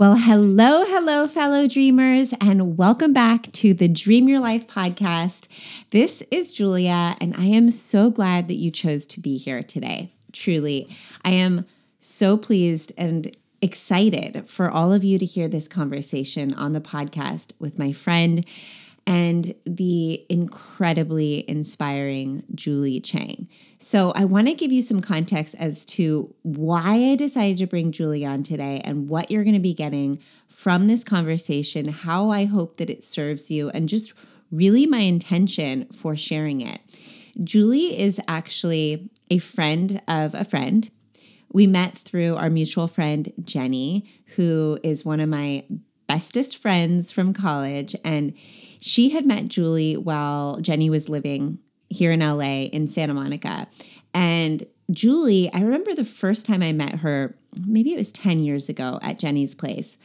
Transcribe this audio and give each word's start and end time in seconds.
Well, 0.00 0.16
hello, 0.16 0.86
hello, 0.86 1.28
fellow 1.28 1.68
dreamers, 1.68 2.32
and 2.40 2.78
welcome 2.78 3.12
back 3.12 3.52
to 3.52 3.74
the 3.74 3.86
Dream 3.86 4.30
Your 4.30 4.40
Life 4.40 4.66
podcast. 4.66 5.46
This 5.90 6.22
is 6.30 6.54
Julia, 6.54 7.18
and 7.20 7.34
I 7.36 7.44
am 7.44 7.70
so 7.70 8.08
glad 8.08 8.48
that 8.48 8.54
you 8.54 8.70
chose 8.70 9.04
to 9.08 9.20
be 9.20 9.36
here 9.36 9.62
today. 9.62 10.10
Truly, 10.32 10.88
I 11.22 11.32
am 11.32 11.66
so 11.98 12.38
pleased 12.38 12.94
and 12.96 13.36
excited 13.60 14.48
for 14.48 14.70
all 14.70 14.90
of 14.90 15.04
you 15.04 15.18
to 15.18 15.26
hear 15.26 15.48
this 15.48 15.68
conversation 15.68 16.54
on 16.54 16.72
the 16.72 16.80
podcast 16.80 17.52
with 17.58 17.78
my 17.78 17.92
friend 17.92 18.46
and 19.10 19.56
the 19.66 20.24
incredibly 20.28 21.44
inspiring 21.50 22.44
Julie 22.54 23.00
Chang. 23.00 23.48
So, 23.76 24.12
I 24.12 24.24
want 24.24 24.46
to 24.46 24.54
give 24.54 24.70
you 24.70 24.82
some 24.82 25.00
context 25.00 25.56
as 25.58 25.84
to 25.86 26.32
why 26.42 27.10
I 27.10 27.16
decided 27.16 27.58
to 27.58 27.66
bring 27.66 27.90
Julie 27.90 28.24
on 28.24 28.44
today 28.44 28.80
and 28.84 29.08
what 29.08 29.28
you're 29.28 29.42
going 29.42 29.54
to 29.54 29.58
be 29.58 29.74
getting 29.74 30.22
from 30.46 30.86
this 30.86 31.02
conversation, 31.02 31.88
how 31.88 32.30
I 32.30 32.44
hope 32.44 32.76
that 32.76 32.88
it 32.88 33.02
serves 33.02 33.50
you, 33.50 33.68
and 33.70 33.88
just 33.88 34.14
really 34.52 34.86
my 34.86 35.00
intention 35.00 35.86
for 35.86 36.14
sharing 36.14 36.60
it. 36.60 36.80
Julie 37.42 37.98
is 37.98 38.20
actually 38.28 39.10
a 39.28 39.38
friend 39.38 40.00
of 40.06 40.34
a 40.34 40.44
friend. 40.44 40.88
We 41.52 41.66
met 41.66 41.98
through 41.98 42.36
our 42.36 42.48
mutual 42.48 42.86
friend, 42.86 43.32
Jenny, 43.42 44.08
who 44.36 44.78
is 44.84 45.04
one 45.04 45.18
of 45.18 45.28
my 45.28 45.64
bestest 46.10 46.58
friends 46.58 47.12
from 47.12 47.32
college. 47.32 47.94
And 48.04 48.34
she 48.80 49.10
had 49.10 49.26
met 49.26 49.48
Julie 49.48 49.96
while 49.96 50.58
Jenny 50.60 50.90
was 50.90 51.08
living 51.08 51.58
here 51.88 52.12
in 52.12 52.20
LA 52.20 52.62
in 52.62 52.86
Santa 52.86 53.14
Monica. 53.14 53.68
And 54.14 54.66
Julie, 54.90 55.52
I 55.52 55.60
remember 55.60 55.94
the 55.94 56.04
first 56.04 56.46
time 56.46 56.62
I 56.62 56.72
met 56.72 56.96
her, 56.96 57.36
maybe 57.66 57.92
it 57.92 57.96
was 57.96 58.12
10 58.12 58.40
years 58.40 58.68
ago 58.68 58.98
at 59.02 59.18
Jenny's 59.18 59.54
place. 59.54 59.98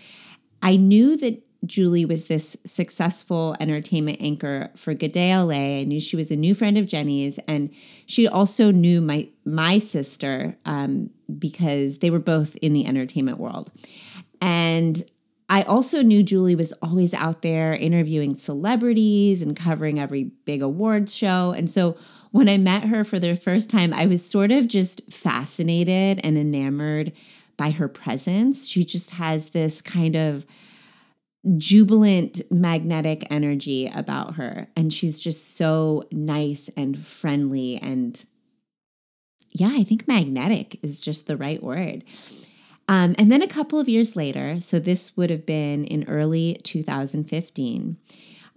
I 0.62 0.76
knew 0.76 1.16
that 1.18 1.42
Julie 1.66 2.06
was 2.06 2.28
this 2.28 2.58
successful 2.66 3.56
entertainment 3.60 4.18
anchor 4.22 4.70
for 4.76 4.94
Good 4.94 5.12
Day 5.12 5.36
LA. 5.36 5.80
I 5.80 5.84
knew 5.84 6.00
she 6.00 6.16
was 6.16 6.30
a 6.30 6.36
new 6.36 6.54
friend 6.54 6.78
of 6.78 6.86
Jenny's, 6.86 7.40
and 7.48 7.74
she 8.06 8.28
also 8.28 8.72
knew 8.72 9.02
my 9.02 9.30
my 9.46 9.80
sister 9.80 10.56
um, 10.66 11.10
because 11.40 12.00
they 12.00 12.12
were 12.12 12.20
both 12.20 12.56
in 12.58 12.74
the 12.74 12.86
entertainment 12.86 13.40
world. 13.40 13.72
And 14.42 15.02
I 15.48 15.62
also 15.64 16.02
knew 16.02 16.24
Julie 16.24 16.56
was 16.56 16.74
always 16.82 17.14
out 17.14 17.42
there 17.42 17.74
interviewing 17.74 18.34
celebrities 18.34 19.42
and 19.42 19.56
covering 19.56 20.00
every 20.00 20.24
big 20.24 20.62
awards 20.62 21.16
show. 21.16 21.52
And 21.52 21.70
so 21.70 21.98
when 22.32 22.50
I 22.50 22.58
met 22.58 22.86
her 22.86 23.04
for 23.04 23.20
the 23.20 23.36
first 23.36 23.70
time, 23.70 23.94
I 23.94 24.08
was 24.08 24.26
sort 24.26 24.52
of 24.52 24.68
just 24.68 25.02
fascinated 25.12 26.20
and 26.24 26.38
enamored 26.38 27.12
by 27.58 27.70
her 27.72 27.88
presence. 27.88 28.68
She 28.68 28.84
just 28.84 29.12
has 29.12 29.52
this 29.52 29.82
kind 29.82 30.16
of 30.16 30.46
jubilant 31.58 32.42
magnetic 32.50 33.28
energy 33.30 33.90
about 33.94 34.36
her. 34.36 34.68
And 34.76 34.92
she's 34.92 35.20
just 35.20 35.56
so 35.56 36.04
nice 36.12 36.70
and 36.76 36.98
friendly. 36.98 37.78
And 37.78 38.24
yeah, 39.52 39.72
I 39.72 39.84
think 39.84 40.08
magnetic 40.08 40.84
is 40.84 41.00
just 41.00 41.28
the 41.28 41.38
right 41.38 41.62
word. 41.62 42.04
Um, 42.88 43.16
and 43.18 43.32
then 43.32 43.42
a 43.42 43.48
couple 43.48 43.80
of 43.80 43.90
years 43.90 44.16
later, 44.16 44.60
so 44.60 44.80
this 44.80 45.18
would 45.18 45.30
have 45.30 45.46
been 45.46 45.86
in 45.86 46.08
early 46.08 46.60
2015. 46.64 47.98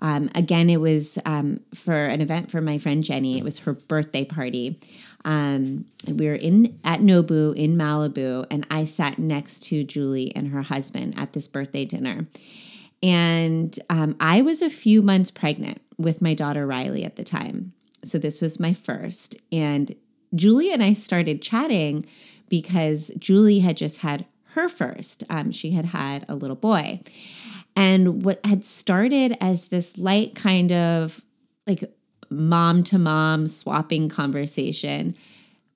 Um, 0.00 0.30
again, 0.34 0.70
it 0.70 0.80
was 0.80 1.18
um, 1.24 1.60
for 1.74 2.06
an 2.06 2.20
event 2.20 2.50
for 2.50 2.60
my 2.60 2.78
friend 2.78 3.02
Jenny. 3.02 3.38
It 3.38 3.44
was 3.44 3.60
her 3.60 3.72
birthday 3.72 4.24
party. 4.24 4.78
Um, 5.24 5.86
we 6.06 6.28
were 6.28 6.34
in 6.34 6.78
at 6.84 7.00
Nobu 7.00 7.56
in 7.56 7.76
Malibu, 7.76 8.46
and 8.50 8.66
I 8.70 8.84
sat 8.84 9.18
next 9.18 9.64
to 9.64 9.82
Julie 9.82 10.34
and 10.36 10.48
her 10.48 10.62
husband 10.62 11.14
at 11.16 11.32
this 11.32 11.48
birthday 11.48 11.84
dinner. 11.84 12.26
And 13.02 13.76
um, 13.90 14.16
I 14.20 14.42
was 14.42 14.62
a 14.62 14.70
few 14.70 15.02
months 15.02 15.30
pregnant 15.30 15.80
with 15.98 16.22
my 16.22 16.34
daughter 16.34 16.66
Riley 16.66 17.04
at 17.04 17.16
the 17.16 17.24
time. 17.24 17.72
So 18.04 18.18
this 18.18 18.40
was 18.40 18.60
my 18.60 18.72
first. 18.72 19.36
And 19.50 19.94
Julie 20.34 20.72
and 20.72 20.82
I 20.82 20.92
started 20.92 21.42
chatting 21.42 22.04
because 22.48 23.10
Julie 23.18 23.60
had 23.60 23.76
just 23.76 24.00
had 24.00 24.26
her 24.52 24.68
first. 24.68 25.24
Um, 25.30 25.50
she 25.52 25.72
had 25.72 25.86
had 25.86 26.24
a 26.28 26.34
little 26.34 26.56
boy. 26.56 27.00
And 27.76 28.22
what 28.24 28.44
had 28.44 28.64
started 28.64 29.36
as 29.40 29.68
this 29.68 29.98
light 29.98 30.34
kind 30.34 30.72
of 30.72 31.24
like 31.66 31.84
mom 32.30 32.82
to 32.84 32.98
mom 32.98 33.46
swapping 33.46 34.08
conversation 34.08 35.14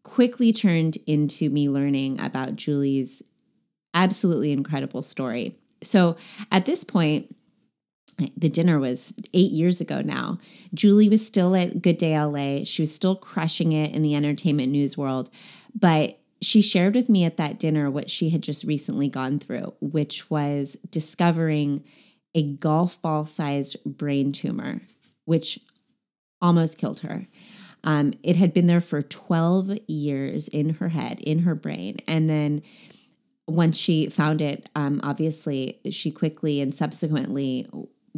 quickly 0.03 0.53
turned 0.53 0.99
into 1.07 1.49
me 1.49 1.69
learning 1.69 2.21
about 2.21 2.57
Julie's 2.57 3.23
absolutely 3.95 4.53
incredible 4.53 5.03
story. 5.03 5.57
So 5.83 6.17
at 6.51 6.65
this 6.65 6.85
point, 6.85 7.35
the 8.37 8.49
dinner 8.49 8.79
was 8.79 9.15
eight 9.33 9.53
years 9.53 9.81
ago 9.81 10.03
now. 10.03 10.39
Julie 10.75 11.09
was 11.09 11.27
still 11.27 11.57
at 11.57 11.83
Good 11.83 11.99
Day 11.99 12.19
LA. 12.19 12.65
She 12.65 12.83
was 12.83 12.95
still 12.95 13.17
crushing 13.17 13.73
it 13.73 13.95
in 13.95 14.03
the 14.03 14.15
entertainment 14.15 14.71
news 14.71 14.99
world. 14.99 15.31
But 15.79 16.19
she 16.43 16.61
shared 16.61 16.95
with 16.95 17.09
me 17.09 17.25
at 17.25 17.37
that 17.37 17.59
dinner 17.59 17.91
what 17.91 18.11
she 18.11 18.31
had 18.31 18.43
just 18.43 18.65
recently 18.65 19.09
gone 19.09 19.39
through, 19.39 19.73
which 19.81 20.29
was 20.29 20.77
discovering 20.91 21.85
a 22.35 22.43
golf 22.43 23.01
ball 23.01 23.25
sized 23.25 23.77
brain 23.85 24.33
tumor, 24.33 24.81
which 25.25 25.61
almost 26.41 26.79
killed 26.79 27.01
her. 27.01 27.29
Um, 27.85 28.13
it 28.23 28.37
had 28.37 28.53
been 28.53 28.67
there 28.67 28.81
for 28.81 29.03
12 29.03 29.79
years 29.89 30.49
in 30.49 30.71
her 30.75 30.89
head, 30.89 31.21
in 31.21 31.41
her 31.41 31.55
brain. 31.55 31.99
And 32.07 32.29
then 32.29 32.63
once 33.47 33.77
she 33.77 34.09
found 34.09 34.41
it, 34.41 34.69
um, 34.75 35.01
obviously, 35.03 35.81
she 35.91 36.11
quickly 36.11 36.61
and 36.61 36.75
subsequently 36.75 37.69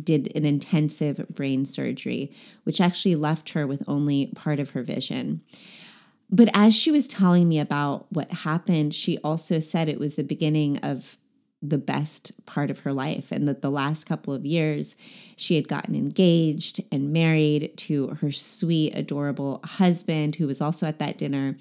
did 0.02 0.34
an 0.36 0.44
intensive 0.44 1.26
brain 1.28 1.64
surgery, 1.64 2.32
which 2.64 2.80
actually 2.80 3.14
left 3.14 3.50
her 3.50 3.66
with 3.66 3.84
only 3.88 4.26
part 4.34 4.58
of 4.58 4.70
her 4.70 4.82
vision. 4.82 5.42
But 6.30 6.48
as 6.52 6.74
she 6.74 6.90
was 6.90 7.06
telling 7.06 7.48
me 7.48 7.58
about 7.58 8.06
what 8.10 8.30
happened, 8.30 8.94
she 8.94 9.18
also 9.18 9.58
said 9.58 9.88
it 9.88 10.00
was 10.00 10.16
the 10.16 10.24
beginning 10.24 10.78
of 10.78 11.16
the 11.66 11.78
best 11.78 12.44
part 12.44 12.70
of 12.70 12.80
her 12.80 12.92
life 12.92 13.32
and 13.32 13.48
that 13.48 13.62
the 13.62 13.70
last 13.70 14.04
couple 14.04 14.34
of 14.34 14.44
years 14.44 14.96
she 15.36 15.56
had 15.56 15.66
gotten 15.66 15.94
engaged 15.94 16.80
and 16.92 17.12
married 17.12 17.72
to 17.76 18.08
her 18.20 18.30
sweet 18.30 18.92
adorable 18.94 19.60
husband 19.64 20.36
who 20.36 20.46
was 20.46 20.60
also 20.60 20.86
at 20.86 20.98
that 20.98 21.16
dinner. 21.16 21.56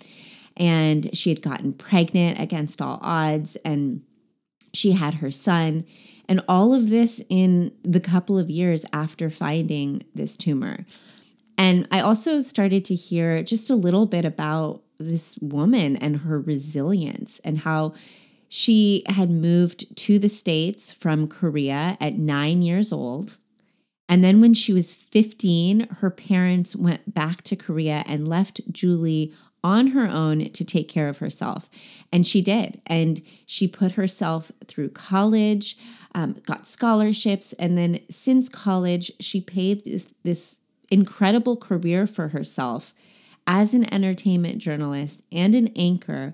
And 0.57 1.15
she 1.15 1.29
had 1.29 1.41
gotten 1.41 1.73
pregnant 1.73 2.39
against 2.39 2.81
all 2.81 2.99
odds 3.01 3.55
and 3.57 4.01
she 4.73 4.91
had 4.91 5.15
her 5.15 5.31
son. 5.31 5.85
And 6.27 6.41
all 6.47 6.73
of 6.73 6.89
this 6.89 7.23
in 7.29 7.71
the 7.83 7.99
couple 7.99 8.37
of 8.37 8.49
years 8.49 8.85
after 8.91 9.29
finding 9.29 10.03
this 10.13 10.35
tumor 10.35 10.85
and 11.57 11.87
I 11.91 11.99
also 11.99 12.39
started 12.39 12.85
to 12.85 12.95
hear 12.95 13.43
just 13.43 13.69
a 13.69 13.75
little 13.75 14.05
bit 14.05 14.25
about 14.25 14.83
this 14.99 15.37
woman 15.39 15.95
and 15.97 16.19
her 16.19 16.39
resilience 16.39 17.39
and 17.39 17.59
how 17.59 17.93
she 18.49 19.03
had 19.07 19.29
moved 19.29 19.95
to 19.97 20.19
the 20.19 20.29
States 20.29 20.93
from 20.93 21.27
Korea 21.27 21.97
at 21.99 22.17
nine 22.17 22.61
years 22.61 22.91
old. 22.91 23.37
And 24.07 24.23
then 24.23 24.41
when 24.41 24.53
she 24.53 24.73
was 24.73 24.93
15, 24.93 25.87
her 26.01 26.11
parents 26.11 26.75
went 26.75 27.13
back 27.13 27.41
to 27.43 27.55
Korea 27.55 28.03
and 28.05 28.27
left 28.27 28.61
Julie 28.71 29.33
on 29.63 29.87
her 29.87 30.07
own 30.07 30.51
to 30.51 30.65
take 30.65 30.89
care 30.89 31.07
of 31.07 31.19
herself. 31.19 31.69
And 32.11 32.27
she 32.27 32.41
did. 32.41 32.81
And 32.85 33.21
she 33.45 33.67
put 33.67 33.93
herself 33.93 34.51
through 34.67 34.89
college, 34.89 35.77
um, 36.13 36.35
got 36.45 36.67
scholarships. 36.67 37.53
And 37.53 37.77
then 37.77 38.01
since 38.09 38.49
college, 38.49 39.11
she 39.19 39.39
paved 39.39 39.85
this, 39.85 40.13
this 40.23 40.59
incredible 40.91 41.57
career 41.57 42.05
for 42.05 42.29
herself 42.29 42.93
as 43.45 43.73
an 43.73 43.91
entertainment 43.93 44.59
journalist 44.59 45.23
and 45.31 45.55
an 45.55 45.69
anchor. 45.75 46.33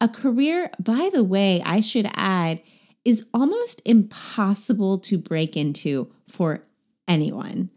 A 0.00 0.08
career, 0.08 0.70
by 0.78 1.10
the 1.12 1.22
way, 1.22 1.62
I 1.64 1.80
should 1.80 2.08
add, 2.14 2.62
is 3.04 3.26
almost 3.32 3.82
impossible 3.84 4.98
to 4.98 5.18
break 5.18 5.56
into 5.56 6.12
for 6.28 6.64
anyone, 7.06 7.70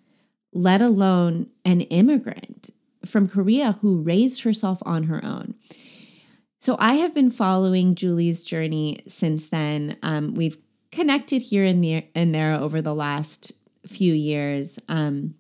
let 0.54 0.82
alone 0.82 1.48
an 1.64 1.82
immigrant 1.82 2.70
from 3.06 3.28
Korea 3.28 3.74
who 3.82 4.02
raised 4.02 4.44
herself 4.44 4.82
on 4.86 5.04
her 5.04 5.24
own. 5.24 5.56
So 6.60 6.76
I 6.80 6.96
have 6.96 7.14
been 7.14 7.30
following 7.30 7.94
Julie's 7.94 8.44
journey 8.44 9.02
since 9.08 9.50
then. 9.50 9.98
Um, 10.02 10.34
we've 10.34 10.58
connected 10.92 11.42
here 11.42 11.64
and 11.64 11.84
there, 11.84 12.04
and 12.16 12.34
there 12.34 12.54
over 12.54 12.82
the 12.82 12.96
last 12.96 13.52
few 13.86 14.14
years. 14.14 14.80
Um, 14.90 15.36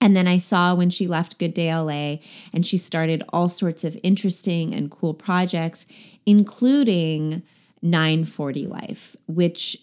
and 0.00 0.16
then 0.16 0.26
I 0.26 0.38
saw 0.38 0.74
when 0.74 0.90
she 0.90 1.06
left 1.06 1.38
Good 1.38 1.54
Day 1.54 1.74
LA 1.74 2.16
and 2.54 2.66
she 2.66 2.78
started 2.78 3.22
all 3.30 3.48
sorts 3.48 3.84
of 3.84 3.96
interesting 4.02 4.74
and 4.74 4.90
cool 4.90 5.14
projects, 5.14 5.86
including 6.24 7.42
940 7.82 8.66
Life, 8.66 9.16
which 9.26 9.76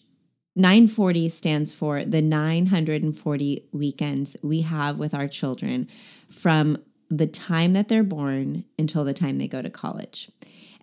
940 0.56 1.30
stands 1.30 1.72
for 1.72 2.04
the 2.04 2.22
940 2.22 3.64
weekends 3.74 4.36
we 4.42 4.62
have 4.62 4.98
with 4.98 5.14
our 5.14 5.28
children 5.28 5.88
from 6.30 6.78
the 7.10 7.28
time 7.28 7.74
that 7.74 7.88
they're 7.88 8.04
born 8.04 8.66
until 8.78 9.04
the 9.04 9.14
time 9.14 9.38
they 9.38 9.48
go 9.48 9.62
to 9.62 9.70
college. 9.70 10.32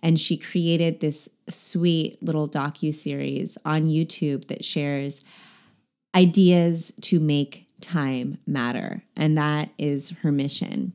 and 0.01 0.19
she 0.19 0.37
created 0.37 0.99
this 0.99 1.29
sweet 1.49 2.21
little 2.21 2.47
docu 2.47 2.93
series 2.93 3.57
on 3.65 3.83
YouTube 3.83 4.47
that 4.49 4.63
shares 4.63 5.23
ideas 6.13 6.93
to 7.01 7.19
make 7.19 7.64
time 7.81 8.37
matter, 8.45 9.03
and 9.15 9.37
that 9.37 9.69
is 9.77 10.09
her 10.21 10.31
mission. 10.31 10.93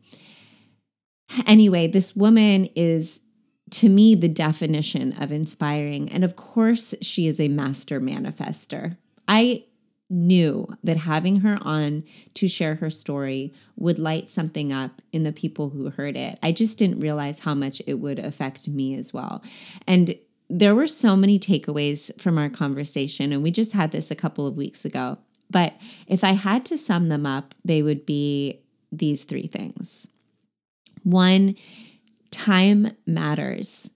Anyway, 1.46 1.86
this 1.86 2.16
woman 2.16 2.68
is 2.74 3.20
to 3.70 3.88
me 3.88 4.14
the 4.14 4.28
definition 4.28 5.14
of 5.20 5.30
inspiring, 5.30 6.10
and 6.10 6.24
of 6.24 6.36
course, 6.36 6.94
she 7.00 7.26
is 7.26 7.40
a 7.40 7.48
master 7.48 8.00
manifester. 8.00 8.96
I 9.28 9.64
knew 10.10 10.66
that 10.82 10.96
having 10.96 11.36
her 11.40 11.56
on 11.62 12.02
to 12.34 12.48
share 12.48 12.74
her 12.74 12.90
story 12.90 13.54
would 13.76 13.98
light 13.98 14.28
something 14.28 14.72
up 14.72 15.00
in 15.12 15.22
the 15.22 15.32
people 15.32 15.70
who 15.70 15.88
heard 15.88 16.16
it. 16.16 16.36
I 16.42 16.50
just 16.50 16.78
didn't 16.78 16.98
realize 16.98 17.38
how 17.38 17.54
much 17.54 17.80
it 17.86 17.94
would 17.94 18.18
affect 18.18 18.66
me 18.66 18.96
as 18.96 19.14
well. 19.14 19.42
And 19.86 20.16
there 20.48 20.74
were 20.74 20.88
so 20.88 21.14
many 21.14 21.38
takeaways 21.38 22.20
from 22.20 22.38
our 22.38 22.50
conversation, 22.50 23.32
and 23.32 23.40
we 23.40 23.52
just 23.52 23.72
had 23.72 23.92
this 23.92 24.10
a 24.10 24.16
couple 24.16 24.48
of 24.48 24.56
weeks 24.56 24.84
ago. 24.84 25.16
But 25.50 25.74
if 26.06 26.24
I 26.24 26.32
had 26.32 26.64
to 26.66 26.78
sum 26.78 27.08
them 27.08 27.26
up, 27.26 27.54
they 27.64 27.82
would 27.82 28.06
be 28.06 28.60
these 28.92 29.24
three 29.24 29.46
things. 29.46 30.08
One, 31.02 31.56
time 32.30 32.96
matters. 33.06 33.90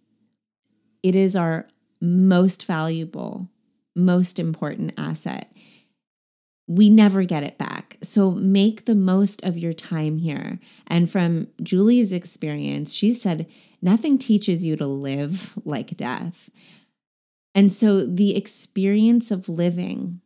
It 1.02 1.14
is 1.14 1.36
our 1.36 1.68
most 2.00 2.66
valuable, 2.66 3.48
most 3.94 4.38
important 4.38 4.94
asset 4.98 5.52
we 6.66 6.88
never 6.88 7.24
get 7.24 7.42
it 7.42 7.58
back. 7.58 7.98
So 8.02 8.30
make 8.30 8.84
the 8.84 8.94
most 8.94 9.42
of 9.44 9.56
your 9.56 9.72
time 9.72 10.18
here. 10.18 10.58
And 10.86 11.10
from 11.10 11.48
Julie's 11.62 12.12
experience, 12.12 12.94
she 12.94 13.12
said, 13.12 13.50
nothing 13.82 14.18
teaches 14.18 14.64
you 14.64 14.76
to 14.76 14.86
live 14.86 15.58
like 15.64 15.96
death. 15.96 16.50
And 17.54 17.70
so 17.70 18.06
the 18.06 18.36
experience 18.36 19.30
of 19.30 19.48
living 19.48 20.20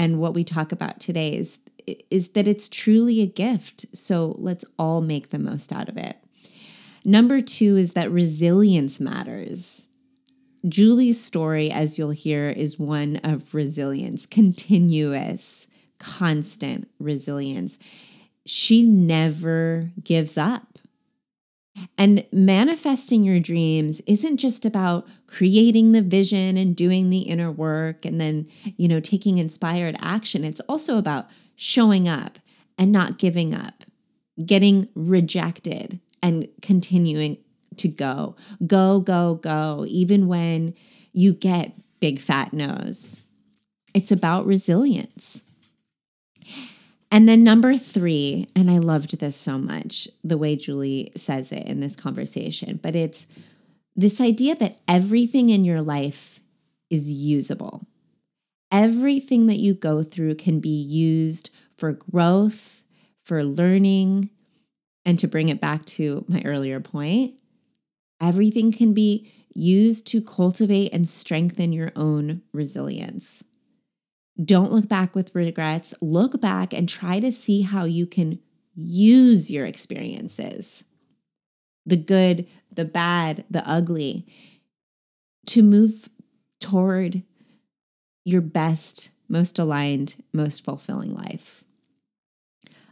and 0.00 0.18
what 0.18 0.32
we 0.32 0.44
talk 0.44 0.72
about 0.72 0.98
today 0.98 1.36
is, 1.36 1.58
is 2.10 2.30
that 2.30 2.48
it's 2.48 2.70
truly 2.70 3.20
a 3.20 3.26
gift. 3.26 3.84
So 3.94 4.34
let's 4.38 4.64
all 4.78 5.02
make 5.02 5.28
the 5.28 5.38
most 5.38 5.74
out 5.74 5.90
of 5.90 5.98
it. 5.98 6.16
Number 7.04 7.42
two 7.42 7.76
is 7.76 7.92
that 7.92 8.10
resilience 8.10 8.98
matters. 8.98 9.88
Julie's 10.66 11.22
story, 11.22 11.70
as 11.70 11.98
you'll 11.98 12.10
hear, 12.12 12.48
is 12.48 12.78
one 12.78 13.16
of 13.22 13.54
resilience, 13.54 14.24
continuous 14.24 15.68
constant 15.98 16.88
resilience. 16.98 17.78
She 18.46 18.86
never 18.86 19.90
gives 20.02 20.38
up. 20.38 20.69
And 21.96 22.24
manifesting 22.32 23.22
your 23.22 23.40
dreams 23.40 24.00
isn't 24.06 24.38
just 24.38 24.64
about 24.64 25.06
creating 25.26 25.92
the 25.92 26.02
vision 26.02 26.56
and 26.56 26.74
doing 26.74 27.10
the 27.10 27.20
inner 27.20 27.50
work 27.50 28.04
and 28.04 28.20
then, 28.20 28.48
you 28.76 28.88
know, 28.88 29.00
taking 29.00 29.38
inspired 29.38 29.96
action. 30.00 30.44
It's 30.44 30.60
also 30.60 30.98
about 30.98 31.28
showing 31.56 32.08
up 32.08 32.38
and 32.78 32.90
not 32.90 33.18
giving 33.18 33.54
up, 33.54 33.84
getting 34.44 34.88
rejected 34.94 36.00
and 36.22 36.48
continuing 36.62 37.38
to 37.76 37.88
go. 37.88 38.36
Go, 38.66 39.00
go, 39.00 39.36
go, 39.36 39.84
even 39.88 40.26
when 40.26 40.74
you 41.12 41.32
get 41.32 41.76
big 42.00 42.18
fat 42.18 42.52
no's. 42.52 43.22
It's 43.94 44.12
about 44.12 44.46
resilience. 44.46 45.44
And 47.10 47.28
then 47.28 47.42
number 47.42 47.76
three, 47.76 48.46
and 48.54 48.70
I 48.70 48.78
loved 48.78 49.18
this 49.18 49.34
so 49.36 49.58
much, 49.58 50.08
the 50.22 50.38
way 50.38 50.54
Julie 50.54 51.10
says 51.16 51.50
it 51.50 51.66
in 51.66 51.80
this 51.80 51.96
conversation, 51.96 52.78
but 52.80 52.94
it's 52.94 53.26
this 53.96 54.20
idea 54.20 54.54
that 54.56 54.80
everything 54.86 55.48
in 55.48 55.64
your 55.64 55.82
life 55.82 56.40
is 56.88 57.12
usable. 57.12 57.86
Everything 58.70 59.46
that 59.46 59.58
you 59.58 59.74
go 59.74 60.04
through 60.04 60.36
can 60.36 60.60
be 60.60 60.68
used 60.68 61.50
for 61.76 61.92
growth, 61.92 62.84
for 63.24 63.42
learning, 63.42 64.30
and 65.04 65.18
to 65.18 65.26
bring 65.26 65.48
it 65.48 65.60
back 65.60 65.84
to 65.86 66.24
my 66.28 66.42
earlier 66.44 66.78
point, 66.78 67.40
everything 68.20 68.70
can 68.70 68.94
be 68.94 69.32
used 69.52 70.06
to 70.06 70.22
cultivate 70.22 70.92
and 70.92 71.08
strengthen 71.08 71.72
your 71.72 71.90
own 71.96 72.42
resilience. 72.52 73.42
Don't 74.42 74.72
look 74.72 74.88
back 74.88 75.14
with 75.14 75.34
regrets. 75.34 75.94
Look 76.00 76.40
back 76.40 76.72
and 76.72 76.88
try 76.88 77.20
to 77.20 77.32
see 77.32 77.62
how 77.62 77.84
you 77.84 78.06
can 78.06 78.38
use 78.74 79.50
your 79.50 79.66
experiences 79.66 80.84
the 81.86 81.96
good, 81.96 82.46
the 82.70 82.84
bad, 82.84 83.44
the 83.50 83.66
ugly 83.68 84.26
to 85.46 85.62
move 85.62 86.08
toward 86.60 87.22
your 88.24 88.42
best, 88.42 89.10
most 89.28 89.58
aligned, 89.58 90.22
most 90.32 90.64
fulfilling 90.64 91.10
life. 91.10 91.64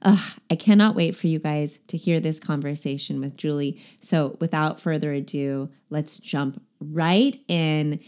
Ugh, 0.02 0.38
I 0.50 0.56
cannot 0.56 0.94
wait 0.94 1.14
for 1.14 1.26
you 1.26 1.38
guys 1.38 1.78
to 1.88 1.96
hear 1.96 2.18
this 2.18 2.40
conversation 2.40 3.20
with 3.20 3.36
Julie. 3.36 3.80
So, 4.00 4.36
without 4.40 4.80
further 4.80 5.12
ado, 5.12 5.70
let's 5.90 6.18
jump 6.18 6.62
right 6.80 7.36
in 7.48 8.00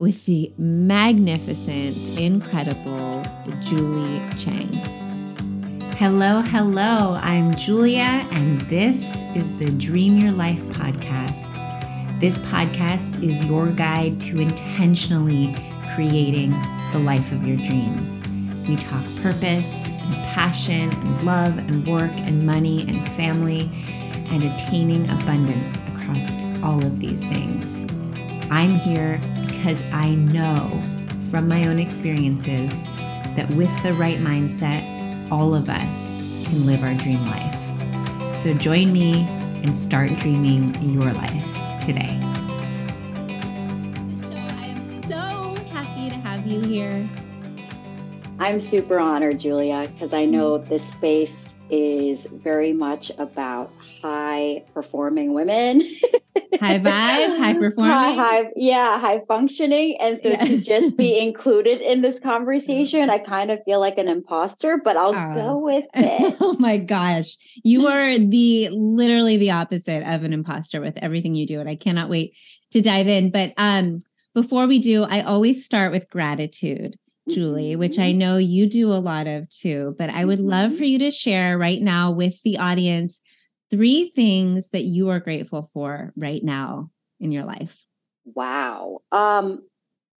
with 0.00 0.26
the 0.26 0.52
magnificent, 0.58 2.16
incredible 2.16 3.20
Julie 3.60 4.22
Chang. 4.36 4.72
Hello, 5.96 6.40
hello. 6.40 7.18
I'm 7.20 7.52
Julia, 7.54 8.24
and 8.30 8.60
this 8.62 9.24
is 9.34 9.56
the 9.58 9.72
Dream 9.72 10.16
Your 10.18 10.30
Life 10.30 10.60
podcast. 10.66 11.58
This 12.20 12.38
podcast 12.38 13.24
is 13.24 13.44
your 13.46 13.72
guide 13.72 14.20
to 14.20 14.38
intentionally 14.38 15.52
creating 15.96 16.50
the 16.92 17.00
life 17.00 17.32
of 17.32 17.44
your 17.44 17.56
dreams. 17.56 18.22
We 18.68 18.76
talk 18.76 19.02
purpose 19.20 19.88
and 19.88 20.14
passion 20.26 20.90
and 20.92 21.22
love 21.22 21.58
and 21.58 21.84
work 21.88 22.12
and 22.18 22.46
money 22.46 22.82
and 22.86 23.04
family 23.14 23.68
and 24.30 24.44
attaining 24.44 25.10
abundance 25.10 25.80
across 25.88 26.40
all 26.62 26.84
of 26.84 27.00
these 27.00 27.24
things. 27.24 27.84
I'm 28.50 28.70
here 28.70 29.20
because 29.46 29.82
I 29.92 30.14
know 30.14 30.82
from 31.30 31.48
my 31.48 31.68
own 31.68 31.78
experiences 31.78 32.82
that 33.36 33.46
with 33.54 33.70
the 33.82 33.92
right 33.92 34.16
mindset, 34.18 34.82
all 35.30 35.54
of 35.54 35.68
us 35.68 36.46
can 36.46 36.64
live 36.64 36.82
our 36.82 36.94
dream 36.94 37.22
life. 37.26 38.34
So 38.34 38.54
join 38.54 38.90
me 38.90 39.26
and 39.62 39.76
start 39.76 40.10
dreaming 40.20 40.74
your 40.80 41.12
life 41.12 41.78
today. 41.78 42.18
I 44.56 44.66
am 44.66 45.02
so 45.02 45.54
happy 45.70 46.08
to 46.08 46.16
have 46.16 46.46
you 46.46 46.60
here. 46.62 47.06
I'm 48.38 48.60
super 48.60 48.98
honored, 48.98 49.40
Julia, 49.40 49.86
because 49.92 50.14
I 50.14 50.24
know 50.24 50.58
mm-hmm. 50.58 50.70
this 50.70 50.82
space 50.92 51.34
is 51.68 52.20
very 52.32 52.72
much 52.72 53.10
about 53.18 53.70
high 54.00 54.64
performing 54.72 55.34
women. 55.34 55.82
high 56.60 56.78
vibe, 56.78 57.38
high 57.38 57.54
performing. 57.58 57.92
High, 57.92 58.12
high, 58.12 58.44
yeah, 58.56 58.98
high 59.00 59.20
functioning. 59.26 59.96
And 60.00 60.20
so 60.22 60.30
yeah. 60.30 60.44
to 60.44 60.60
just 60.60 60.96
be 60.96 61.18
included 61.26 61.80
in 61.80 62.02
this 62.02 62.18
conversation, 62.20 63.10
I 63.10 63.18
kind 63.18 63.50
of 63.50 63.60
feel 63.64 63.80
like 63.80 63.98
an 63.98 64.08
imposter, 64.08 64.80
but 64.82 64.96
I'll 64.96 65.14
uh, 65.14 65.34
go 65.34 65.58
with 65.58 65.84
it. 65.94 66.36
oh 66.40 66.56
my 66.58 66.76
gosh. 66.76 67.36
You 67.62 67.86
are 67.86 68.18
the 68.18 68.68
literally 68.72 69.36
the 69.36 69.50
opposite 69.50 70.02
of 70.02 70.24
an 70.24 70.32
imposter 70.32 70.80
with 70.80 70.96
everything 70.98 71.34
you 71.34 71.46
do. 71.46 71.60
And 71.60 71.68
I 71.68 71.76
cannot 71.76 72.08
wait 72.08 72.34
to 72.72 72.80
dive 72.80 73.08
in. 73.08 73.30
But 73.30 73.52
um 73.56 73.98
before 74.34 74.66
we 74.66 74.78
do, 74.78 75.04
I 75.04 75.22
always 75.22 75.64
start 75.64 75.92
with 75.92 76.08
gratitude. 76.10 76.96
Julie, 77.28 77.76
which 77.76 77.98
I 77.98 78.10
mm-hmm. 78.10 78.18
know 78.18 78.36
you 78.38 78.66
do 78.66 78.90
a 78.90 78.94
lot 78.94 79.26
of 79.26 79.50
too. 79.50 79.94
But 79.98 80.08
I 80.08 80.24
would 80.24 80.40
love 80.40 80.70
mm-hmm. 80.70 80.78
for 80.78 80.84
you 80.84 80.98
to 81.00 81.10
share 81.10 81.58
right 81.58 81.82
now 81.82 82.10
with 82.10 82.40
the 82.42 82.56
audience 82.56 83.20
three 83.70 84.10
things 84.10 84.70
that 84.70 84.84
you 84.84 85.10
are 85.10 85.20
grateful 85.20 85.62
for 85.62 86.12
right 86.16 86.42
now 86.42 86.90
in 87.20 87.32
your 87.32 87.44
life. 87.44 87.86
Wow. 88.24 89.00
Um, 89.12 89.62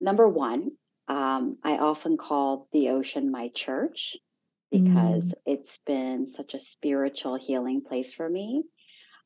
number 0.01 0.29
one, 0.29 0.71
um, 1.09 1.59
I 1.63 1.79
often 1.79 2.17
call 2.17 2.69
the 2.73 2.91
ocean 2.91 3.31
my 3.31 3.49
church 3.55 4.17
because 4.71 5.25
mm. 5.25 5.35
it's 5.47 5.79
been 5.87 6.29
such 6.29 6.55
a 6.55 6.61
spiritual 6.61 7.39
healing 7.39 7.83
place 7.87 8.13
for 8.13 8.29
me. 8.29 8.65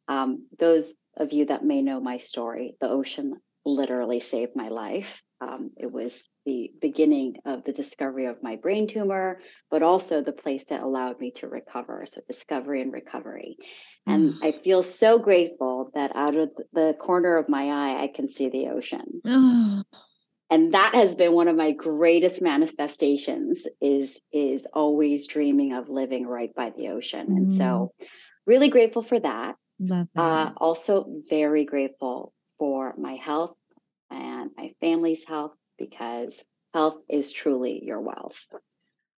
Um, 0.08 0.46
those 0.58 0.92
of 1.16 1.32
you 1.32 1.46
that 1.46 1.64
may 1.64 1.82
know 1.82 2.00
my 2.00 2.18
story, 2.18 2.76
the 2.80 2.88
ocean 2.88 3.34
literally 3.64 4.20
saved 4.20 4.52
my 4.54 4.68
life. 4.68 5.08
Um, 5.40 5.70
it 5.76 5.90
was 5.90 6.12
the 6.44 6.72
beginning 6.80 7.36
of 7.44 7.64
the 7.64 7.72
discovery 7.72 8.26
of 8.26 8.42
my 8.42 8.56
brain 8.56 8.88
tumor, 8.88 9.40
but 9.70 9.82
also 9.82 10.22
the 10.22 10.32
place 10.32 10.64
that 10.68 10.82
allowed 10.82 11.20
me 11.20 11.32
to 11.36 11.48
recover. 11.48 12.04
So, 12.06 12.20
discovery 12.26 12.82
and 12.82 12.92
recovery. 12.92 13.56
And 14.06 14.34
I 14.42 14.52
feel 14.52 14.82
so 14.82 15.18
grateful 15.18 15.90
that 15.94 16.10
out 16.16 16.34
of 16.34 16.50
the 16.72 16.96
corner 17.00 17.36
of 17.36 17.48
my 17.48 17.66
eye, 17.66 18.02
I 18.02 18.08
can 18.08 18.28
see 18.28 18.48
the 18.48 18.68
ocean. 18.68 19.20
And 20.50 20.74
that 20.74 20.94
has 20.94 21.14
been 21.14 21.32
one 21.32 21.48
of 21.48 21.56
my 21.56 21.70
greatest 21.70 22.42
manifestations 22.42 23.58
is 23.80 24.10
is 24.32 24.66
always 24.74 25.26
dreaming 25.26 25.72
of 25.72 25.88
living 25.88 26.26
right 26.26 26.54
by 26.54 26.72
the 26.76 26.88
ocean. 26.88 27.28
Mm. 27.28 27.36
And 27.36 27.56
so 27.56 27.94
really 28.46 28.68
grateful 28.68 29.02
for 29.02 29.18
that. 29.18 29.54
Love 29.80 30.08
that. 30.14 30.20
Uh, 30.20 30.52
also 30.58 31.06
very 31.30 31.64
grateful 31.64 32.34
for 32.58 32.94
my 32.98 33.14
health 33.14 33.56
and 34.10 34.50
my 34.56 34.72
family's 34.80 35.24
health 35.26 35.52
because 35.82 36.32
health 36.72 36.98
is 37.08 37.32
truly 37.32 37.80
your 37.82 38.00
wealth. 38.00 38.36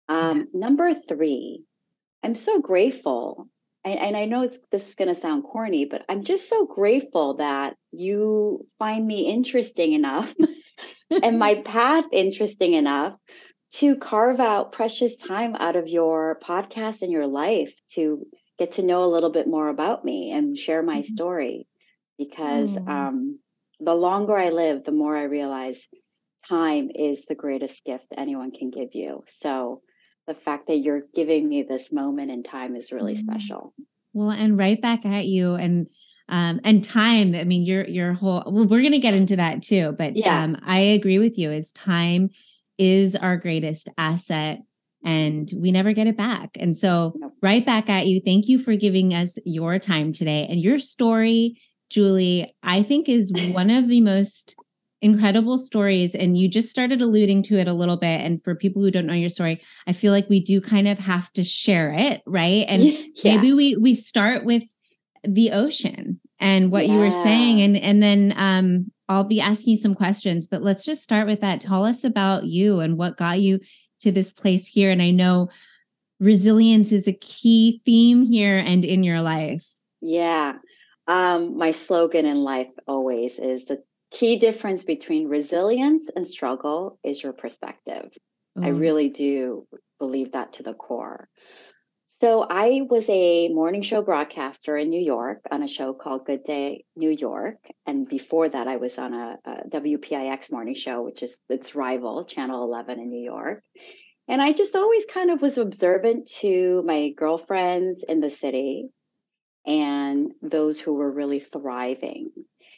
Um, 0.08 0.48
number 0.54 0.94
three, 1.08 1.64
I'm 2.24 2.36
so 2.36 2.62
grateful. 2.62 3.50
And, 3.84 4.00
and 4.00 4.18
I 4.18 4.26
know 4.26 4.44
it's, 4.44 4.58
this 4.72 4.88
is 4.88 4.96
going 4.96 5.14
to 5.14 5.20
sound 5.20 5.44
corny, 5.44 5.86
but 5.86 6.04
I'm 6.08 6.24
just 6.24 6.48
so 6.50 6.66
grateful 6.66 7.38
that 7.38 7.76
you 7.92 8.66
find 8.80 9.06
me 9.06 9.30
interesting 9.30 9.92
enough 9.92 10.34
and 11.24 11.38
my 11.38 11.56
path 11.56 12.06
interesting 12.14 12.74
enough 12.74 13.14
to 13.74 13.98
carve 13.98 14.40
out 14.40 14.72
precious 14.72 15.16
time 15.18 15.56
out 15.56 15.76
of 15.76 15.88
your 15.88 16.40
podcast 16.48 17.02
and 17.02 17.12
your 17.12 17.28
life 17.28 17.74
to 17.96 18.26
get 18.60 18.74
to 18.74 18.84
know 18.84 19.04
a 19.04 19.12
little 19.12 19.32
bit 19.32 19.48
more 19.48 19.68
about 19.68 20.06
me 20.06 20.32
and 20.32 20.58
share 20.58 20.82
my 20.82 21.00
mm-hmm. 21.00 21.14
story 21.14 21.68
because 22.18 22.70
mm. 22.70 22.88
um, 22.88 23.40
the 23.80 23.94
longer 23.94 24.38
I 24.38 24.50
live, 24.50 24.84
the 24.84 24.92
more 24.92 25.18
I 25.18 25.24
realize 25.24 25.86
time 26.48 26.90
is 26.94 27.24
the 27.28 27.36
greatest 27.36 27.84
gift 27.86 28.06
anyone 28.18 28.52
can 28.52 28.70
give 28.72 28.90
you. 28.94 29.24
So 29.28 29.82
the 30.28 30.34
fact 30.34 30.68
that 30.68 30.78
you're 30.78 31.04
giving 31.14 31.48
me 31.48 31.64
this 31.64 31.92
moment 31.92 32.32
in 32.32 32.44
time 32.44 32.76
is 32.76 32.92
really 32.92 33.16
mm. 33.16 33.22
special. 33.22 33.74
Well, 34.14 34.30
and 34.30 34.58
right 34.58 34.82
back 34.82 35.06
at 35.06 35.26
you 35.26 35.56
and 35.56 35.88
um, 36.30 36.62
and 36.64 36.84
time. 36.84 37.36
I 37.36 37.44
mean, 37.44 37.64
your 37.64 37.86
your 37.88 38.14
whole. 38.14 38.44
Well, 38.46 38.68
we're 38.68 38.82
going 38.82 38.94
to 38.94 39.00
get 39.00 39.14
into 39.14 39.36
that 39.36 39.62
too, 39.62 39.94
but 39.98 40.16
yeah. 40.16 40.44
um, 40.44 40.58
I 40.66 40.80
agree 40.80 41.20
with 41.20 41.38
you. 41.38 41.52
Is 41.52 41.72
time 41.72 42.30
is 42.78 43.16
our 43.16 43.38
greatest 43.38 43.90
asset 43.98 44.60
and 45.06 45.52
we 45.58 45.72
never 45.72 45.94
get 45.94 46.08
it 46.08 46.18
back. 46.18 46.52
And 46.60 46.76
so, 46.76 47.14
right 47.42 47.66
back 47.66 47.90
at 47.90 48.08
you. 48.08 48.22
Thank 48.24 48.48
you 48.48 48.58
for 48.58 48.76
giving 48.76 49.14
us 49.14 49.38
your 49.46 49.80
time 49.80 50.12
today 50.12 50.48
and 50.50 50.62
your 50.62 50.80
story, 50.80 51.62
Julie. 51.90 52.56
I 52.64 52.84
think 52.84 53.10
is 53.10 53.34
one 53.34 53.70
of 53.70 53.90
the 53.90 54.02
most 54.02 54.56
incredible 55.04 55.58
stories. 55.58 56.16
And 56.16 56.38
you 56.38 56.48
just 56.48 56.70
started 56.70 57.02
alluding 57.02 57.44
to 57.44 57.58
it 57.58 57.68
a 57.68 57.74
little 57.74 57.98
bit. 57.98 58.22
And 58.22 58.44
for 58.44 58.56
people 58.56 58.82
who 58.82 58.90
don't 58.90 59.06
know 59.06 59.14
your 59.14 59.30
story, 59.30 59.62
I 59.86 59.92
feel 59.92 60.12
like 60.12 60.30
we 60.30 60.40
do 60.40 60.62
kind 60.62 60.88
of 60.88 60.98
have 61.00 61.32
to 61.34 61.44
share 61.44 61.92
it, 61.92 62.22
right? 62.26 62.66
And 62.68 62.84
yeah. 62.84 63.02
maybe 63.24 63.54
we 63.54 63.76
we 63.76 63.94
start 63.96 64.46
with 64.46 64.64
the 65.24 65.52
ocean 65.52 66.20
and 66.40 66.72
what 66.72 66.88
yeah. 66.88 66.94
you 66.94 67.00
were 67.00 67.12
saying, 67.12 67.62
and 67.62 67.78
and 67.78 68.02
then 68.02 68.34
um, 68.38 68.92
I'll 69.10 69.24
be 69.24 69.42
asking 69.42 69.72
you 69.72 69.78
some 69.78 69.96
questions. 69.96 70.48
But 70.48 70.64
let's 70.64 70.84
just 70.84 71.04
start 71.04 71.28
with 71.28 71.42
that. 71.42 71.62
Tell 71.62 71.86
us 71.86 72.04
about 72.04 72.46
you 72.46 72.80
and 72.80 72.98
what 72.98 73.18
got 73.18 73.40
you 73.40 73.60
to 74.00 74.12
this 74.12 74.32
place 74.32 74.68
here. 74.68 74.90
And 74.90 75.02
I 75.02 75.12
know 75.12 75.50
resilience 76.20 76.92
is 76.92 77.08
a 77.08 77.14
key 77.14 77.82
theme 77.86 78.24
here 78.24 78.58
and 78.58 78.86
in 78.86 79.04
your 79.04 79.22
life. 79.22 79.66
Yeah. 80.02 80.54
Um, 81.08 81.58
my 81.58 81.74
slogan 81.74 82.26
in 82.26 82.44
life 82.44 82.70
always 82.88 83.38
is 83.38 83.66
the 83.66 83.84
key 84.14 84.38
difference 84.38 84.84
between 84.84 85.28
resilience 85.28 86.10
and 86.16 86.28
struggle 86.28 87.00
is 87.04 87.22
your 87.22 87.34
perspective. 87.34 88.12
I 88.56 88.70
mm. 88.70 88.80
really 88.80 89.10
do 89.10 89.68
believe 90.00 90.34
that 90.34 90.54
to 90.54 90.64
the 90.64 90.74
core. 90.74 91.28
So 92.22 92.46
I 92.50 92.84
was 92.90 93.04
a 93.10 93.50
morning 93.50 93.82
show 93.82 94.02
broadcaster 94.02 94.78
in 94.78 94.90
New 94.90 95.02
York 95.02 95.42
on 95.52 95.62
a 95.62 95.68
show 95.68 95.94
called 95.94 96.26
Good 96.26 96.46
Day 96.46 96.86
New 96.96 97.10
York, 97.10 97.58
and 97.86 98.08
before 98.08 98.48
that 98.48 98.68
I 98.68 98.78
was 98.78 98.98
on 98.98 99.14
a, 99.14 99.38
a 99.44 99.70
WPIX 99.70 100.50
morning 100.52 100.76
show, 100.76 101.02
which 101.02 101.22
is 101.22 101.36
its 101.50 101.76
rival, 101.76 102.24
Channel 102.24 102.64
11 102.64 103.00
in 103.00 103.10
New 103.10 103.24
York. 103.24 103.62
And 104.30 104.42
I 104.42 104.54
just 104.54 104.76
always 104.76 105.04
kind 105.14 105.32
of 105.32 105.42
was 105.42 105.58
observant 105.58 106.32
to 106.40 106.82
my 106.86 107.10
girlfriends 107.10 108.06
in 108.08 108.22
the 108.22 108.30
city 108.30 108.88
and 109.66 110.32
those 110.42 110.80
who 110.80 110.94
were 110.94 111.12
really 111.12 111.46
thriving. 111.52 112.32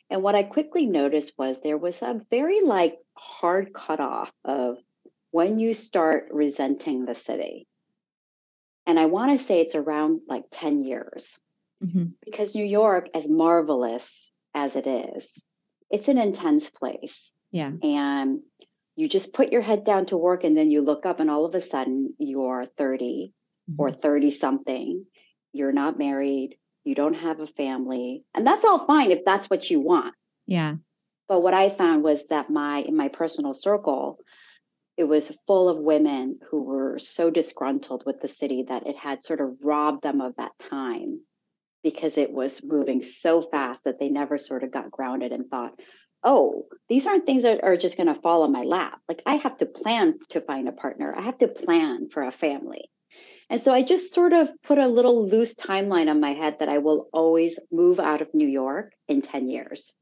And 0.09 0.21
what 0.21 0.35
I 0.35 0.43
quickly 0.43 0.85
noticed 0.85 1.33
was 1.37 1.57
there 1.63 1.77
was 1.77 2.01
a 2.01 2.21
very 2.29 2.61
like 2.61 2.97
hard 3.15 3.73
cutoff 3.73 4.31
of 4.43 4.77
when 5.31 5.59
you 5.59 5.73
start 5.73 6.27
resenting 6.31 7.05
the 7.05 7.15
city 7.15 7.67
and 8.85 8.99
I 8.99 9.05
want 9.07 9.39
to 9.39 9.45
say 9.45 9.61
it's 9.61 9.75
around 9.75 10.21
like 10.27 10.43
10 10.51 10.83
years. 10.83 11.25
Mm-hmm. 11.83 12.05
Because 12.23 12.55
New 12.55 12.65
York, 12.65 13.09
as 13.13 13.27
marvelous 13.27 14.07
as 14.53 14.75
it 14.75 14.87
is, 14.87 15.27
it's 15.89 16.07
an 16.07 16.17
intense 16.17 16.69
place. 16.69 17.15
Yeah. 17.51 17.71
And 17.81 18.39
you 18.95 19.09
just 19.09 19.33
put 19.33 19.51
your 19.51 19.61
head 19.61 19.85
down 19.85 20.05
to 20.07 20.17
work 20.17 20.43
and 20.43 20.55
then 20.55 20.71
you 20.71 20.81
look 20.81 21.05
up 21.05 21.19
and 21.19 21.29
all 21.29 21.45
of 21.45 21.55
a 21.55 21.67
sudden 21.67 22.13
you're 22.17 22.65
30 22.77 23.33
mm-hmm. 23.69 23.81
or 23.81 23.91
30 23.91 24.39
something. 24.39 25.05
You're 25.51 25.73
not 25.73 25.97
married. 25.97 26.57
You 26.85 26.95
don't 26.95 27.15
have 27.15 27.39
a 27.39 27.47
family. 27.47 28.23
And 28.33 28.47
that's 28.47 28.63
all 28.63 28.85
fine 28.85 29.11
if 29.11 29.25
that's 29.25 29.49
what 29.49 29.69
you 29.69 29.81
want. 29.81 30.13
Yeah. 30.47 30.75
But 31.27 31.41
what 31.41 31.55
I 31.55 31.75
found 31.75 32.03
was 32.03 32.21
that 32.29 32.49
my 32.49 32.79
in 32.79 32.95
my 32.95 33.07
personal 33.07 33.55
circle, 33.55 34.19
it 34.95 35.03
was 35.03 35.31
full 35.47 35.67
of 35.67 35.77
women 35.77 36.39
who 36.49 36.63
were 36.63 36.99
so 36.99 37.29
disgruntled 37.29 38.03
with 38.05 38.21
the 38.21 38.29
city 38.29 38.65
that 38.69 38.87
it 38.87 38.95
had 38.95 39.23
sort 39.23 39.41
of 39.41 39.57
robbed 39.61 40.03
them 40.03 40.21
of 40.21 40.35
that 40.37 40.51
time 40.69 41.21
because 41.83 42.17
it 42.17 42.31
was 42.31 42.63
moving 42.63 43.03
so 43.03 43.41
fast 43.41 43.83
that 43.83 43.99
they 43.99 44.09
never 44.09 44.37
sort 44.37 44.63
of 44.63 44.71
got 44.71 44.91
grounded 44.91 45.31
and 45.31 45.49
thought, 45.49 45.73
oh, 46.23 46.65
these 46.89 47.05
aren't 47.05 47.25
things 47.25 47.43
that 47.43 47.63
are 47.63 47.77
just 47.77 47.97
going 47.97 48.13
to 48.13 48.21
fall 48.21 48.43
on 48.43 48.51
my 48.51 48.63
lap. 48.63 48.99
Like 49.07 49.21
I 49.25 49.35
have 49.35 49.57
to 49.57 49.65
plan 49.65 50.15
to 50.29 50.41
find 50.41 50.67
a 50.67 50.71
partner, 50.71 51.13
I 51.15 51.21
have 51.21 51.37
to 51.39 51.47
plan 51.47 52.09
for 52.11 52.23
a 52.23 52.31
family. 52.31 52.89
And 53.49 53.63
so 53.63 53.71
I 53.71 53.83
just 53.83 54.13
sort 54.13 54.33
of 54.33 54.49
put 54.63 54.77
a 54.77 54.87
little 54.87 55.27
loose 55.27 55.53
timeline 55.53 56.09
on 56.09 56.19
my 56.19 56.33
head 56.33 56.57
that 56.59 56.69
I 56.69 56.79
will 56.79 57.09
always 57.13 57.57
move 57.71 57.99
out 57.99 58.21
of 58.21 58.33
New 58.33 58.47
York 58.47 58.93
in 59.07 59.21
10 59.21 59.49
years. 59.49 59.93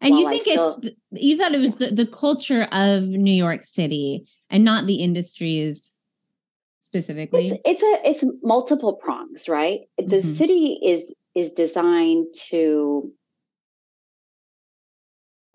And 0.00 0.18
you 0.18 0.28
think 0.28 0.42
still, 0.42 0.78
it's 0.82 0.96
you 1.12 1.38
thought 1.38 1.54
it 1.54 1.60
was 1.60 1.76
the, 1.76 1.90
the 1.90 2.06
culture 2.06 2.64
of 2.64 3.04
New 3.04 3.32
York 3.32 3.64
City 3.64 4.26
and 4.50 4.64
not 4.64 4.86
the 4.86 4.96
industries 4.96 6.02
specifically. 6.80 7.60
It's, 7.64 7.82
it's 7.82 7.82
a 7.82 8.10
it's 8.10 8.34
multiple 8.42 8.94
prongs, 8.94 9.48
right? 9.48 9.80
The 9.96 10.04
mm-hmm. 10.04 10.34
city 10.36 10.78
is 10.84 11.10
is 11.34 11.50
designed 11.50 12.26
to 12.50 13.10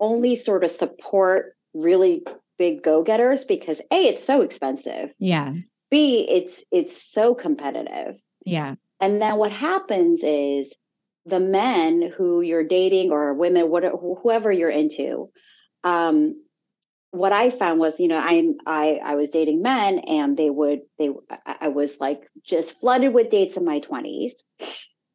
only 0.00 0.34
sort 0.34 0.64
of 0.64 0.72
support 0.72 1.56
really 1.72 2.24
big 2.58 2.82
go-getters 2.82 3.44
because 3.44 3.80
A, 3.90 4.08
it's 4.08 4.24
so 4.24 4.42
expensive. 4.42 5.10
Yeah. 5.18 5.52
B, 5.92 6.26
it's 6.28 6.60
it's 6.72 7.12
so 7.12 7.34
competitive. 7.34 8.16
Yeah. 8.46 8.76
And 8.98 9.20
then 9.20 9.36
what 9.36 9.52
happens 9.52 10.20
is 10.24 10.72
the 11.26 11.38
men 11.38 12.10
who 12.16 12.40
you're 12.40 12.64
dating 12.64 13.12
or 13.12 13.34
women, 13.34 13.68
whatever, 13.68 13.96
whoever 13.98 14.50
you're 14.50 14.70
into, 14.70 15.30
um, 15.84 16.42
what 17.10 17.32
I 17.32 17.50
found 17.50 17.78
was, 17.78 17.92
you 17.98 18.08
know, 18.08 18.16
I'm 18.16 18.54
I 18.66 19.00
I 19.04 19.16
was 19.16 19.28
dating 19.28 19.60
men, 19.60 19.98
and 19.98 20.34
they 20.34 20.48
would 20.48 20.80
they 20.98 21.10
I 21.44 21.68
was 21.68 21.92
like 22.00 22.22
just 22.44 22.80
flooded 22.80 23.12
with 23.12 23.30
dates 23.30 23.58
in 23.58 23.64
my 23.66 23.80
twenties, 23.80 24.34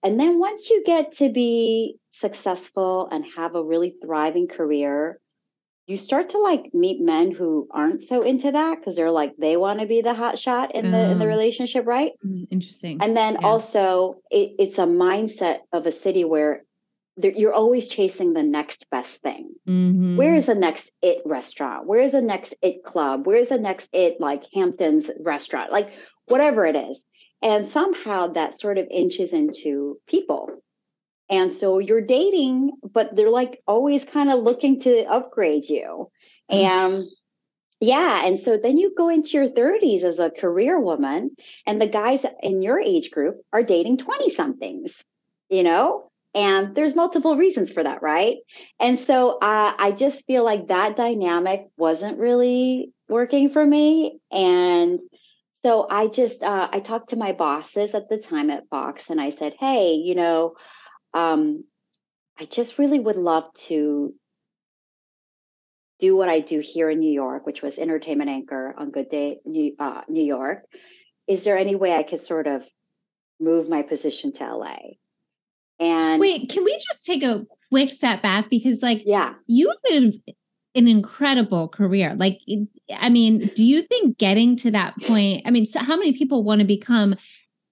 and 0.04 0.20
then 0.20 0.38
once 0.38 0.70
you 0.70 0.84
get 0.86 1.18
to 1.18 1.32
be 1.32 1.98
successful 2.12 3.10
and 3.12 3.26
have 3.36 3.56
a 3.56 3.64
really 3.64 3.96
thriving 4.06 4.48
career, 4.48 5.20
you 5.88 5.96
start 5.96 6.32
to 6.32 6.38
like 6.38 6.74
meet 6.74 7.02
men 7.02 7.32
who 7.32 7.68
aren't 7.72 8.04
so 8.04 8.22
into 8.22 8.52
that 8.52 8.78
because 8.78 8.96
they're 8.96 9.10
like 9.10 9.36
they 9.38 9.56
want 9.56 9.80
to 9.80 9.88
be 9.88 10.02
the 10.02 10.14
hot 10.14 10.38
shot 10.38 10.76
in 10.76 10.92
the 10.92 11.12
in 11.12 11.18
the 11.18 11.26
oh. 11.26 11.30
relationship 11.30 11.88
right? 11.88 12.12
Mm, 12.26 12.48
interesting. 12.52 13.02
And 13.02 13.16
then 13.16 13.38
yeah. 13.40 13.48
also 13.48 14.22
it, 14.30 14.56
it's 14.60 14.78
a 14.78 14.82
mindset 14.82 15.60
of 15.72 15.86
a 15.86 15.94
city 15.94 16.26
where 16.26 16.64
you're 17.16 17.54
always 17.54 17.88
chasing 17.88 18.34
the 18.34 18.44
next 18.44 18.86
best 18.92 19.22
thing. 19.22 19.50
Mm-hmm. 19.68 20.18
where 20.18 20.36
is 20.36 20.46
the 20.46 20.56
next 20.56 20.92
it 21.02 21.22
restaurant? 21.26 21.88
Where 21.88 22.02
is 22.02 22.12
the 22.12 22.22
next 22.22 22.54
it 22.62 22.84
club? 22.84 23.26
Where 23.26 23.38
is 23.38 23.50
the 23.50 23.58
next 23.58 23.88
it 23.94 24.18
like 24.20 24.44
hamptons 24.54 25.10
restaurant? 25.20 25.72
Like 25.72 25.90
whatever 26.26 26.66
it 26.66 26.76
is. 26.76 27.02
And 27.42 27.70
somehow 27.70 28.34
that 28.34 28.60
sort 28.60 28.78
of 28.78 28.88
inches 28.92 29.32
into 29.32 30.00
people 30.08 30.62
and 31.30 31.54
so 31.54 31.80
you're 31.80 32.02
dating, 32.02 32.72
but 32.84 33.16
they're 33.16 33.30
like 33.30 33.62
always 33.68 34.06
kind 34.06 34.32
of 34.32 34.44
looking 34.44 34.82
to 34.82 35.06
upgrade 35.06 35.66
you. 35.68 36.10
And 36.50 37.08
yeah. 37.80 38.26
And 38.26 38.40
so 38.40 38.58
then 38.58 38.78
you 38.78 38.94
go 38.96 39.10
into 39.10 39.32
your 39.32 39.50
30s 39.50 40.04
as 40.04 40.20
a 40.20 40.32
career 40.32 40.80
woman, 40.80 41.36
and 41.66 41.80
the 41.80 41.88
guys 41.88 42.26
in 42.42 42.62
your 42.62 42.80
age 42.80 43.12
group 43.12 43.42
are 43.54 43.64
dating 43.64 43.98
20 43.98 44.34
somethings, 44.34 44.92
you 45.50 45.64
know? 45.64 46.12
And 46.34 46.76
there's 46.76 46.96
multiple 46.96 47.36
reasons 47.36 47.72
for 47.72 47.84
that, 47.84 48.02
right? 48.02 48.38
And 48.80 49.00
so 49.00 49.38
uh, 49.40 49.74
I 49.78 49.92
just 49.92 50.26
feel 50.26 50.44
like 50.44 50.68
that 50.68 50.96
dynamic 50.96 51.68
wasn't 51.78 52.20
really 52.20 52.92
working 53.10 53.50
for 53.50 53.66
me. 53.66 54.20
And 54.32 55.00
so 55.64 55.88
I 55.90 56.08
just, 56.08 56.44
uh, 56.44 56.68
I 56.72 56.80
talked 56.80 57.10
to 57.10 57.16
my 57.16 57.32
bosses 57.32 57.96
at 57.96 58.10
the 58.10 58.18
time 58.18 58.50
at 58.50 58.70
Fox 58.70 59.04
and 59.10 59.20
I 59.20 59.32
said, 59.32 59.56
hey, 59.60 59.94
you 59.94 60.14
know, 60.16 60.56
um, 61.18 61.64
I 62.40 62.46
just 62.46 62.78
really 62.78 63.00
would 63.00 63.18
love 63.18 63.46
to 63.68 64.14
do 66.00 66.16
what 66.16 66.30
I 66.30 66.42
do 66.42 66.60
here 66.60 66.92
in 66.92 67.00
New 67.00 67.12
York, 67.12 67.48
which 67.48 67.64
was 67.64 67.80
entertainment 67.80 68.30
anchor 68.30 68.76
on 68.78 68.92
Good 68.92 69.10
Day 69.10 69.40
New, 69.44 69.76
uh, 69.80 70.02
New 70.08 70.24
York. 70.24 70.60
Is 71.28 71.44
there 71.44 71.58
any 71.58 71.76
way 71.76 71.94
I 71.94 72.04
could 72.04 72.22
sort 72.22 72.46
of 72.46 72.62
move 73.40 73.68
my 73.68 73.82
position 73.82 74.32
to 74.34 74.44
LA? 74.44 74.78
And 75.80 76.20
wait, 76.20 76.50
can 76.50 76.64
we 76.64 76.74
just 76.74 77.06
take 77.06 77.24
a 77.24 77.46
quick 77.70 77.90
step 77.90 78.22
back 78.22 78.50
because 78.50 78.82
like 78.82 79.04
yeah 79.06 79.34
you 79.48 79.74
have 79.92 80.14
an 80.76 80.88
incredible 80.88 81.68
career 81.68 82.16
like 82.18 82.40
i 82.98 83.10
mean 83.10 83.52
do 83.56 83.64
you 83.64 83.82
think 83.82 84.18
getting 84.18 84.56
to 84.56 84.72
that 84.72 84.94
point 85.04 85.42
i 85.46 85.52
mean 85.52 85.66
so 85.66 85.80
how 85.80 85.98
many 85.98 86.14
people 86.14 86.44
want 86.44 86.60
to 86.60 86.66
become 86.66 87.16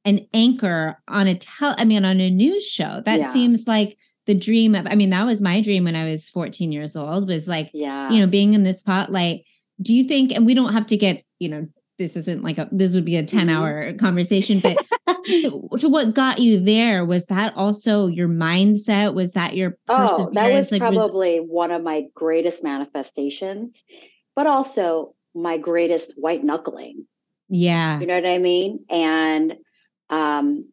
an 0.06 0.26
anchor 0.34 0.98
on 1.08 1.28
a 1.28 1.36
tell 1.36 1.76
i 1.78 1.86
mean 1.86 2.06
on 2.06 2.20
a 2.20 2.30
news 2.30 2.66
show. 2.66 3.02
That 3.06 3.20
yeah. 3.22 3.30
seems 3.30 3.68
like 3.68 3.98
the 4.26 4.36
dream 4.36 4.76
of 4.76 4.88
i 4.88 4.96
mean 4.96 5.10
that 5.10 5.26
was 5.26 5.42
my 5.42 5.62
dream 5.62 5.84
when 5.84 5.96
i 5.96 6.10
was 6.10 6.30
14 6.30 6.72
years 6.72 6.96
old 6.96 7.28
was 7.28 7.48
like 7.48 7.70
yeah. 7.74 8.10
you 8.10 8.20
know 8.20 8.28
being 8.28 8.54
in 8.54 8.64
the 8.64 8.74
spotlight. 8.74 9.44
Do 9.82 9.94
you 9.94 10.06
think 10.06 10.32
and 10.32 10.46
we 10.46 10.54
don't 10.54 10.74
have 10.74 10.86
to 10.88 10.98
get 10.98 11.24
you 11.40 11.50
know 11.50 11.68
this 11.98 12.16
isn't 12.18 12.44
like 12.44 12.58
a 12.58 12.68
this 12.72 12.94
would 12.94 13.06
be 13.06 13.16
a 13.16 13.24
10 13.24 13.48
mm-hmm. 13.48 13.56
hour 13.56 13.94
conversation 13.94 14.60
but 14.60 14.78
to, 15.26 15.70
to, 15.78 15.90
what 15.90 16.14
got 16.14 16.40
you 16.40 16.60
there? 16.60 17.06
Was 17.06 17.26
that 17.28 17.56
also 17.56 18.08
your 18.08 18.28
mindset? 18.28 19.14
Was 19.14 19.34
that 19.34 19.56
your 19.56 19.78
oh 19.88 20.30
that 20.34 20.52
was 20.52 20.72
like, 20.72 20.82
probably 20.82 21.40
was, 21.40 21.50
one 21.50 21.72
of 21.72 21.84
my 21.84 22.06
greatest 22.14 22.64
manifestations 22.64 23.82
but 24.36 24.48
also 24.48 25.16
my 25.34 25.58
greatest 25.58 26.14
white 26.16 26.44
knuckling. 26.44 27.06
Yeah. 27.50 28.00
You 28.00 28.08
know 28.08 28.16
what 28.16 28.26
i 28.26 28.38
mean? 28.38 28.86
And 28.90 29.56
um 30.10 30.70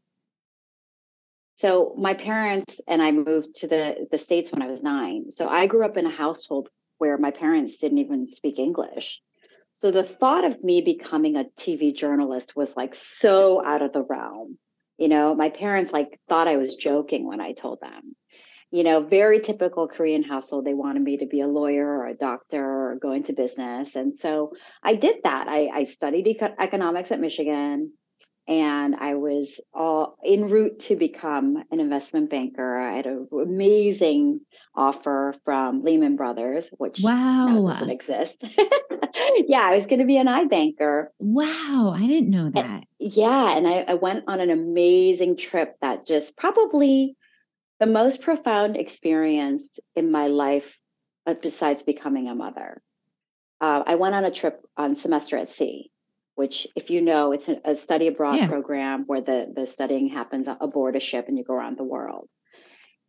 so 1.57 1.95
my 1.99 2.15
parents 2.15 2.81
and 2.87 3.03
i 3.03 3.11
moved 3.11 3.55
to 3.55 3.67
the 3.67 4.07
the 4.11 4.19
states 4.19 4.53
when 4.53 4.63
i 4.63 4.67
was 4.67 4.83
nine 4.83 5.31
so 5.31 5.47
i 5.49 5.67
grew 5.67 5.85
up 5.85 5.97
in 5.97 6.07
a 6.07 6.11
household 6.11 6.69
where 6.99 7.19
my 7.19 7.31
parents 7.31 7.77
didn't 7.79 7.99
even 7.99 8.29
speak 8.29 8.59
english 8.59 9.21
so 9.75 9.91
the 9.91 10.05
thought 10.05 10.45
of 10.45 10.63
me 10.63 10.81
becoming 10.81 11.37
a 11.37 11.45
TV 11.59 11.95
journalist 11.95 12.55
was 12.55 12.77
like 12.77 12.95
so 13.21 13.65
out 13.65 13.83
of 13.83 13.93
the 13.93 14.03
realm. 14.03 14.59
You 14.99 15.09
know, 15.09 15.35
my 15.35 15.49
parents 15.49 15.93
like 15.93 16.21
thought 16.29 16.47
I 16.47 16.57
was 16.57 16.77
joking 16.77 17.27
when 17.27 17.41
I 17.41 17.53
told 17.53 17.81
them. 17.81 18.15
You 18.71 18.85
know, 18.85 19.03
very 19.03 19.41
typical 19.41 19.89
Korean 19.89 20.23
household. 20.23 20.65
They 20.65 20.73
wanted 20.73 21.03
me 21.03 21.19
to 21.19 21.27
be 21.27 21.41
a 21.41 21.49
lawyer 21.49 21.87
or 21.87 22.07
a 22.07 22.15
doctor 22.15 22.65
or 22.65 22.99
go 23.03 23.13
into 23.13 23.33
business. 23.33 23.97
And 23.97 24.19
so 24.21 24.53
I 24.83 24.95
did 24.95 25.17
that. 25.25 25.49
I, 25.49 25.69
I 25.75 25.85
studied 25.85 26.27
eco- 26.27 26.55
economics 26.59 27.11
at 27.11 27.21
Michigan 27.21 27.93
and 28.61 28.97
I 28.97 29.15
was 29.15 29.49
all 29.73 30.19
en 30.25 30.51
route 30.51 30.81
to 30.81 30.97
become 30.97 31.63
an 31.71 31.81
investment 31.81 32.29
banker. 32.29 32.79
I 32.79 32.97
had 32.97 33.07
an 33.07 33.29
amazing 33.33 34.41
offer 34.75 35.35
from 35.45 35.83
Lehman 35.83 36.17
Brothers, 36.17 36.69
which 36.77 37.01
wow 37.03 37.67
doesn't 37.69 37.91
exist. 37.91 38.37
yeah, 39.49 39.61
I 39.61 39.77
was 39.77 39.87
going 39.87 40.01
to 40.01 40.05
be 40.05 40.17
an 40.17 40.27
iBanker. 40.27 41.07
Wow, 41.19 41.95
I 41.97 42.07
didn't 42.07 42.31
know 42.31 42.51
that. 42.51 42.65
And, 42.65 42.87
yeah, 42.99 43.57
and 43.57 43.67
I, 43.67 43.85
I 43.89 43.95
went 43.95 44.25
on 44.27 44.41
an 44.41 44.51
amazing 44.51 45.37
trip 45.37 45.77
that 45.81 46.07
just 46.07 46.37
probably 46.37 47.17
the 47.81 47.87
most 47.87 48.21
profound 48.21 48.77
experience 48.77 49.65
in 49.95 50.11
my 50.11 50.27
life, 50.27 50.77
uh, 51.27 51.35
besides 51.41 51.83
becoming 51.83 52.29
a 52.29 52.35
mother. 52.35 52.83
Uh, 53.61 53.83
I 53.87 53.95
went 53.95 54.17
on 54.17 54.25
a 54.25 54.31
trip 54.33 54.61
on 54.77 54.97
semester 54.97 55.37
at 55.37 55.53
sea 55.55 55.92
which 56.43 56.67
if 56.75 56.91
you 56.91 57.01
know 57.01 57.31
it's 57.31 57.47
a, 57.65 57.77
study 57.77 58.09
abroad 58.09 58.35
yeah. 58.35 58.49
program 58.49 59.05
where 59.07 59.21
the 59.21 59.47
the 59.55 59.65
studying 59.65 60.09
happens 60.09 60.49
aboard 60.61 60.97
a 60.97 61.01
ship 61.01 61.27
and 61.29 61.39
you 61.39 61.45
go 61.45 61.55
around 61.55 61.79
the 61.79 61.85
world 61.85 62.29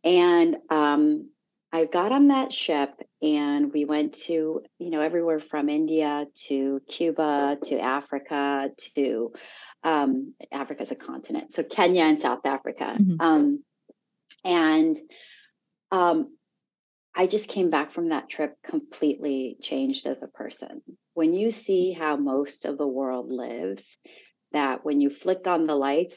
and 0.04 0.54
um, 0.70 1.28
i 1.72 1.84
got 1.84 2.12
on 2.12 2.28
that 2.28 2.52
ship 2.52 2.90
and 3.20 3.72
we 3.72 3.84
went 3.84 4.12
to 4.26 4.62
you 4.78 4.90
know 4.90 5.00
everywhere 5.00 5.40
from 5.40 5.68
india 5.68 6.26
to 6.46 6.80
cuba 6.88 7.58
to 7.64 7.80
africa 7.80 8.68
to 8.94 9.32
um, 9.82 10.32
africa 10.52 10.84
is 10.84 10.92
a 10.92 10.94
continent 10.94 11.56
so 11.56 11.64
kenya 11.64 12.04
and 12.04 12.22
south 12.22 12.46
africa 12.46 12.96
mm-hmm. 12.96 13.20
um, 13.20 13.64
and 14.44 14.96
um, 15.90 16.36
I 17.14 17.26
just 17.26 17.48
came 17.48 17.70
back 17.70 17.92
from 17.92 18.08
that 18.08 18.28
trip 18.28 18.56
completely 18.64 19.56
changed 19.62 20.06
as 20.06 20.16
a 20.22 20.28
person. 20.28 20.82
When 21.14 21.32
you 21.32 21.50
see 21.50 21.92
how 21.92 22.16
most 22.16 22.64
of 22.64 22.76
the 22.76 22.86
world 22.86 23.30
lives, 23.30 23.82
that 24.52 24.84
when 24.84 25.00
you 25.00 25.10
flick 25.10 25.46
on 25.46 25.66
the 25.66 25.76
lights, 25.76 26.16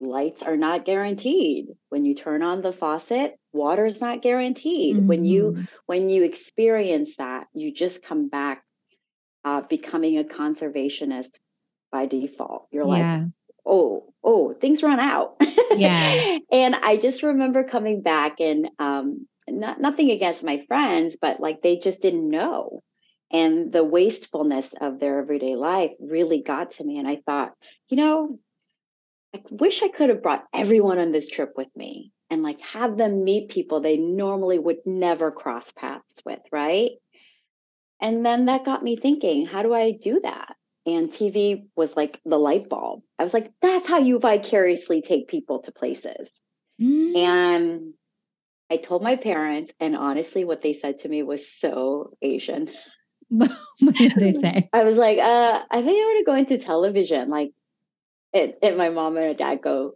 lights 0.00 0.42
are 0.42 0.56
not 0.56 0.84
guaranteed. 0.84 1.66
When 1.90 2.04
you 2.04 2.14
turn 2.14 2.42
on 2.42 2.62
the 2.62 2.72
faucet, 2.72 3.38
water 3.52 3.84
is 3.84 4.00
not 4.00 4.22
guaranteed. 4.22 4.96
Mm-hmm. 4.96 5.06
When 5.06 5.24
you 5.24 5.42
mm-hmm. 5.42 5.64
when 5.86 6.08
you 6.08 6.24
experience 6.24 7.10
that, 7.18 7.46
you 7.52 7.72
just 7.72 8.02
come 8.02 8.28
back 8.28 8.62
uh, 9.44 9.62
becoming 9.62 10.18
a 10.18 10.24
conservationist 10.24 11.30
by 11.92 12.06
default. 12.06 12.68
You're 12.72 12.86
yeah. 12.86 13.18
like, 13.18 13.28
oh, 13.64 14.12
oh, 14.24 14.54
things 14.60 14.82
run 14.82 15.00
out. 15.00 15.40
Yeah. 15.78 16.38
and 16.52 16.74
I 16.74 16.96
just 16.96 17.22
remember 17.22 17.64
coming 17.64 18.00
back 18.00 18.40
and 18.40 18.68
um, 18.78 19.26
not 19.48 19.80
nothing 19.80 20.10
against 20.10 20.42
my 20.42 20.64
friends, 20.68 21.16
but 21.20 21.40
like 21.40 21.62
they 21.62 21.78
just 21.78 22.00
didn't 22.00 22.28
know. 22.28 22.82
And 23.32 23.72
the 23.72 23.84
wastefulness 23.84 24.66
of 24.80 25.00
their 25.00 25.18
everyday 25.18 25.56
life 25.56 25.90
really 26.00 26.42
got 26.42 26.72
to 26.72 26.84
me. 26.84 26.98
And 26.98 27.08
I 27.08 27.20
thought, 27.26 27.52
you 27.88 27.96
know, 27.96 28.38
I 29.34 29.40
wish 29.50 29.82
I 29.82 29.88
could 29.88 30.10
have 30.10 30.22
brought 30.22 30.44
everyone 30.54 30.98
on 30.98 31.12
this 31.12 31.28
trip 31.28 31.52
with 31.56 31.68
me 31.74 32.12
and 32.30 32.42
like 32.42 32.60
have 32.60 32.96
them 32.96 33.24
meet 33.24 33.50
people 33.50 33.80
they 33.80 33.96
normally 33.96 34.58
would 34.58 34.78
never 34.86 35.30
cross 35.30 35.64
paths 35.76 36.22
with, 36.24 36.40
right? 36.52 36.92
And 38.00 38.24
then 38.24 38.46
that 38.46 38.64
got 38.64 38.82
me 38.82 38.96
thinking, 38.96 39.46
how 39.46 39.62
do 39.62 39.72
I 39.74 39.92
do 39.92 40.20
that? 40.22 40.54
And 40.84 41.10
TV 41.10 41.66
was 41.74 41.96
like 41.96 42.20
the 42.24 42.38
light 42.38 42.68
bulb. 42.68 43.02
I 43.18 43.24
was 43.24 43.34
like, 43.34 43.50
that's 43.60 43.88
how 43.88 43.98
you 43.98 44.20
vicariously 44.20 45.02
take 45.02 45.28
people 45.28 45.62
to 45.62 45.72
places. 45.72 46.28
Mm. 46.80 47.16
And 47.16 47.94
I 48.70 48.78
told 48.78 49.02
my 49.02 49.16
parents, 49.16 49.72
and 49.78 49.96
honestly, 49.96 50.44
what 50.44 50.62
they 50.62 50.74
said 50.74 51.00
to 51.00 51.08
me 51.08 51.22
was 51.22 51.46
so 51.60 52.16
Asian. 52.20 52.68
what 53.28 53.94
did 53.96 54.14
they 54.16 54.32
say? 54.32 54.68
I 54.72 54.84
was 54.84 54.96
like, 54.96 55.18
uh, 55.18 55.62
I 55.70 55.82
think 55.82 55.88
I 55.88 56.04
want 56.04 56.18
to 56.18 56.30
go 56.30 56.34
into 56.34 56.64
television. 56.64 57.28
Like, 57.28 57.50
and, 58.32 58.54
and 58.62 58.76
my 58.76 58.90
mom 58.90 59.16
and 59.16 59.26
my 59.28 59.32
dad 59.32 59.62
go, 59.62 59.94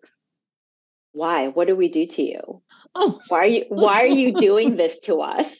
why? 1.12 1.48
What 1.48 1.66
do 1.66 1.76
we 1.76 1.88
do 1.88 2.06
to 2.06 2.22
you? 2.22 2.62
Oh, 2.94 3.20
why 3.28 3.38
are 3.38 3.46
you? 3.46 3.64
Why 3.68 4.02
are 4.02 4.06
you 4.06 4.35
doing 4.35 4.76
this 4.76 4.98
to 5.04 5.20
us? 5.20 5.46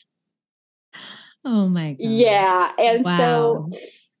Oh 1.43 1.67
my 1.67 1.93
god! 1.93 1.97
Yeah, 1.99 2.71
and 2.77 3.03
wow. 3.03 3.17
so 3.17 3.69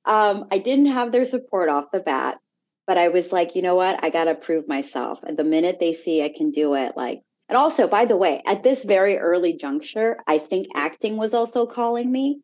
um, 0.05 0.47
I 0.51 0.57
didn't 0.57 0.87
have 0.87 1.11
their 1.11 1.25
support 1.25 1.69
off 1.69 1.91
the 1.93 1.99
bat, 1.99 2.39
but 2.87 2.97
I 2.97 3.09
was 3.09 3.31
like, 3.31 3.55
you 3.55 3.61
know 3.61 3.75
what? 3.75 4.03
I 4.03 4.09
got 4.09 4.23
to 4.23 4.33
prove 4.33 4.67
myself. 4.67 5.19
And 5.21 5.37
the 5.37 5.43
minute 5.43 5.77
they 5.79 5.93
see 5.93 6.23
I 6.23 6.33
can 6.35 6.49
do 6.49 6.73
it, 6.73 6.93
like 6.97 7.21
and 7.51 7.57
also, 7.57 7.85
by 7.85 8.05
the 8.05 8.15
way, 8.15 8.41
at 8.47 8.63
this 8.63 8.81
very 8.85 9.17
early 9.17 9.57
juncture, 9.57 10.15
I 10.25 10.39
think 10.39 10.67
acting 10.73 11.17
was 11.17 11.33
also 11.33 11.65
calling 11.65 12.09
me. 12.09 12.39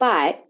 But 0.00 0.42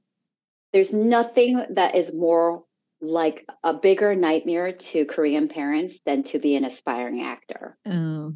there's 0.73 0.93
nothing 0.93 1.61
that 1.71 1.97
is 1.97 2.15
more 2.15 2.63
like 3.01 3.45
a 3.65 3.75
bigger 3.75 4.15
nightmare 4.15 4.71
to 4.71 5.05
Korean 5.05 5.49
parents 5.49 5.99
than 6.07 6.23
to 6.25 6.39
be 6.39 6.55
an 6.55 6.65
aspiring 6.65 7.23
actor. 7.23 7.77
Oh. 7.87 8.35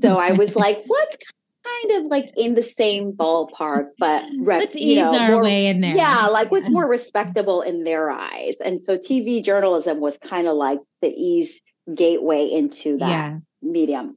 so 0.00 0.16
I 0.16 0.32
was 0.32 0.54
like, 0.54 0.78
what's 0.86 1.16
kind 1.62 2.00
of 2.02 2.10
like 2.10 2.32
in 2.38 2.54
the 2.54 2.66
same 2.78 3.12
ballpark, 3.12 3.88
but 3.98 4.24
let's 4.42 4.76
ease 4.76 4.96
know, 4.96 5.18
our 5.18 5.32
more, 5.32 5.42
way 5.42 5.66
in 5.66 5.82
there. 5.82 5.94
Yeah, 5.94 6.28
like 6.28 6.50
what's 6.50 6.70
more 6.70 6.88
respectable 6.88 7.60
in 7.60 7.84
their 7.84 8.10
eyes. 8.10 8.54
And 8.64 8.80
so 8.80 8.96
TV 8.96 9.44
journalism 9.44 10.00
was 10.00 10.16
kind 10.26 10.48
of 10.48 10.56
like 10.56 10.78
the 11.02 11.08
ease 11.08 11.50
gateway 11.94 12.46
into 12.46 12.96
that 12.96 13.10
yeah. 13.10 13.38
medium. 13.60 14.16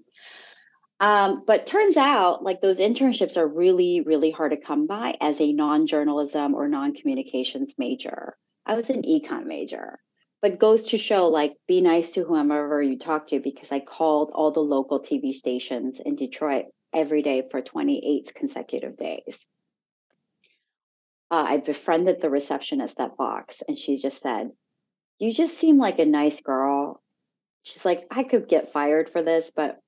Um, 1.04 1.44
but 1.46 1.68
turns 1.68 1.98
out 1.98 2.44
like 2.44 2.62
those 2.62 2.78
internships 2.78 3.36
are 3.36 3.46
really, 3.46 4.00
really 4.00 4.32
hard 4.32 4.52
to 4.52 4.58
come 4.58 4.88
by 4.88 5.18
as 5.20 5.42
a 5.42 5.52
non-journalism 5.52 6.56
or 6.56 6.70
non-communications 6.70 7.74
major. 7.78 8.38
I 8.66 8.76
was 8.76 8.90
an 8.90 9.02
econ 9.02 9.46
major, 9.46 10.00
but 10.42 10.60
goes 10.60 10.92
to 10.92 10.98
show 10.98 11.28
like 11.28 11.56
be 11.68 11.82
nice 11.82 12.12
to 12.12 12.24
whomever 12.24 12.82
you 12.82 12.98
talk 12.98 13.28
to 13.28 13.42
because 13.42 13.70
I 13.70 13.82
called 13.82 14.32
all 14.34 14.52
the 14.52 14.62
local 14.62 15.02
TV 15.02 15.34
stations 15.34 16.00
in 16.00 16.16
Detroit 16.16 16.68
every 16.94 17.22
day 17.22 17.50
for 17.52 17.62
28 17.62 18.34
consecutive 18.34 18.96
days. 18.96 19.38
Uh, 21.30 21.44
I 21.50 21.58
befriended 21.58 22.22
the 22.22 22.30
receptionist 22.30 22.98
at 23.02 23.18
Fox, 23.18 23.58
and 23.68 23.78
she 23.78 23.98
just 23.98 24.22
said, 24.22 24.52
"You 25.20 25.34
just 25.34 25.60
seem 25.60 25.78
like 25.78 26.00
a 26.00 26.06
nice 26.06 26.40
girl." 26.40 27.04
She's 27.64 27.84
like, 27.84 28.08
"I 28.10 28.24
could 28.24 28.48
get 28.48 28.72
fired 28.72 29.10
for 29.10 29.22
this, 29.22 29.52
but 29.54 29.82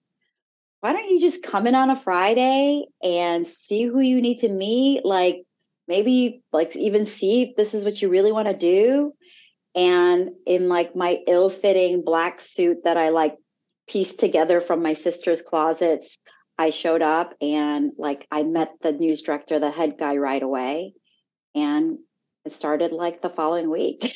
why 0.85 0.93
don't 0.93 1.09
you 1.09 1.19
just 1.19 1.41
come 1.41 1.65
in 1.65 1.73
on 1.73 1.89
a 1.89 1.99
Friday 1.99 2.85
and 3.01 3.47
see 3.67 3.85
who 3.85 3.99
you 3.99 4.21
need 4.21 4.41
to 4.41 4.49
meet? 4.49 5.03
Like 5.03 5.37
maybe 5.87 6.43
like 6.53 6.75
even 6.75 7.07
see 7.07 7.41
if 7.41 7.55
this 7.55 7.73
is 7.73 7.83
what 7.83 7.99
you 7.99 8.07
really 8.07 8.31
want 8.31 8.47
to 8.47 8.55
do. 8.55 9.11
And 9.73 10.29
in 10.45 10.69
like 10.69 10.95
my 10.95 11.21
ill-fitting 11.25 12.03
black 12.05 12.39
suit 12.39 12.83
that 12.83 12.97
I 12.97 13.09
like 13.09 13.35
pieced 13.89 14.19
together 14.19 14.61
from 14.61 14.83
my 14.83 14.93
sister's 14.93 15.41
closets, 15.41 16.19
I 16.55 16.69
showed 16.69 17.01
up 17.01 17.33
and 17.41 17.93
like 17.97 18.27
I 18.29 18.43
met 18.43 18.73
the 18.83 18.91
news 18.91 19.23
director, 19.23 19.57
the 19.57 19.71
head 19.71 19.95
guy 19.97 20.17
right 20.17 20.43
away. 20.43 20.93
And 21.55 21.97
it 22.45 22.53
started 22.53 22.91
like 22.91 23.23
the 23.23 23.31
following 23.31 23.71
week. 23.71 24.15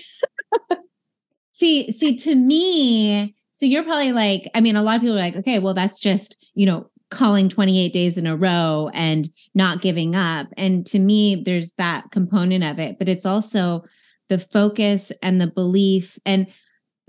see, 1.51 1.89
see, 1.89 2.15
to 2.17 2.35
me, 2.35 3.33
so 3.59 3.65
you're 3.65 3.83
probably 3.83 4.13
like, 4.13 4.49
I 4.55 4.61
mean, 4.61 4.77
a 4.77 4.81
lot 4.81 4.95
of 4.95 5.01
people 5.01 5.17
are 5.17 5.19
like, 5.19 5.35
okay, 5.35 5.59
well, 5.59 5.73
that's 5.73 5.99
just, 5.99 6.37
you 6.55 6.65
know, 6.65 6.89
calling 7.11 7.49
28 7.49 7.91
days 7.91 8.17
in 8.17 8.25
a 8.25 8.37
row 8.37 8.89
and 8.93 9.27
not 9.53 9.81
giving 9.81 10.15
up. 10.15 10.47
And 10.55 10.87
to 10.87 10.97
me, 10.97 11.43
there's 11.43 11.73
that 11.77 12.09
component 12.09 12.63
of 12.63 12.79
it, 12.79 12.97
but 12.97 13.09
it's 13.09 13.25
also 13.25 13.83
the 14.29 14.37
focus 14.37 15.11
and 15.21 15.41
the 15.41 15.47
belief 15.47 16.17
and 16.25 16.47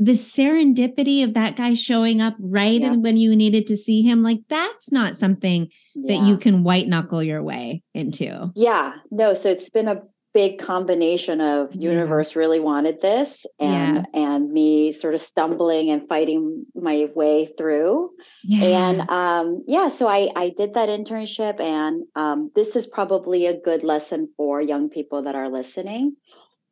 the 0.01 0.13
serendipity 0.13 1.23
of 1.23 1.35
that 1.35 1.55
guy 1.55 1.73
showing 1.75 2.21
up 2.21 2.35
right 2.41 2.81
yeah. 2.81 2.97
when 2.97 3.17
you 3.17 3.37
needed 3.37 3.69
to 3.69 3.77
see 3.77 4.03
him. 4.03 4.25
Like 4.25 4.41
that's 4.49 4.91
not 4.91 5.15
something 5.15 5.69
yeah. 5.95 6.17
that 6.17 6.27
you 6.27 6.37
can 6.37 6.65
white 6.65 6.89
knuckle 6.89 7.23
your 7.23 7.45
way 7.45 7.85
into. 7.95 8.51
Yeah. 8.57 8.95
No. 9.13 9.35
So 9.35 9.51
it's 9.51 9.71
been 9.71 9.87
a 9.87 10.03
big 10.33 10.61
combination 10.61 11.41
of 11.41 11.75
universe 11.75 12.33
yeah. 12.35 12.39
really 12.39 12.61
wanted 12.61 13.01
this 13.01 13.29
and 13.59 14.07
yeah. 14.15 14.21
and 14.21 14.53
me 14.53 14.93
sort 14.93 15.15
of 15.15 15.21
stumbling 15.21 15.91
and 15.91 16.09
fighting 16.09 16.65
my 16.75 17.09
way 17.15 17.53
through 17.59 18.11
yeah. 18.45 18.65
and 18.65 19.11
um 19.11 19.65
yeah 19.67 19.91
so 19.99 20.07
i 20.07 20.29
i 20.37 20.53
did 20.57 20.75
that 20.75 20.89
internship 20.89 21.61
and 21.61 22.05
um 22.15 22.51
this 22.55 22.77
is 22.77 22.87
probably 22.87 23.47
a 23.47 23.61
good 23.61 23.83
lesson 23.83 24.29
for 24.37 24.61
young 24.61 24.89
people 24.89 25.23
that 25.25 25.35
are 25.35 25.49
listening 25.49 26.15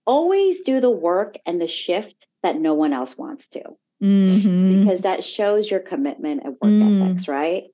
always 0.06 0.60
do 0.60 0.80
the 0.80 0.90
work 0.90 1.36
and 1.44 1.60
the 1.60 1.68
shift 1.68 2.26
that 2.44 2.56
no 2.56 2.74
one 2.74 2.92
else 2.92 3.18
wants 3.18 3.44
to 3.48 3.62
mm-hmm. 4.00 4.80
because 4.80 5.00
that 5.00 5.24
shows 5.24 5.68
your 5.68 5.80
commitment 5.80 6.42
and 6.44 6.56
work 6.62 6.72
mm. 6.72 7.10
ethics 7.10 7.26
right 7.26 7.64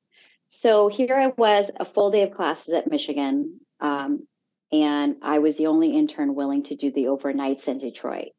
so 0.49 0.89
here 0.89 1.15
i 1.15 1.27
was 1.37 1.71
a 1.79 1.85
full 1.85 2.11
day 2.11 2.23
of 2.23 2.35
classes 2.35 2.73
at 2.73 2.91
michigan 2.91 3.61
um, 3.81 4.27
and 4.73 5.17
I 5.23 5.39
was 5.39 5.57
the 5.57 5.67
only 5.67 5.97
intern 5.97 6.35
willing 6.35 6.65
to 6.65 6.77
do 6.77 6.91
the 6.91 7.05
overnights 7.05 7.69
in 7.69 7.79
Detroit. 7.79 8.33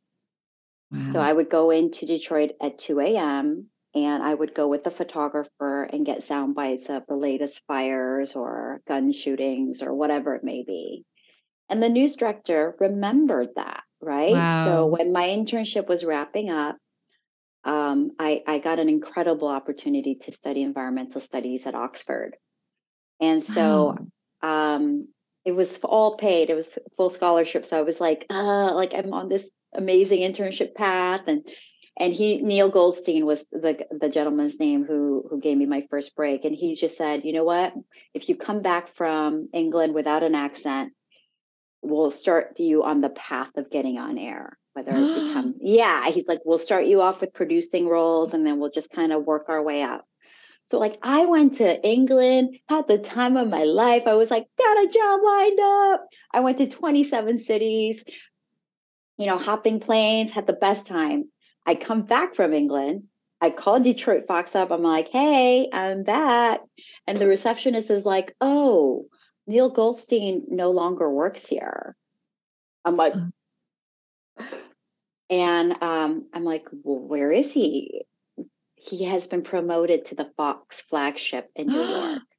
Wow. 0.91 1.09
So 1.11 1.19
I 1.19 1.31
would 1.31 1.49
go 1.49 1.71
into 1.71 2.05
Detroit 2.05 2.51
at 2.61 2.79
2 2.79 2.99
a.m. 2.99 3.69
and 3.93 4.23
I 4.23 4.33
would 4.33 4.53
go 4.53 4.67
with 4.67 4.83
the 4.83 4.91
photographer 4.91 5.83
and 5.83 6.05
get 6.05 6.23
sound 6.23 6.55
bites 6.55 6.85
of 6.89 7.03
the 7.07 7.15
latest 7.15 7.61
fires 7.67 8.33
or 8.35 8.81
gun 8.87 9.11
shootings 9.11 9.81
or 9.81 9.93
whatever 9.93 10.35
it 10.35 10.43
may 10.43 10.63
be. 10.63 11.05
And 11.69 11.81
the 11.81 11.89
news 11.89 12.15
director 12.15 12.75
remembered 12.79 13.49
that, 13.55 13.83
right? 14.01 14.33
Wow. 14.33 14.65
So 14.65 14.85
when 14.85 15.11
my 15.11 15.27
internship 15.27 15.87
was 15.87 16.03
wrapping 16.03 16.49
up, 16.49 16.77
um, 17.63 18.11
I, 18.19 18.43
I 18.45 18.59
got 18.59 18.77
an 18.77 18.89
incredible 18.89 19.47
opportunity 19.47 20.15
to 20.23 20.31
study 20.31 20.61
environmental 20.61 21.19
studies 21.19 21.63
at 21.65 21.73
Oxford. 21.73 22.35
And 23.19 23.43
so 23.43 23.95
wow. 24.43 24.75
um, 24.75 25.07
it 25.45 25.51
was 25.51 25.69
all 25.83 26.17
paid. 26.17 26.49
It 26.49 26.55
was 26.55 26.67
full 26.97 27.11
scholarship. 27.11 27.65
So 27.65 27.77
I 27.77 27.83
was 27.83 27.99
like, 27.99 28.25
uh, 28.29 28.73
like 28.73 28.93
I'm 28.95 29.13
on 29.13 29.29
this 29.29 29.45
amazing 29.73 30.19
internship 30.19 30.73
path. 30.73 31.21
And 31.27 31.47
and 31.97 32.11
he 32.11 32.41
Neil 32.41 32.69
Goldstein 32.69 33.25
was 33.25 33.39
the 33.51 33.85
the 33.91 34.09
gentleman's 34.09 34.59
name 34.59 34.83
who 34.83 35.25
who 35.29 35.39
gave 35.39 35.55
me 35.55 35.67
my 35.67 35.85
first 35.89 36.15
break. 36.15 36.43
And 36.43 36.55
he 36.55 36.75
just 36.75 36.97
said, 36.97 37.23
you 37.23 37.31
know 37.31 37.43
what? 37.43 37.73
If 38.13 38.27
you 38.27 38.35
come 38.35 38.63
back 38.63 38.95
from 38.95 39.49
England 39.53 39.93
without 39.93 40.23
an 40.23 40.33
accent, 40.33 40.93
we'll 41.83 42.11
start 42.11 42.59
you 42.59 42.83
on 42.83 43.01
the 43.01 43.09
path 43.09 43.55
of 43.55 43.69
getting 43.69 43.99
on 43.99 44.17
air. 44.17 44.57
Whether 44.73 44.91
it 44.91 45.27
become 45.27 45.55
yeah, 45.61 46.09
he's 46.09 46.27
like, 46.27 46.39
we'll 46.43 46.59
start 46.59 46.85
you 46.85 47.01
off 47.01 47.21
with 47.21 47.33
producing 47.33 47.87
roles 47.87 48.33
and 48.33 48.45
then 48.45 48.59
we'll 48.59 48.71
just 48.71 48.89
kind 48.89 49.13
of 49.13 49.25
work 49.25 49.45
our 49.47 49.61
way 49.61 49.83
up. 49.83 50.05
So 50.71 50.79
like 50.79 50.97
I 51.03 51.25
went 51.25 51.57
to 51.57 51.87
England, 51.87 52.57
had 52.67 52.87
the 52.87 52.97
time 52.97 53.37
of 53.37 53.47
my 53.47 53.63
life. 53.63 54.03
I 54.07 54.15
was 54.15 54.31
like, 54.31 54.47
got 54.57 54.83
a 54.83 54.87
job 54.87 55.21
lined 55.23 55.59
up. 55.59 56.07
I 56.31 56.39
went 56.39 56.57
to 56.57 56.67
27 56.67 57.43
cities, 57.45 58.03
you 59.17 59.27
know, 59.27 59.37
hopping 59.37 59.79
planes, 59.79 60.31
had 60.31 60.47
the 60.47 60.53
best 60.53 60.85
time. 60.85 61.25
I 61.65 61.75
come 61.75 62.03
back 62.03 62.35
from 62.35 62.53
England. 62.53 63.03
I 63.41 63.51
called 63.51 63.83
Detroit 63.83 64.25
Fox 64.27 64.55
up. 64.55 64.71
I'm 64.71 64.81
like, 64.81 65.09
hey, 65.09 65.69
I'm 65.71 66.03
back. 66.03 66.61
And 67.05 67.19
the 67.19 67.27
receptionist 67.27 67.89
is 67.89 68.05
like, 68.05 68.35
oh, 68.41 69.05
Neil 69.45 69.69
Goldstein 69.69 70.45
no 70.49 70.71
longer 70.71 71.09
works 71.09 71.45
here. 71.45 71.95
I'm 72.83 72.95
like, 72.95 73.13
and 75.29 75.83
um, 75.83 76.25
I'm 76.33 76.43
like, 76.43 76.67
well, 76.71 76.99
where 76.99 77.31
is 77.31 77.51
he? 77.51 78.05
He 78.87 79.05
has 79.05 79.27
been 79.27 79.41
promoted 79.41 80.05
to 80.05 80.15
the 80.15 80.29
Fox 80.37 80.81
flagship 80.89 81.49
in 81.55 81.67
New 81.67 81.81
York. 81.81 82.21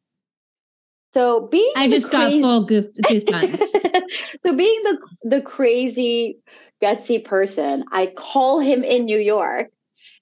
So 1.14 1.48
being 1.50 1.72
I 1.74 1.88
just 1.88 2.10
crazy, 2.10 2.42
got 2.42 2.42
full 2.42 2.66
goosebumps. 2.66 3.58
so 4.44 4.54
being 4.54 4.82
the 4.82 4.98
the 5.22 5.40
crazy 5.40 6.40
gutsy 6.82 7.24
person, 7.24 7.84
I 7.90 8.12
call 8.14 8.60
him 8.60 8.84
in 8.84 9.06
New 9.06 9.18
York 9.18 9.70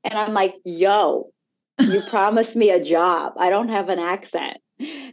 and 0.04 0.14
I'm 0.14 0.34
like, 0.34 0.54
"Yo, 0.64 1.32
you 1.80 2.00
promised 2.10 2.54
me 2.54 2.70
a 2.70 2.84
job. 2.84 3.32
I 3.36 3.50
don't 3.50 3.70
have 3.70 3.88
an 3.88 3.98
accent." 3.98 4.58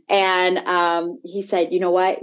And 0.08 0.60
um, 0.60 1.20
he 1.24 1.48
said, 1.48 1.74
"You 1.74 1.80
know 1.80 1.90
what? 1.90 2.20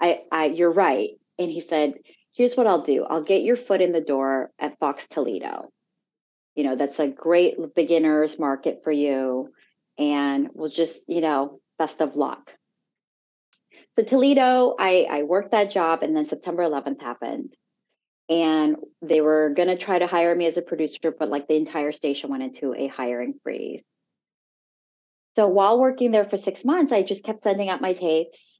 I, 0.00 0.22
I 0.32 0.46
you're 0.46 0.72
right." 0.72 1.10
And 1.38 1.52
he 1.52 1.64
said, 1.68 1.94
"Here's 2.32 2.56
what 2.56 2.66
I'll 2.66 2.82
do. 2.82 3.04
I'll 3.04 3.22
get 3.22 3.42
your 3.42 3.56
foot 3.56 3.80
in 3.80 3.92
the 3.92 4.00
door 4.00 4.50
at 4.58 4.76
Fox 4.80 5.04
Toledo." 5.08 5.70
You 6.58 6.64
know 6.64 6.74
that's 6.74 6.98
a 6.98 7.06
great 7.06 7.54
beginners 7.76 8.36
market 8.36 8.80
for 8.82 8.90
you. 8.90 9.52
And 9.96 10.48
we'll 10.54 10.70
just 10.70 10.96
you 11.06 11.20
know 11.20 11.60
best 11.78 12.00
of 12.00 12.16
luck. 12.16 12.50
So 13.94 14.02
toledo 14.02 14.74
i 14.76 15.06
i 15.08 15.22
worked 15.22 15.52
that 15.52 15.70
job 15.70 16.02
and 16.02 16.16
then 16.16 16.28
september 16.28 16.64
11th 16.64 17.00
happened. 17.00 17.54
And 18.28 18.76
they 19.00 19.20
were 19.20 19.54
going 19.56 19.68
to 19.68 19.78
try 19.78 20.00
to 20.00 20.08
hire 20.08 20.34
me 20.34 20.46
as 20.46 20.56
a 20.56 20.62
producer 20.62 21.14
but 21.16 21.28
like 21.28 21.46
the 21.46 21.54
entire 21.54 21.92
station 21.92 22.28
went 22.28 22.42
into 22.42 22.74
a 22.74 22.88
hiring 22.88 23.34
freeze. 23.44 23.84
So 25.36 25.46
while 25.46 25.78
working 25.78 26.10
there 26.10 26.28
for 26.28 26.38
six 26.38 26.64
months 26.64 26.92
i 26.92 27.04
just 27.04 27.22
kept 27.22 27.44
sending 27.44 27.68
out 27.68 27.80
my 27.80 27.92
tapes 27.92 28.57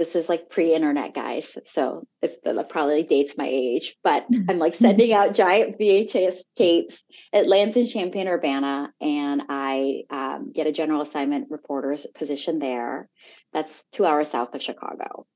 this 0.00 0.14
is 0.14 0.30
like 0.30 0.48
pre-internet 0.48 1.14
guys 1.14 1.44
so 1.74 2.06
it, 2.22 2.40
that 2.42 2.68
probably 2.70 3.02
dates 3.02 3.34
my 3.36 3.46
age 3.46 3.96
but 4.02 4.24
i'm 4.48 4.58
like 4.58 4.74
sending 4.74 5.12
out 5.12 5.34
giant 5.34 5.78
vhs 5.78 6.38
tapes 6.56 7.04
it 7.34 7.46
lands 7.46 7.76
in 7.76 7.86
champaign 7.86 8.26
urbana 8.26 8.90
and 9.00 9.42
i 9.50 10.02
um, 10.10 10.52
get 10.54 10.66
a 10.66 10.72
general 10.72 11.02
assignment 11.02 11.50
reporter's 11.50 12.06
position 12.16 12.58
there. 12.58 13.08
That's 13.52 13.72
two 13.92 14.06
hours 14.06 14.30
south 14.30 14.54
of 14.54 14.62
chicago. 14.62 15.26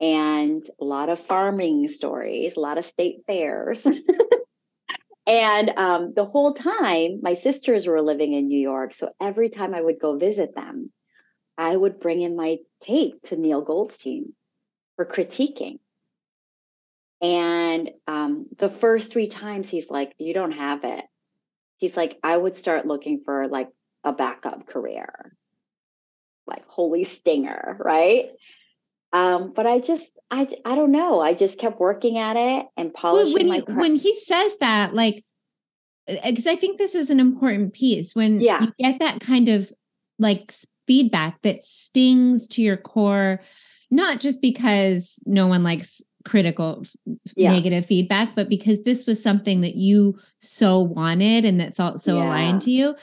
And 0.00 0.68
a 0.80 0.84
lot 0.84 1.08
of 1.08 1.24
farming 1.26 1.88
stories 1.88 2.54
a 2.56 2.60
lot 2.60 2.78
of 2.78 2.86
state 2.86 3.20
fairs. 3.26 3.82
And 5.28 5.70
um, 5.70 6.12
the 6.14 6.24
whole 6.24 6.54
time 6.54 7.18
my 7.20 7.34
sisters 7.34 7.84
were 7.84 8.00
living 8.00 8.32
in 8.34 8.46
new 8.46 8.60
york 8.60 8.94
so 8.94 9.10
every 9.20 9.48
time 9.48 9.74
i 9.74 9.80
would 9.80 9.98
go 10.00 10.16
visit 10.16 10.54
them 10.54 10.92
I 11.58 11.76
would 11.76 12.00
bring 12.00 12.22
in 12.22 12.36
my 12.36 12.58
tape 12.82 13.22
to 13.28 13.36
Neil 13.36 13.62
Goldstein 13.62 14.34
for 14.96 15.04
critiquing. 15.04 15.78
And 17.22 17.90
um, 18.06 18.46
the 18.58 18.68
first 18.68 19.10
three 19.10 19.28
times 19.28 19.68
he's 19.68 19.88
like, 19.88 20.12
You 20.18 20.34
don't 20.34 20.52
have 20.52 20.84
it. 20.84 21.04
He's 21.78 21.96
like, 21.96 22.18
I 22.22 22.36
would 22.36 22.56
start 22.56 22.86
looking 22.86 23.22
for 23.24 23.48
like 23.48 23.68
a 24.04 24.12
backup 24.12 24.66
career, 24.66 25.36
like 26.46 26.66
holy 26.66 27.04
stinger, 27.04 27.76
right? 27.80 28.30
Um, 29.12 29.52
but 29.54 29.66
I 29.66 29.80
just, 29.80 30.06
I, 30.30 30.48
I 30.64 30.74
don't 30.74 30.92
know. 30.92 31.20
I 31.20 31.34
just 31.34 31.58
kept 31.58 31.80
working 31.80 32.18
at 32.18 32.36
it 32.36 32.66
and 32.76 32.92
polishing 32.92 33.32
when, 33.32 33.48
my. 33.48 33.62
When 33.66 33.96
he 33.96 34.18
says 34.20 34.56
that, 34.58 34.94
like, 34.94 35.24
because 36.06 36.46
I 36.46 36.56
think 36.56 36.78
this 36.78 36.94
is 36.94 37.10
an 37.10 37.20
important 37.20 37.74
piece 37.74 38.14
when 38.14 38.40
yeah. 38.40 38.62
you 38.62 38.72
get 38.78 38.98
that 39.00 39.20
kind 39.20 39.48
of 39.48 39.72
like 40.18 40.52
feedback 40.86 41.42
that 41.42 41.62
stings 41.62 42.46
to 42.48 42.62
your 42.62 42.76
core, 42.76 43.40
not 43.90 44.20
just 44.20 44.40
because 44.40 45.22
no 45.26 45.46
one 45.46 45.62
likes 45.62 46.02
critical 46.24 46.84
yeah. 47.36 47.52
negative 47.52 47.86
feedback, 47.86 48.34
but 48.34 48.48
because 48.48 48.82
this 48.82 49.06
was 49.06 49.22
something 49.22 49.60
that 49.60 49.76
you 49.76 50.18
so 50.38 50.80
wanted 50.80 51.44
and 51.44 51.60
that 51.60 51.74
felt 51.74 52.00
so 52.00 52.16
yeah. 52.16 52.24
aligned 52.24 52.62
to 52.62 52.70
you. 52.70 52.96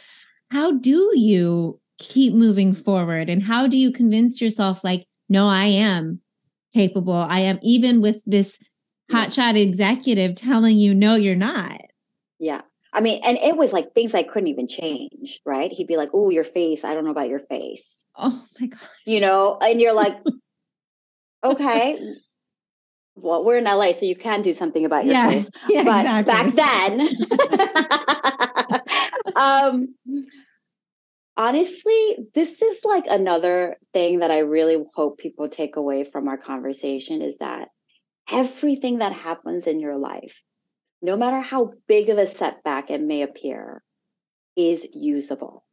How 0.52 0.72
do 0.74 1.12
you 1.16 1.80
keep 1.98 2.34
moving 2.34 2.76
forward? 2.76 3.30
And 3.30 3.42
how 3.42 3.66
do 3.66 3.78
you 3.78 3.92
convince 3.92 4.42
yourself, 4.42 4.84
like, 4.84 5.08
no, 5.30 5.48
I 5.48 5.66
am 5.66 6.20
capable? 6.74 7.14
I 7.14 7.40
am, 7.40 7.60
even 7.64 8.02
with 8.02 8.22
this 8.26 8.60
hotshot 9.12 9.58
executive 9.58 10.36
telling 10.36 10.78
you, 10.78 10.94
no, 10.94 11.16
you're 11.16 11.36
not. 11.36 11.82
Yeah. 12.40 12.62
I 12.94 13.02
mean, 13.02 13.22
and 13.24 13.38
it 13.38 13.58
was 13.58 13.74
like 13.74 13.94
things 13.94 14.14
I 14.14 14.22
couldn't 14.24 14.50
even 14.50 14.68
change, 14.68 15.40
right? 15.46 15.72
He'd 15.72 15.88
be 15.88 15.98
like, 15.98 16.10
"Oh, 16.14 16.30
your 16.30 16.44
face. 16.44 16.84
I 16.84 16.94
don't 16.94 17.04
know 17.04 17.10
about 17.12 17.28
your 17.28 17.40
face." 17.40 17.84
Oh 18.16 18.46
my 18.60 18.68
gosh. 18.68 18.80
You 19.06 19.20
know, 19.20 19.58
and 19.60 19.82
you're 19.82 19.94
like, 19.94 20.18
"Okay, 21.44 22.00
well, 23.16 23.44
we're 23.44 23.58
in 23.58 23.66
LA, 23.66 23.94
so 23.94 24.06
you 24.06 24.16
can 24.16 24.44
do 24.44 24.54
something 24.54 24.86
about 24.86 25.06
your 25.06 25.16
yeah, 25.16 25.30
face." 25.30 25.50
Yeah, 25.70 25.84
but 25.84 26.06
exactly. 26.26 26.34
back 26.34 26.56
then, 26.56 27.10
um, 29.36 29.96
honestly, 31.36 32.18
this 32.36 32.50
is 32.50 32.78
like 32.84 33.06
another 33.10 33.78
thing 33.92 34.20
that 34.20 34.30
I 34.30 34.38
really 34.40 34.84
hope 34.94 35.18
people 35.18 35.50
take 35.50 35.78
away 35.78 36.04
from 36.04 36.28
our 36.28 36.38
conversation 36.38 37.24
is 37.24 37.38
that 37.40 37.70
everything 38.30 39.00
that 39.00 39.14
happens 39.14 39.66
in 39.66 39.80
your 39.80 39.98
life 39.98 40.36
no 41.04 41.18
matter 41.18 41.42
how 41.42 41.74
big 41.88 42.10
of 42.10 42.18
a 42.18 42.28
setback 42.28 42.90
it 42.90 43.02
may 43.02 43.22
appear, 43.22 43.84
is 44.56 44.86
usable. 44.94 45.66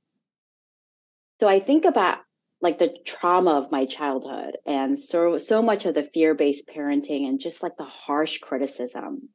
So 1.38 1.48
I 1.48 1.60
think 1.60 1.84
about 1.84 2.18
like 2.60 2.78
the 2.78 2.94
trauma 3.06 3.52
of 3.52 3.72
my 3.72 3.86
childhood 3.86 4.58
and 4.66 4.98
so 4.98 5.38
so 5.38 5.62
much 5.62 5.86
of 5.86 5.94
the 5.94 6.10
fear-based 6.12 6.68
parenting 6.68 7.26
and 7.26 7.40
just 7.40 7.62
like 7.62 7.76
the 7.78 7.84
harsh 7.84 8.38
criticism 8.38 9.30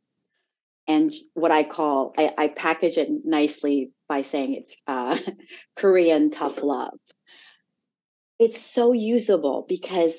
and 0.88 1.12
what 1.34 1.50
I 1.52 1.64
call 1.64 2.14
I, 2.18 2.32
I 2.38 2.48
package 2.50 2.98
it 2.98 3.10
nicely 3.24 3.92
by 4.08 4.22
saying 4.24 4.54
it's 4.54 4.76
uh, 4.86 5.18
Korean 5.76 6.30
tough 6.30 6.62
love. 6.62 7.00
It's 8.38 8.60
so 8.74 8.92
usable 8.92 9.66
because 9.68 10.14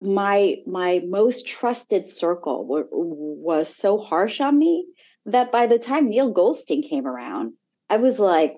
my 0.00 0.56
my 0.66 1.02
most 1.06 1.46
trusted 1.46 2.08
circle 2.08 2.62
w- 2.62 2.88
was 2.90 3.68
so 3.78 3.98
harsh 3.98 4.40
on 4.40 4.58
me 4.58 4.86
that 5.26 5.52
by 5.52 5.66
the 5.66 5.78
time 5.78 6.08
Neil 6.08 6.32
Goldstein 6.32 6.82
came 6.88 7.06
around, 7.06 7.52
I 7.88 7.98
was 7.98 8.18
like, 8.18 8.56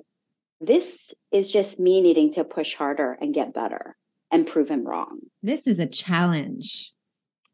this 0.61 0.87
is 1.33 1.50
just 1.50 1.78
me 1.78 2.00
needing 2.00 2.33
to 2.35 2.44
push 2.44 2.74
harder 2.74 3.16
and 3.20 3.35
get 3.35 3.52
better 3.52 3.96
and 4.31 4.46
prove 4.46 4.68
him 4.68 4.87
wrong. 4.87 5.18
This 5.42 5.66
is 5.66 5.78
a 5.78 5.87
challenge. 5.87 6.92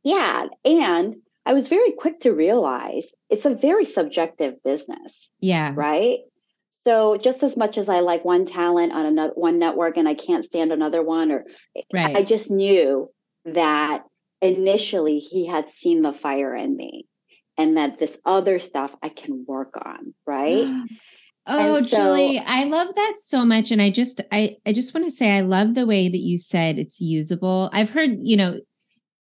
Yeah. 0.05 0.47
And 0.65 1.17
I 1.47 1.55
was 1.55 1.69
very 1.69 1.93
quick 1.93 2.21
to 2.21 2.33
realize 2.33 3.05
it's 3.31 3.47
a 3.47 3.55
very 3.55 3.87
subjective 3.87 4.63
business. 4.63 5.31
Yeah. 5.41 5.73
Right. 5.75 6.19
So 6.85 7.17
just 7.17 7.43
as 7.43 7.57
much 7.57 7.79
as 7.79 7.89
I 7.89 8.01
like 8.01 8.25
one 8.25 8.47
talent 8.47 8.93
on 8.93 9.07
another 9.07 9.33
one 9.35 9.59
network 9.59 9.97
and 9.97 10.09
I 10.09 10.15
can't 10.15 10.45
stand 10.45 10.73
another 10.73 11.03
one, 11.03 11.33
or 11.33 11.45
right. 11.93 12.17
I 12.17 12.23
just 12.23 12.51
knew 12.51 13.11
that 13.45 14.05
initially 14.41 15.19
he 15.19 15.47
had 15.47 15.67
seen 15.77 16.03
the 16.03 16.13
fire 16.13 16.55
in 16.55 16.77
me 16.77 17.07
and 17.57 17.77
that 17.77 17.99
this 17.99 18.17
other 18.25 18.61
stuff 18.61 18.95
I 19.03 19.09
can 19.09 19.45
work 19.47 19.75
on. 19.77 20.15
Right. 20.27 20.67
Oh, 21.51 21.81
so, 21.81 21.97
Julie, 21.97 22.39
I 22.39 22.65
love 22.65 22.95
that 22.95 23.15
so 23.17 23.43
much. 23.43 23.71
And 23.71 23.81
I 23.81 23.89
just, 23.89 24.21
I, 24.31 24.57
I 24.67 24.73
just 24.75 24.93
want 24.93 25.07
to 25.07 25.11
say, 25.11 25.35
I 25.35 25.41
love 25.41 25.75
the 25.75 25.87
way 25.87 26.07
that 26.07 26.19
you 26.19 26.37
said 26.37 26.79
it's 26.79 27.01
usable. 27.01 27.71
I've 27.73 27.89
heard, 27.89 28.19
you 28.21 28.37
know, 28.37 28.61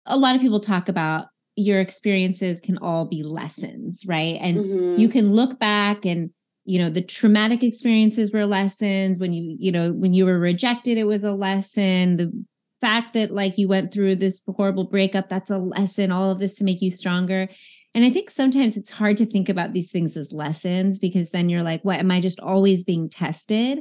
a 0.05 0.15
lot 0.15 0.33
of 0.33 0.41
people 0.41 0.61
talk 0.61 0.87
about 0.87 1.25
your 1.57 1.81
experiences 1.81 2.61
can 2.61 2.77
all 2.77 3.05
be 3.05 3.21
lessons, 3.21 4.05
right? 4.07 4.37
And 4.39 4.57
mm-hmm. 4.57 4.95
you 4.97 5.09
can 5.09 5.33
look 5.33 5.59
back 5.59 6.05
and, 6.05 6.29
you 6.63 6.79
know, 6.79 6.89
the 6.89 7.03
traumatic 7.03 7.63
experiences 7.63 8.31
were 8.31 8.45
lessons. 8.45 9.19
When 9.19 9.33
you, 9.33 9.57
you 9.59 9.71
know, 9.73 9.91
when 9.91 10.13
you 10.13 10.25
were 10.25 10.39
rejected, 10.39 10.97
it 10.97 11.05
was 11.05 11.25
a 11.25 11.33
lesson. 11.33 12.15
The 12.15 12.45
fact 12.85 13.13
that 13.13 13.31
like 13.31 13.57
you 13.57 13.67
went 13.67 13.91
through 13.91 14.15
this 14.15 14.43
horrible 14.47 14.83
breakup, 14.83 15.27
that's 15.27 15.49
a 15.49 15.57
lesson, 15.57 16.11
all 16.11 16.29
of 16.29 16.37
this 16.37 16.55
to 16.57 16.63
make 16.63 16.83
you 16.83 16.91
stronger. 16.91 17.49
And 17.95 18.05
I 18.05 18.11
think 18.11 18.29
sometimes 18.29 18.77
it's 18.77 18.91
hard 18.91 19.17
to 19.17 19.25
think 19.25 19.49
about 19.49 19.73
these 19.73 19.89
things 19.89 20.15
as 20.15 20.31
lessons 20.31 20.99
because 20.99 21.31
then 21.31 21.49
you're 21.49 21.63
like, 21.63 21.83
what 21.83 21.99
am 21.99 22.11
I 22.11 22.21
just 22.21 22.39
always 22.39 22.83
being 22.83 23.09
tested? 23.09 23.79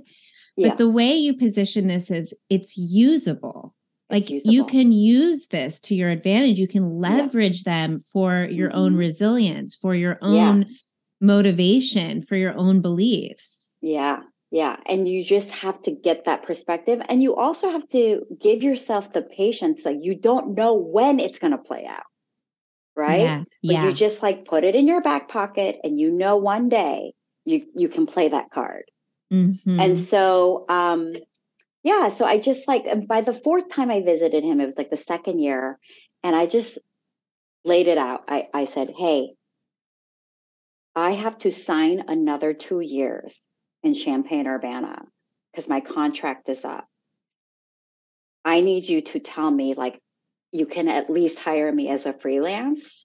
Yeah. 0.57 0.69
But 0.69 0.79
the 0.79 0.89
way 0.89 1.15
you 1.15 1.35
position 1.35 1.87
this 1.87 2.11
is 2.11 2.33
it's 2.49 2.79
usable. 2.79 3.75
Like 4.09 4.31
usable. 4.31 4.53
you 4.53 4.65
can 4.65 4.93
use 4.93 5.49
this 5.49 5.81
to 5.83 5.95
your 5.95 6.09
advantage. 6.09 6.59
You 6.59 6.69
can 6.69 6.99
leverage 6.99 7.65
yeah. 7.67 7.87
them 7.87 7.99
for 7.99 8.49
your 8.51 8.71
mm-hmm. 8.71 8.79
own 8.79 8.97
resilience, 8.97 9.75
for 9.75 9.95
your 9.95 10.17
own 10.23 10.63
yeah. 10.63 10.69
motivation, 11.21 12.23
for 12.23 12.37
your 12.37 12.57
own 12.57 12.81
beliefs. 12.81 13.75
Yeah. 13.83 14.21
Yeah. 14.55 14.77
And 14.87 15.09
you 15.09 15.25
just 15.25 15.49
have 15.49 15.83
to 15.83 15.91
get 15.91 16.27
that 16.27 16.45
perspective. 16.45 17.01
And 17.09 17.21
you 17.21 17.35
also 17.35 17.73
have 17.73 17.89
to 17.89 18.23
give 18.41 18.63
yourself 18.63 19.13
the 19.13 19.23
patience 19.23 19.83
that 19.83 20.05
you 20.05 20.15
don't 20.15 20.55
know 20.55 20.75
when 20.75 21.19
it's 21.19 21.41
going 21.41 21.51
to 21.51 21.59
play 21.59 21.85
out 21.87 22.05
right? 22.97 23.23
Yeah. 23.23 23.39
But 23.63 23.73
yeah. 23.73 23.85
you 23.87 23.93
just 23.93 24.23
like 24.23 24.47
put 24.47 24.63
it 24.65 24.77
in 24.77 24.87
your 24.87 25.03
back 25.03 25.29
pocket 25.29 25.79
and 25.83 25.99
you 25.99 26.13
know 26.13 26.37
one 26.37 26.69
day 26.69 27.13
you 27.45 27.67
you 27.75 27.89
can 27.89 28.07
play 28.07 28.29
that 28.29 28.51
card. 28.53 28.85
Mm-hmm. 29.33 29.81
And 29.81 30.07
so 30.07 30.65
um 30.69 31.15
yeah, 31.83 32.15
so 32.15 32.25
I 32.25 32.39
just 32.39 32.67
like 32.67 32.85
by 33.07 33.21
the 33.21 33.35
fourth 33.35 33.69
time 33.71 33.91
I 33.91 34.01
visited 34.03 34.45
him, 34.45 34.61
it 34.61 34.67
was 34.67 34.79
like 34.79 34.91
the 34.91 34.97
second 34.97 35.41
year, 35.41 35.79
and 36.23 36.35
I 36.35 36.47
just 36.47 36.79
laid 37.65 37.89
it 37.89 37.99
out. 37.99 38.25
I, 38.29 38.49
I 38.55 38.67
said, 38.67 38.91
Hey, 38.97 39.35
I 40.97 41.13
have 41.13 41.37
to 41.39 41.51
sign 41.51 42.05
another 42.09 42.55
two 42.55 42.81
years 42.81 43.35
in 43.85 43.95
Champaign 43.95 44.47
Urbana 44.47 45.03
because 45.53 45.69
my 45.69 45.81
contract 45.81 46.49
is 46.49 46.65
up. 46.65 46.87
I 48.45 48.61
need 48.61 48.89
you 48.89 49.03
to 49.03 49.21
tell 49.21 49.51
me 49.51 49.75
like 49.75 50.01
you 50.53 50.67
can 50.67 50.89
at 50.89 51.11
least 51.11 51.39
hire 51.39 51.71
me 51.73 51.89
as 51.89 52.07
a 52.07 52.13
freelance 52.13 53.05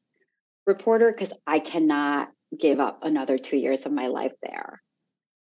reporter 0.65 1.13
because 1.15 1.35
I 1.45 1.59
cannot 1.59 2.29
give 2.57 2.79
up 2.79 2.99
another 3.03 3.37
two 3.37 3.57
years 3.57 3.85
of 3.85 3.91
my 3.91 4.07
life 4.07 4.33
there. 4.41 4.81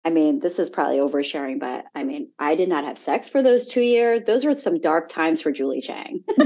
I 0.05 0.11
mean, 0.11 0.39
this 0.39 0.59
is 0.59 0.69
probably 0.69 0.97
oversharing, 0.97 1.59
but 1.59 1.85
I 1.93 2.03
mean, 2.03 2.31
I 2.39 2.55
did 2.55 2.69
not 2.69 2.85
have 2.85 2.99
sex 2.99 3.27
for 3.27 3.43
those 3.43 3.67
two 3.67 3.81
years. 3.81 4.23
Those 4.25 4.45
were 4.45 4.57
some 4.57 4.79
dark 4.79 5.09
times 5.09 5.41
for 5.41 5.51
Julie 5.51 5.81
Chang. 5.81 6.23
uh, 6.39 6.45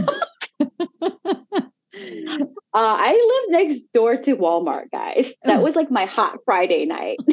I 2.73 3.45
lived 3.49 3.51
next 3.51 3.93
door 3.93 4.17
to 4.17 4.35
Walmart, 4.35 4.89
guys. 4.91 5.31
That 5.43 5.61
was 5.61 5.75
like 5.75 5.91
my 5.91 6.05
hot 6.05 6.39
Friday 6.45 6.85
night. 6.85 7.17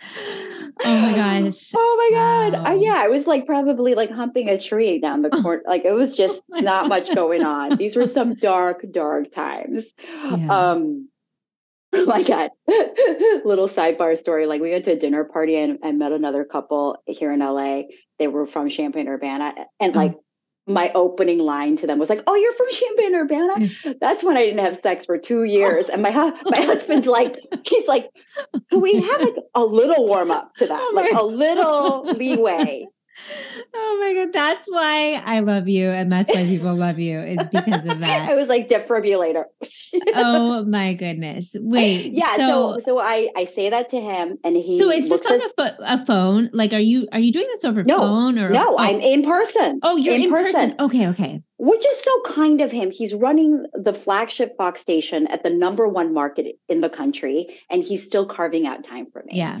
Oh 0.84 0.96
my 0.96 1.12
gosh. 1.12 1.72
Oh 1.74 2.10
my 2.12 2.16
God. 2.16 2.52
Wow. 2.62 2.70
Uh, 2.70 2.74
yeah, 2.76 2.94
I 2.96 3.08
was 3.08 3.26
like 3.26 3.46
probably 3.46 3.96
like 3.96 4.10
humping 4.12 4.48
a 4.48 4.58
tree 4.60 5.00
down 5.00 5.22
the 5.22 5.30
court. 5.42 5.64
like 5.66 5.84
it 5.84 5.90
was 5.92 6.12
just 6.14 6.40
oh 6.54 6.60
not 6.60 6.84
God. 6.84 6.88
much 6.88 7.14
going 7.14 7.42
on. 7.44 7.76
These 7.76 7.96
were 7.96 8.06
some 8.06 8.34
dark, 8.34 8.84
dark 8.92 9.32
times. 9.32 9.84
Yeah. 10.04 10.72
Um 10.72 11.08
oh 11.92 12.04
my 12.06 12.22
God. 12.22 12.50
Little 13.44 13.68
sidebar 13.68 14.16
story. 14.16 14.46
Like 14.46 14.60
we 14.60 14.70
went 14.70 14.84
to 14.84 14.92
a 14.92 14.96
dinner 14.96 15.24
party 15.24 15.56
and 15.56 15.78
I 15.82 15.90
met 15.90 16.12
another 16.12 16.44
couple 16.44 17.02
here 17.06 17.32
in 17.32 17.40
LA. 17.40 17.82
They 18.20 18.28
were 18.28 18.46
from 18.46 18.70
Champaign 18.70 19.08
Urbana. 19.08 19.54
And 19.80 19.96
like 19.96 20.12
oh 20.14 20.24
my 20.68 20.92
opening 20.94 21.38
line 21.38 21.76
to 21.78 21.86
them 21.86 21.98
was 21.98 22.08
like, 22.08 22.22
"Oh, 22.26 22.34
you're 22.34 22.54
from 22.54 22.66
Champaign 22.70 23.14
Urbana." 23.14 23.68
That's 24.00 24.22
when 24.22 24.36
I 24.36 24.44
didn't 24.44 24.64
have 24.64 24.80
sex 24.80 25.06
for 25.06 25.18
two 25.18 25.44
years, 25.44 25.88
and 25.88 26.02
my 26.02 26.10
my 26.44 26.60
husband's 26.60 27.06
like, 27.06 27.36
he's 27.64 27.86
like, 27.86 28.10
"Can 28.70 28.80
"We 28.80 29.00
have 29.00 29.20
like 29.20 29.36
a 29.54 29.64
little 29.64 30.06
warm 30.06 30.30
up 30.30 30.54
to 30.56 30.66
that, 30.66 30.80
oh 30.80 30.92
like 30.94 31.12
a 31.12 31.24
little 31.24 32.04
leeway." 32.16 32.86
Oh 33.74 33.98
my 34.00 34.14
god, 34.14 34.32
that's 34.32 34.66
why 34.70 35.22
I 35.24 35.40
love 35.40 35.68
you, 35.68 35.88
and 35.90 36.10
that's 36.10 36.32
why 36.32 36.46
people 36.46 36.74
love 36.74 36.98
you 36.98 37.20
is 37.20 37.38
because 37.52 37.86
of 37.86 38.00
that. 38.00 38.22
I 38.30 38.34
was 38.34 38.48
like 38.48 38.68
defibrillator. 38.68 39.44
oh 40.14 40.64
my 40.64 40.94
goodness! 40.94 41.54
Wait, 41.58 42.12
yeah. 42.12 42.36
So, 42.36 42.78
so, 42.78 42.84
so 42.84 42.98
I 42.98 43.28
I 43.36 43.46
say 43.54 43.70
that 43.70 43.90
to 43.90 44.00
him, 44.00 44.38
and 44.44 44.56
he. 44.56 44.78
So 44.78 44.90
is 44.90 45.08
this 45.08 45.26
on 45.26 45.40
a, 45.40 45.48
fo- 45.48 45.84
a, 45.84 46.04
phone? 46.06 46.50
Like, 46.52 46.72
are 46.72 46.78
you 46.78 47.08
are 47.12 47.20
you 47.20 47.32
doing 47.32 47.46
this 47.48 47.64
over 47.64 47.84
no, 47.84 47.98
phone 47.98 48.38
or 48.38 48.50
no? 48.50 48.74
Oh. 48.74 48.78
I'm 48.78 49.00
in 49.00 49.24
person. 49.24 49.80
Oh, 49.82 49.96
you're 49.96 50.14
in, 50.14 50.22
in 50.22 50.30
person. 50.30 50.52
person. 50.52 50.74
Okay, 50.80 51.08
okay. 51.08 51.42
Which 51.58 51.84
is 51.84 51.98
so 52.04 52.34
kind 52.34 52.60
of 52.60 52.70
him. 52.70 52.90
He's 52.90 53.14
running 53.14 53.64
the 53.74 53.92
flagship 53.92 54.56
Fox 54.56 54.80
station 54.80 55.26
at 55.26 55.42
the 55.42 55.50
number 55.50 55.88
one 55.88 56.14
market 56.14 56.58
in 56.68 56.80
the 56.80 56.90
country, 56.90 57.60
and 57.68 57.82
he's 57.82 58.04
still 58.04 58.26
carving 58.26 58.66
out 58.66 58.84
time 58.84 59.06
for 59.12 59.22
me. 59.24 59.32
Yeah 59.36 59.60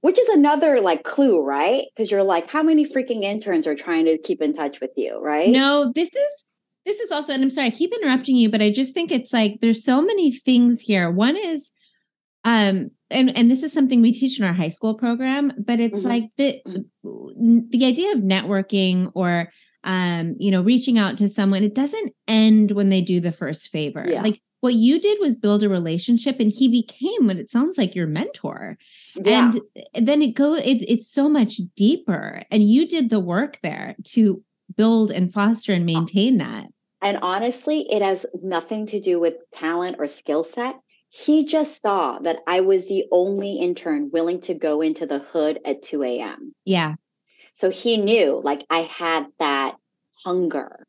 which 0.00 0.18
is 0.18 0.28
another 0.28 0.80
like 0.80 1.04
clue, 1.04 1.42
right? 1.42 1.86
Because 1.94 2.10
you're 2.10 2.22
like, 2.22 2.48
how 2.48 2.62
many 2.62 2.86
freaking 2.86 3.22
interns 3.22 3.66
are 3.66 3.74
trying 3.74 4.04
to 4.06 4.18
keep 4.18 4.40
in 4.40 4.54
touch 4.54 4.80
with 4.80 4.90
you, 4.96 5.20
right? 5.20 5.50
No, 5.50 5.92
this 5.94 6.14
is 6.14 6.44
this 6.86 7.00
is 7.00 7.12
also, 7.12 7.34
and 7.34 7.42
I'm 7.42 7.50
sorry, 7.50 7.66
I 7.66 7.70
keep 7.70 7.92
interrupting 7.92 8.36
you, 8.36 8.48
but 8.48 8.62
I 8.62 8.70
just 8.70 8.94
think 8.94 9.12
it's 9.12 9.32
like 9.32 9.58
there's 9.60 9.84
so 9.84 10.00
many 10.00 10.30
things 10.30 10.80
here. 10.80 11.10
One 11.10 11.36
is 11.36 11.72
um 12.44 12.90
and 13.10 13.36
and 13.36 13.50
this 13.50 13.62
is 13.62 13.72
something 13.72 14.00
we 14.00 14.12
teach 14.12 14.38
in 14.38 14.44
our 14.44 14.52
high 14.52 14.68
school 14.68 14.94
program, 14.94 15.52
but 15.58 15.80
it's 15.80 16.00
mm-hmm. 16.00 16.08
like 16.08 16.24
the 16.36 16.62
the 17.70 17.84
idea 17.84 18.12
of 18.12 18.18
networking 18.18 19.10
or 19.14 19.50
um 19.84 20.34
you 20.38 20.50
know 20.50 20.62
reaching 20.62 20.98
out 20.98 21.18
to 21.18 21.28
someone 21.28 21.62
it 21.62 21.74
doesn't 21.74 22.12
end 22.26 22.72
when 22.72 22.88
they 22.88 23.00
do 23.00 23.20
the 23.20 23.30
first 23.30 23.68
favor 23.68 24.04
yeah. 24.08 24.20
like 24.22 24.40
what 24.60 24.74
you 24.74 25.00
did 25.00 25.18
was 25.20 25.36
build 25.36 25.62
a 25.62 25.68
relationship 25.68 26.40
and 26.40 26.52
he 26.52 26.68
became 26.68 27.26
what 27.26 27.36
it 27.36 27.48
sounds 27.48 27.78
like 27.78 27.94
your 27.94 28.06
mentor. 28.06 28.76
Yeah. 29.14 29.50
and 29.94 30.08
then 30.08 30.22
it 30.22 30.34
go 30.34 30.54
it, 30.54 30.82
it's 30.82 31.08
so 31.08 31.28
much 31.28 31.60
deeper. 31.76 32.42
And 32.50 32.68
you 32.68 32.86
did 32.86 33.10
the 33.10 33.20
work 33.20 33.60
there 33.62 33.96
to 34.04 34.42
build 34.76 35.10
and 35.10 35.32
foster 35.32 35.72
and 35.72 35.86
maintain 35.86 36.38
that. 36.38 36.66
And 37.00 37.18
honestly 37.22 37.86
it 37.90 38.02
has 38.02 38.26
nothing 38.42 38.86
to 38.88 39.00
do 39.00 39.20
with 39.20 39.34
talent 39.54 39.96
or 39.98 40.06
skill 40.06 40.44
set. 40.44 40.76
He 41.10 41.46
just 41.46 41.80
saw 41.80 42.18
that 42.18 42.36
i 42.46 42.60
was 42.60 42.84
the 42.84 43.04
only 43.10 43.54
intern 43.54 44.10
willing 44.12 44.42
to 44.42 44.54
go 44.54 44.82
into 44.82 45.06
the 45.06 45.20
hood 45.20 45.58
at 45.64 45.82
2 45.82 46.02
a.m 46.02 46.54
yeah. 46.64 46.94
So 47.56 47.70
he 47.70 47.96
knew 47.96 48.40
like 48.44 48.64
i 48.70 48.80
had 48.80 49.26
that 49.38 49.76
hunger. 50.24 50.84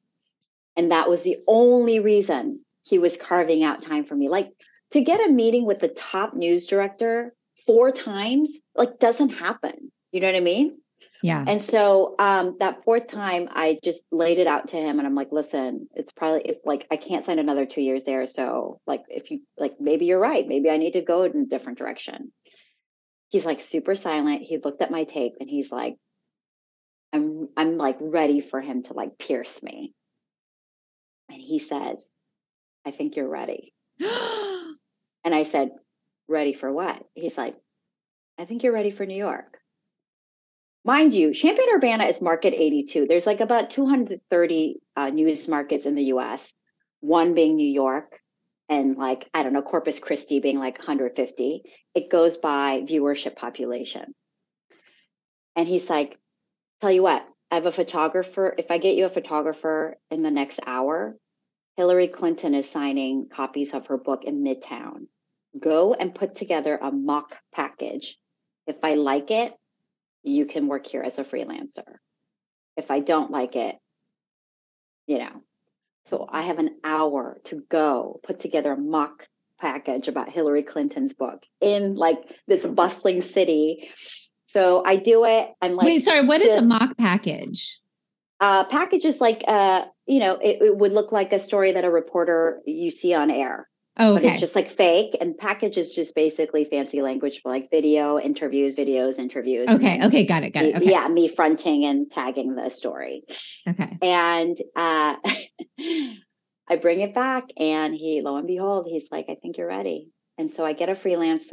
And 0.75 0.91
that 0.91 1.09
was 1.09 1.21
the 1.23 1.37
only 1.47 1.99
reason 1.99 2.65
he 2.89 2.97
was 2.97 3.15
carving 3.17 3.63
out 3.63 3.83
time 3.83 4.03
for 4.03 4.15
me. 4.15 4.29
Like 4.29 4.49
to 4.91 5.01
get 5.01 5.23
a 5.23 5.31
meeting 5.31 5.65
with 5.65 5.79
the 5.79 5.89
top 5.89 6.33
news 6.33 6.65
director 6.65 7.33
four 7.67 7.91
times, 7.91 8.49
like 8.75 8.99
doesn't 8.99 9.29
happen. 9.29 9.91
You 10.11 10.21
know 10.21 10.27
what 10.27 10.35
I 10.35 10.41
mean? 10.41 10.79
Yeah. 11.21 11.43
And 11.45 11.61
so 11.61 12.15
um, 12.17 12.55
that 12.59 12.83
fourth 12.83 13.07
time, 13.09 13.49
I 13.51 13.77
just 13.83 14.03
laid 14.11 14.39
it 14.39 14.47
out 14.47 14.69
to 14.69 14.77
him, 14.77 14.97
and 14.97 15.07
I'm 15.07 15.15
like, 15.15 15.31
"Listen, 15.31 15.87
it's 15.93 16.11
probably 16.13 16.41
if 16.45 16.57
like 16.65 16.87
I 16.89 16.95
can't 16.95 17.25
sign 17.25 17.39
another 17.39 17.65
two 17.65 17.81
years 17.81 18.05
there. 18.05 18.25
So 18.25 18.79
like, 18.87 19.03
if 19.09 19.29
you 19.29 19.41
like, 19.57 19.73
maybe 19.79 20.05
you're 20.05 20.19
right. 20.19 20.47
Maybe 20.47 20.69
I 20.69 20.77
need 20.77 20.93
to 20.93 21.01
go 21.01 21.23
in 21.23 21.41
a 21.41 21.45
different 21.45 21.77
direction." 21.77 22.31
He's 23.27 23.45
like 23.45 23.61
super 23.61 23.95
silent. 23.95 24.41
He 24.41 24.57
looked 24.57 24.81
at 24.81 24.91
my 24.91 25.03
tape, 25.03 25.33
and 25.39 25.49
he's 25.49 25.71
like, 25.71 25.97
I'm 27.13 27.49
I'm 27.55 27.77
like 27.77 27.97
ready 27.99 28.41
for 28.41 28.61
him 28.61 28.83
to 28.83 28.93
like 28.93 29.19
pierce 29.19 29.61
me. 29.61 29.93
And 31.29 31.39
he 31.39 31.59
says, 31.59 32.03
I 32.85 32.91
think 32.91 33.15
you're 33.15 33.29
ready. 33.29 33.73
and 33.99 35.35
I 35.35 35.43
said, 35.45 35.71
Ready 36.27 36.53
for 36.53 36.71
what? 36.71 37.03
He's 37.15 37.37
like, 37.37 37.55
I 38.37 38.45
think 38.45 38.63
you're 38.63 38.73
ready 38.73 38.91
for 38.91 39.05
New 39.05 39.17
York. 39.17 39.57
Mind 40.85 41.13
you, 41.13 41.33
Champaign 41.33 41.67
Urbana 41.75 42.05
is 42.05 42.21
market 42.21 42.53
82. 42.53 43.07
There's 43.07 43.25
like 43.25 43.41
about 43.41 43.71
230 43.71 44.79
uh, 44.95 45.09
news 45.09 45.47
markets 45.47 45.85
in 45.85 45.95
the 45.95 46.05
US, 46.13 46.41
one 47.01 47.33
being 47.33 47.55
New 47.55 47.67
York, 47.67 48.19
and 48.69 48.95
like, 48.95 49.27
I 49.33 49.43
don't 49.43 49.53
know, 49.53 49.61
Corpus 49.61 49.99
Christi 49.99 50.39
being 50.39 50.57
like 50.57 50.77
150. 50.77 51.63
It 51.95 52.09
goes 52.09 52.37
by 52.37 52.81
viewership 52.87 53.35
population. 53.35 54.13
And 55.55 55.67
he's 55.67 55.89
like, 55.89 56.17
Tell 56.79 56.91
you 56.91 57.03
what, 57.03 57.25
I 57.51 57.55
have 57.55 57.65
a 57.65 57.73
photographer. 57.73 58.55
If 58.57 58.71
I 58.71 58.77
get 58.77 58.95
you 58.95 59.05
a 59.05 59.09
photographer 59.09 59.97
in 60.09 60.23
the 60.23 60.31
next 60.31 60.59
hour, 60.65 61.17
Hillary 61.79 62.09
Clinton 62.09 62.53
is 62.55 62.69
signing 62.71 63.29
copies 63.33 63.73
of 63.73 63.87
her 63.87 63.97
book 63.97 64.25
in 64.25 64.43
Midtown. 64.43 65.07
Go 65.57 65.93
and 65.93 66.13
put 66.13 66.35
together 66.35 66.75
a 66.75 66.91
mock 66.91 67.37
package. 67.53 68.17
If 68.67 68.75
I 68.83 68.95
like 68.95 69.31
it, 69.31 69.53
you 70.21 70.45
can 70.45 70.67
work 70.67 70.85
here 70.85 71.01
as 71.01 71.17
a 71.17 71.23
freelancer. 71.23 71.87
If 72.75 72.91
I 72.91 72.99
don't 72.99 73.31
like 73.31 73.55
it, 73.55 73.77
you 75.07 75.19
know. 75.19 75.41
So 76.07 76.27
I 76.29 76.41
have 76.41 76.59
an 76.59 76.75
hour 76.83 77.39
to 77.45 77.63
go 77.69 78.19
put 78.23 78.41
together 78.41 78.73
a 78.73 78.77
mock 78.77 79.25
package 79.61 80.09
about 80.09 80.29
Hillary 80.29 80.63
Clinton's 80.63 81.13
book 81.13 81.43
in 81.61 81.95
like 81.95 82.17
this 82.45 82.65
bustling 82.65 83.21
city 83.21 83.89
so 84.47 84.83
I 84.83 84.95
do 84.95 85.25
it. 85.25 85.47
I'm 85.61 85.75
like, 85.75 85.85
wait, 85.85 85.99
sorry, 85.99 86.25
what 86.25 86.41
is 86.41 86.57
a 86.57 86.61
mock 86.61 86.97
package? 86.97 87.79
Uh, 88.39 88.63
package 88.63 89.05
is 89.05 89.19
like, 89.19 89.43
uh, 89.47 89.83
you 90.09 90.19
know, 90.19 90.39
it, 90.41 90.61
it, 90.61 90.77
would 90.77 90.91
look 90.91 91.11
like 91.11 91.31
a 91.33 91.39
story 91.39 91.73
that 91.73 91.85
a 91.85 91.89
reporter 91.89 92.61
you 92.65 92.89
see 92.89 93.13
on 93.13 93.29
air. 93.29 93.69
Oh, 93.95 94.15
okay. 94.15 94.23
But 94.23 94.31
it's 94.31 94.39
just 94.39 94.55
like 94.55 94.75
fake, 94.75 95.15
and 95.21 95.37
package 95.37 95.77
is 95.77 95.91
just 95.91 96.15
basically 96.15 96.65
fancy 96.65 97.01
language 97.01 97.41
for 97.43 97.51
like 97.51 97.69
video 97.69 98.17
interviews, 98.17 98.75
videos, 98.75 99.19
interviews. 99.19 99.67
Okay, 99.69 100.03
okay, 100.05 100.25
got 100.25 100.43
it, 100.43 100.51
got 100.51 100.65
it. 100.65 100.75
Okay. 100.77 100.89
Yeah, 100.89 101.07
me 101.09 101.27
fronting 101.27 101.85
and 101.85 102.09
tagging 102.09 102.55
the 102.55 102.69
story. 102.69 103.23
Okay. 103.67 103.97
And 104.01 104.57
uh, 104.75 105.15
I 106.67 106.75
bring 106.81 107.01
it 107.01 107.13
back, 107.13 107.43
and 107.57 107.93
he, 107.93 108.21
lo 108.23 108.37
and 108.37 108.47
behold, 108.47 108.87
he's 108.89 109.07
like, 109.11 109.25
"I 109.29 109.35
think 109.35 109.57
you're 109.57 109.67
ready." 109.67 110.07
And 110.37 110.55
so 110.55 110.65
I 110.65 110.73
get 110.73 110.89
a 110.89 110.95
freelance 110.95 111.43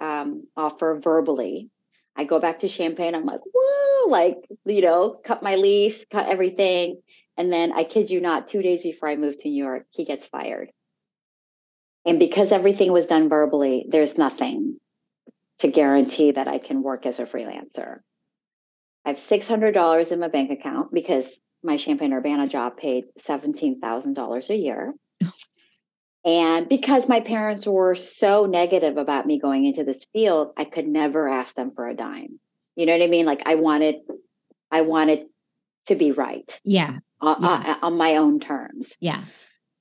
um, 0.00 0.46
offer 0.56 1.00
verbally 1.02 1.70
I 2.16 2.24
go 2.24 2.40
back 2.40 2.60
to 2.60 2.68
Champaign. 2.68 3.14
I'm 3.14 3.26
like, 3.26 3.40
whoa, 3.44 4.08
like, 4.08 4.38
you 4.64 4.80
know, 4.80 5.20
cut 5.24 5.42
my 5.42 5.56
lease, 5.56 5.98
cut 6.10 6.28
everything. 6.28 7.00
And 7.36 7.52
then 7.52 7.72
I 7.72 7.84
kid 7.84 8.10
you 8.10 8.20
not, 8.20 8.48
two 8.48 8.62
days 8.62 8.82
before 8.82 9.08
I 9.08 9.16
moved 9.16 9.40
to 9.40 9.48
New 9.48 9.62
York, 9.62 9.86
he 9.90 10.04
gets 10.04 10.24
fired. 10.26 10.70
And 12.04 12.18
because 12.18 12.52
everything 12.52 12.92
was 12.92 13.06
done 13.06 13.28
verbally, 13.28 13.86
there's 13.88 14.16
nothing 14.16 14.78
to 15.58 15.68
guarantee 15.68 16.32
that 16.32 16.48
I 16.48 16.58
can 16.58 16.82
work 16.82 17.04
as 17.04 17.18
a 17.18 17.26
freelancer. 17.26 17.98
I 19.04 19.10
have 19.10 19.18
$600 19.18 20.12
in 20.12 20.20
my 20.20 20.28
bank 20.28 20.50
account 20.50 20.92
because 20.92 21.26
my 21.62 21.76
Champaign 21.76 22.12
Urbana 22.12 22.48
job 22.48 22.76
paid 22.76 23.04
$17,000 23.26 24.50
a 24.50 24.56
year. 24.56 24.94
And 26.26 26.68
because 26.68 27.08
my 27.08 27.20
parents 27.20 27.64
were 27.68 27.94
so 27.94 28.46
negative 28.46 28.96
about 28.96 29.26
me 29.26 29.38
going 29.38 29.64
into 29.64 29.84
this 29.84 30.04
field, 30.12 30.54
I 30.56 30.64
could 30.64 30.88
never 30.88 31.28
ask 31.28 31.54
them 31.54 31.70
for 31.72 31.88
a 31.88 31.94
dime. 31.94 32.40
You 32.74 32.84
know 32.84 32.94
what 32.94 33.04
I 33.04 33.06
mean? 33.06 33.26
Like 33.26 33.42
I 33.46 33.54
wanted, 33.54 33.94
I 34.68 34.80
wanted 34.80 35.26
to 35.86 35.94
be 35.94 36.12
right. 36.12 36.60
Yeah. 36.64 36.98
On, 37.20 37.36
yeah. 37.40 37.78
on 37.82 37.96
my 37.96 38.16
own 38.16 38.40
terms. 38.40 38.86
Yeah. 39.00 39.24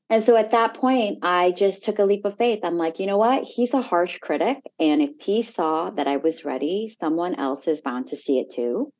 And 0.09 0.23
so 0.25 0.37
at 0.37 0.51
that 0.51 0.75
point, 0.75 1.19
I 1.23 1.51
just 1.51 1.83
took 1.83 1.97
a 1.97 2.03
leap 2.03 2.25
of 2.25 2.37
faith. 2.37 2.59
I'm 2.63 2.77
like, 2.77 2.99
you 2.99 3.07
know 3.07 3.17
what? 3.17 3.43
He's 3.43 3.73
a 3.73 3.81
harsh 3.81 4.19
critic. 4.19 4.59
And 4.79 5.01
if 5.01 5.19
he 5.19 5.41
saw 5.41 5.89
that 5.89 6.07
I 6.07 6.17
was 6.17 6.45
ready, 6.45 6.95
someone 6.99 7.35
else 7.35 7.67
is 7.67 7.81
bound 7.81 8.07
to 8.07 8.15
see 8.15 8.39
it 8.39 8.53
too. 8.53 8.91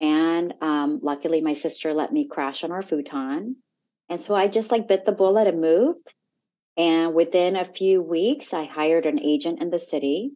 And 0.00 0.54
um, 0.60 1.00
luckily, 1.02 1.42
my 1.42 1.54
sister 1.54 1.92
let 1.94 2.12
me 2.12 2.26
crash 2.26 2.64
on 2.64 2.72
our 2.72 2.82
futon. 2.82 3.56
And 4.08 4.20
so 4.20 4.34
I 4.34 4.48
just 4.48 4.72
like 4.72 4.88
bit 4.88 5.06
the 5.06 5.12
bullet 5.12 5.46
and 5.46 5.60
moved. 5.60 6.12
And 6.76 7.14
within 7.14 7.54
a 7.54 7.70
few 7.72 8.02
weeks, 8.02 8.52
I 8.52 8.64
hired 8.64 9.06
an 9.06 9.20
agent 9.20 9.62
in 9.62 9.70
the 9.70 9.78
city. 9.78 10.32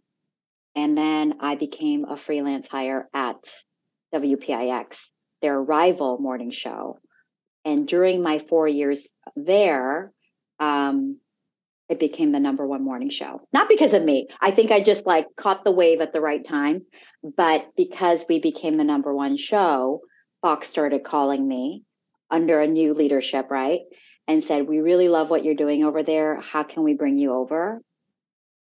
And 0.77 0.97
then 0.97 1.35
I 1.41 1.57
became 1.57 2.05
a 2.05 2.17
freelance 2.17 2.69
hire 2.69 3.09
at 3.15 3.37
WPIX, 4.15 4.97
their 5.45 5.61
rival 5.61 6.17
morning 6.19 6.51
show. 6.51 6.99
And 7.67 7.87
during 7.87 8.23
my 8.23 8.39
four 8.49 8.67
years 8.67 9.07
there, 9.37 10.11
um, 10.59 11.19
it 11.91 12.01
became 12.01 12.33
the 12.33 12.41
number 12.41 12.67
one 12.67 12.83
morning 12.83 13.11
show. 13.11 13.47
Not 13.53 13.69
because 13.69 13.93
of 13.93 14.03
me. 14.03 14.29
I 14.41 14.53
think 14.53 14.71
I 14.71 14.83
just 14.83 15.05
like 15.05 15.27
caught 15.37 15.65
the 15.65 15.71
wave 15.71 16.01
at 16.01 16.15
the 16.15 16.21
right 16.23 16.43
time. 16.47 16.87
But 17.23 17.67
because 17.77 18.25
we 18.27 18.41
became 18.41 18.79
the 18.79 18.85
number 18.85 19.15
one 19.15 19.37
show, 19.37 20.01
Fox 20.41 20.69
started 20.69 21.05
calling 21.05 21.47
me 21.47 21.83
under 22.31 22.63
a 22.63 22.67
new 22.67 22.95
leadership, 22.95 23.51
right? 23.51 23.81
and 24.27 24.43
said, 24.43 24.67
We 24.67 24.81
really 24.81 25.09
love 25.09 25.31
what 25.31 25.45
you're 25.45 25.55
doing 25.55 25.85
over 25.85 26.03
there. 26.03 26.41
How 26.41 26.63
can 26.63 26.83
we 26.83 26.95
bring 26.95 27.19
you 27.19 27.33
over? 27.35 27.81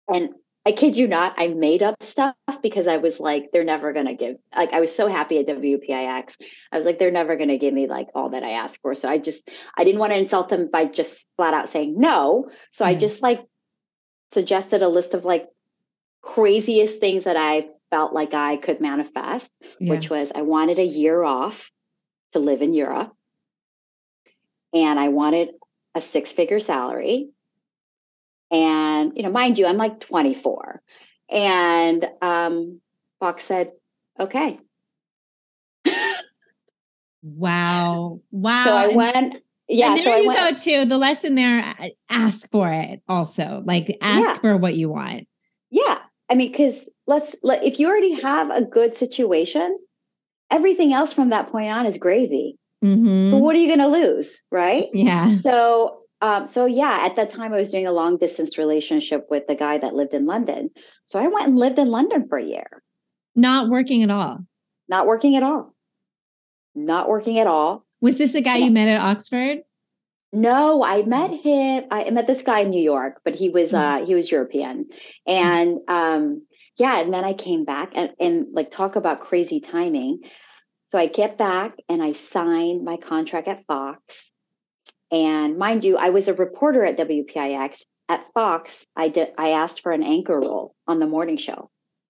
And 0.07 0.29
I 0.67 0.73
kid 0.73 0.97
you 0.97 1.07
not, 1.07 1.33
I 1.37 1.47
made 1.47 1.81
up 1.81 2.03
stuff 2.03 2.35
because 2.61 2.87
I 2.87 2.97
was 2.97 3.21
like, 3.21 3.51
they're 3.53 3.63
never 3.63 3.93
going 3.93 4.07
to 4.07 4.15
give, 4.15 4.35
like, 4.53 4.73
I 4.73 4.81
was 4.81 4.93
so 4.93 5.07
happy 5.07 5.39
at 5.39 5.47
WPIX. 5.47 6.33
I 6.73 6.77
was 6.77 6.85
like, 6.85 6.99
they're 6.99 7.09
never 7.09 7.37
going 7.37 7.47
to 7.47 7.57
give 7.57 7.73
me 7.73 7.87
like 7.87 8.07
all 8.13 8.31
that 8.31 8.43
I 8.43 8.49
asked 8.49 8.79
for. 8.81 8.93
So 8.93 9.07
I 9.07 9.17
just, 9.17 9.41
I 9.77 9.85
didn't 9.85 10.01
want 10.01 10.11
to 10.11 10.19
insult 10.19 10.49
them 10.49 10.69
by 10.69 10.83
just 10.83 11.15
flat 11.37 11.53
out 11.53 11.71
saying 11.71 11.97
no. 11.97 12.49
So 12.73 12.83
mm 12.83 12.89
I 12.89 12.95
just 12.95 13.21
like 13.21 13.45
suggested 14.33 14.81
a 14.81 14.89
list 14.89 15.13
of 15.13 15.23
like 15.23 15.47
craziest 16.21 16.99
things 16.99 17.23
that 17.23 17.37
I 17.37 17.67
felt 17.89 18.11
like 18.11 18.33
I 18.33 18.57
could 18.57 18.81
manifest, 18.81 19.49
yeah. 19.79 19.93
which 19.93 20.09
was 20.09 20.29
I 20.35 20.41
wanted 20.41 20.79
a 20.79 20.85
year 20.85 21.23
off 21.23 21.55
to 22.33 22.39
live 22.39 22.61
in 22.61 22.73
Europe 22.73 23.13
and 24.73 24.99
I 24.99 25.07
wanted 25.07 25.51
a 25.95 26.01
six 26.01 26.33
figure 26.33 26.59
salary. 26.59 27.29
And, 28.51 29.13
you 29.15 29.23
know, 29.23 29.31
mind 29.31 29.57
you, 29.57 29.65
I'm 29.65 29.77
like 29.77 29.99
24. 29.99 30.81
And 31.29 32.07
um, 32.21 32.81
Fox 33.19 33.43
said, 33.43 33.71
okay. 34.19 34.59
wow. 37.21 38.21
Wow. 38.31 38.63
So 38.65 38.75
I 38.75 38.87
went. 38.87 39.35
Yeah. 39.67 39.89
And 39.89 39.97
there 39.99 40.05
so 40.05 40.15
you 40.21 40.27
went, 40.29 40.57
go 40.57 40.63
to 40.63 40.85
the 40.85 40.97
lesson 40.97 41.35
there. 41.35 41.75
Ask 42.09 42.49
for 42.51 42.71
it 42.71 43.01
also. 43.09 43.63
Like 43.65 43.97
ask 44.01 44.35
yeah. 44.35 44.39
for 44.39 44.57
what 44.57 44.75
you 44.75 44.89
want. 44.89 45.27
Yeah. 45.69 45.99
I 46.29 46.35
mean, 46.35 46.51
because 46.51 46.75
let's, 47.05 47.35
let, 47.43 47.63
if 47.63 47.79
you 47.79 47.87
already 47.87 48.13
have 48.21 48.49
a 48.49 48.63
good 48.63 48.97
situation, 48.97 49.77
everything 50.49 50.93
else 50.93 51.13
from 51.13 51.29
that 51.31 51.51
point 51.51 51.69
on 51.69 51.85
is 51.85 51.97
gravy. 51.97 52.57
Mm-hmm. 52.83 53.31
But 53.31 53.37
what 53.39 53.55
are 53.55 53.59
you 53.59 53.67
going 53.67 53.79
to 53.79 53.87
lose, 53.87 54.37
right? 54.51 54.85
Yeah. 54.93 55.39
So, 55.41 56.01
um, 56.21 56.49
so 56.51 56.65
yeah, 56.65 57.05
at 57.05 57.15
that 57.15 57.31
time 57.31 57.53
I 57.53 57.59
was 57.59 57.71
doing 57.71 57.87
a 57.87 57.91
long 57.91 58.17
distance 58.17 58.57
relationship 58.57 59.27
with 59.29 59.43
the 59.47 59.55
guy 59.55 59.77
that 59.77 59.93
lived 59.93 60.13
in 60.13 60.25
London. 60.25 60.69
So 61.07 61.19
I 61.19 61.27
went 61.27 61.47
and 61.47 61.57
lived 61.57 61.79
in 61.79 61.89
London 61.89 62.27
for 62.27 62.37
a 62.37 62.43
year. 62.43 62.67
Not 63.35 63.69
working 63.69 64.03
at 64.03 64.09
all. 64.09 64.39
Not 64.89 65.05
working 65.05 65.35
at 65.35 65.43
all. 65.43 65.75
Not 66.73 67.07
working 67.07 67.39
at 67.39 67.47
all. 67.47 67.85
Was 68.01 68.17
this 68.17 68.35
a 68.35 68.41
guy 68.41 68.57
you 68.57 68.71
met 68.71 68.87
at 68.87 69.01
Oxford? 69.01 69.59
No, 70.33 70.83
I 70.83 71.03
met 71.03 71.31
him. 71.31 71.85
I 71.89 72.09
met 72.09 72.27
this 72.27 72.43
guy 72.43 72.61
in 72.61 72.69
New 72.69 72.81
York, 72.81 73.21
but 73.23 73.33
he 73.33 73.49
was 73.49 73.71
mm-hmm. 73.71 74.03
uh 74.03 74.05
he 74.05 74.15
was 74.15 74.29
European. 74.29 74.87
And 75.25 75.79
um 75.87 76.45
yeah, 76.77 76.99
and 76.99 77.13
then 77.13 77.23
I 77.23 77.33
came 77.33 77.63
back 77.63 77.91
and 77.95 78.11
and 78.19 78.47
like 78.53 78.71
talk 78.71 78.95
about 78.95 79.21
crazy 79.21 79.59
timing. 79.59 80.21
So 80.89 80.97
I 80.97 81.07
get 81.07 81.37
back 81.37 81.75
and 81.89 82.01
I 82.01 82.13
signed 82.31 82.83
my 82.83 82.97
contract 82.97 83.47
at 83.47 83.65
Fox. 83.67 84.01
And 85.11 85.57
mind 85.57 85.83
you, 85.83 85.97
I 85.97 86.09
was 86.09 86.27
a 86.27 86.33
reporter 86.33 86.83
at 86.83 86.97
WPIX. 86.97 87.75
At 88.09 88.25
Fox, 88.33 88.73
I 88.95 89.09
did 89.09 89.29
I 89.37 89.49
asked 89.49 89.81
for 89.81 89.91
an 89.91 90.01
anchor 90.01 90.39
role 90.39 90.73
on 90.87 90.99
the 90.99 91.07
morning 91.07 91.35
show, 91.35 91.69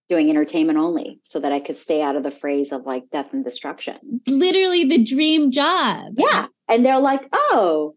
doing 0.10 0.30
entertainment 0.30 0.78
only, 0.78 1.20
so 1.24 1.39
that 1.39 1.52
I 1.52 1.60
could 1.60 1.78
stay 1.78 2.04
out 2.04 2.16
of 2.16 2.22
the 2.22 2.30
phrase 2.30 2.72
of 2.72 2.86
like 2.86 3.10
death 3.12 3.34
and 3.34 3.43
destruction. 3.43 4.22
Literally 4.28 4.86
the 4.86 5.04
dream 5.04 5.52
job. 5.52 6.14
Yeah. 6.18 6.48
And 6.70 6.86
they're 6.86 7.00
like, 7.00 7.28
oh, 7.34 7.95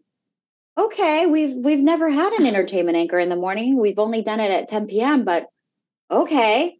okay, 0.77 1.27
we've 1.27 1.55
we've 1.55 1.79
never 1.79 2.09
had 2.09 2.33
an 2.33 2.45
entertainment 2.45 2.97
anchor 2.97 3.19
in 3.19 3.29
the 3.29 3.35
morning. 3.35 3.79
We've 3.79 3.99
only 3.99 4.23
done 4.23 4.39
it 4.39 4.51
at 4.51 4.69
10 4.69 4.87
p.m., 4.87 5.23
but 5.23 5.47
okay. 6.09 6.77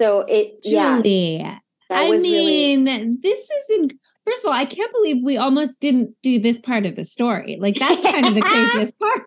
So 0.00 0.20
it 0.20 0.62
Julie, 0.62 1.38
yeah. 1.38 1.58
That 1.88 1.98
I 1.98 2.18
mean, 2.18 2.84
really... 2.84 3.16
this 3.20 3.48
isn't. 3.50 3.92
First 4.26 4.44
of 4.44 4.48
all, 4.48 4.56
I 4.56 4.64
can't 4.64 4.92
believe 4.92 5.18
we 5.22 5.36
almost 5.36 5.80
didn't 5.80 6.14
do 6.22 6.38
this 6.38 6.58
part 6.58 6.84
of 6.84 6.96
the 6.96 7.04
story. 7.04 7.58
Like 7.60 7.76
that's 7.78 8.04
kind 8.04 8.26
of 8.26 8.34
the 8.34 8.40
craziest 8.42 8.98
part. 8.98 9.22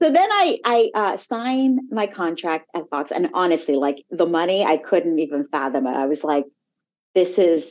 so 0.00 0.12
then 0.12 0.30
I 0.30 0.58
I 0.64 0.90
uh, 0.94 1.16
signed 1.16 1.80
my 1.90 2.06
contract 2.06 2.68
at 2.74 2.88
Fox, 2.90 3.10
and 3.10 3.30
honestly, 3.34 3.74
like 3.74 4.04
the 4.10 4.26
money, 4.26 4.64
I 4.64 4.76
couldn't 4.76 5.18
even 5.18 5.48
fathom 5.50 5.86
it. 5.86 5.90
I 5.90 6.06
was 6.06 6.22
like, 6.22 6.44
this 7.14 7.38
is 7.38 7.64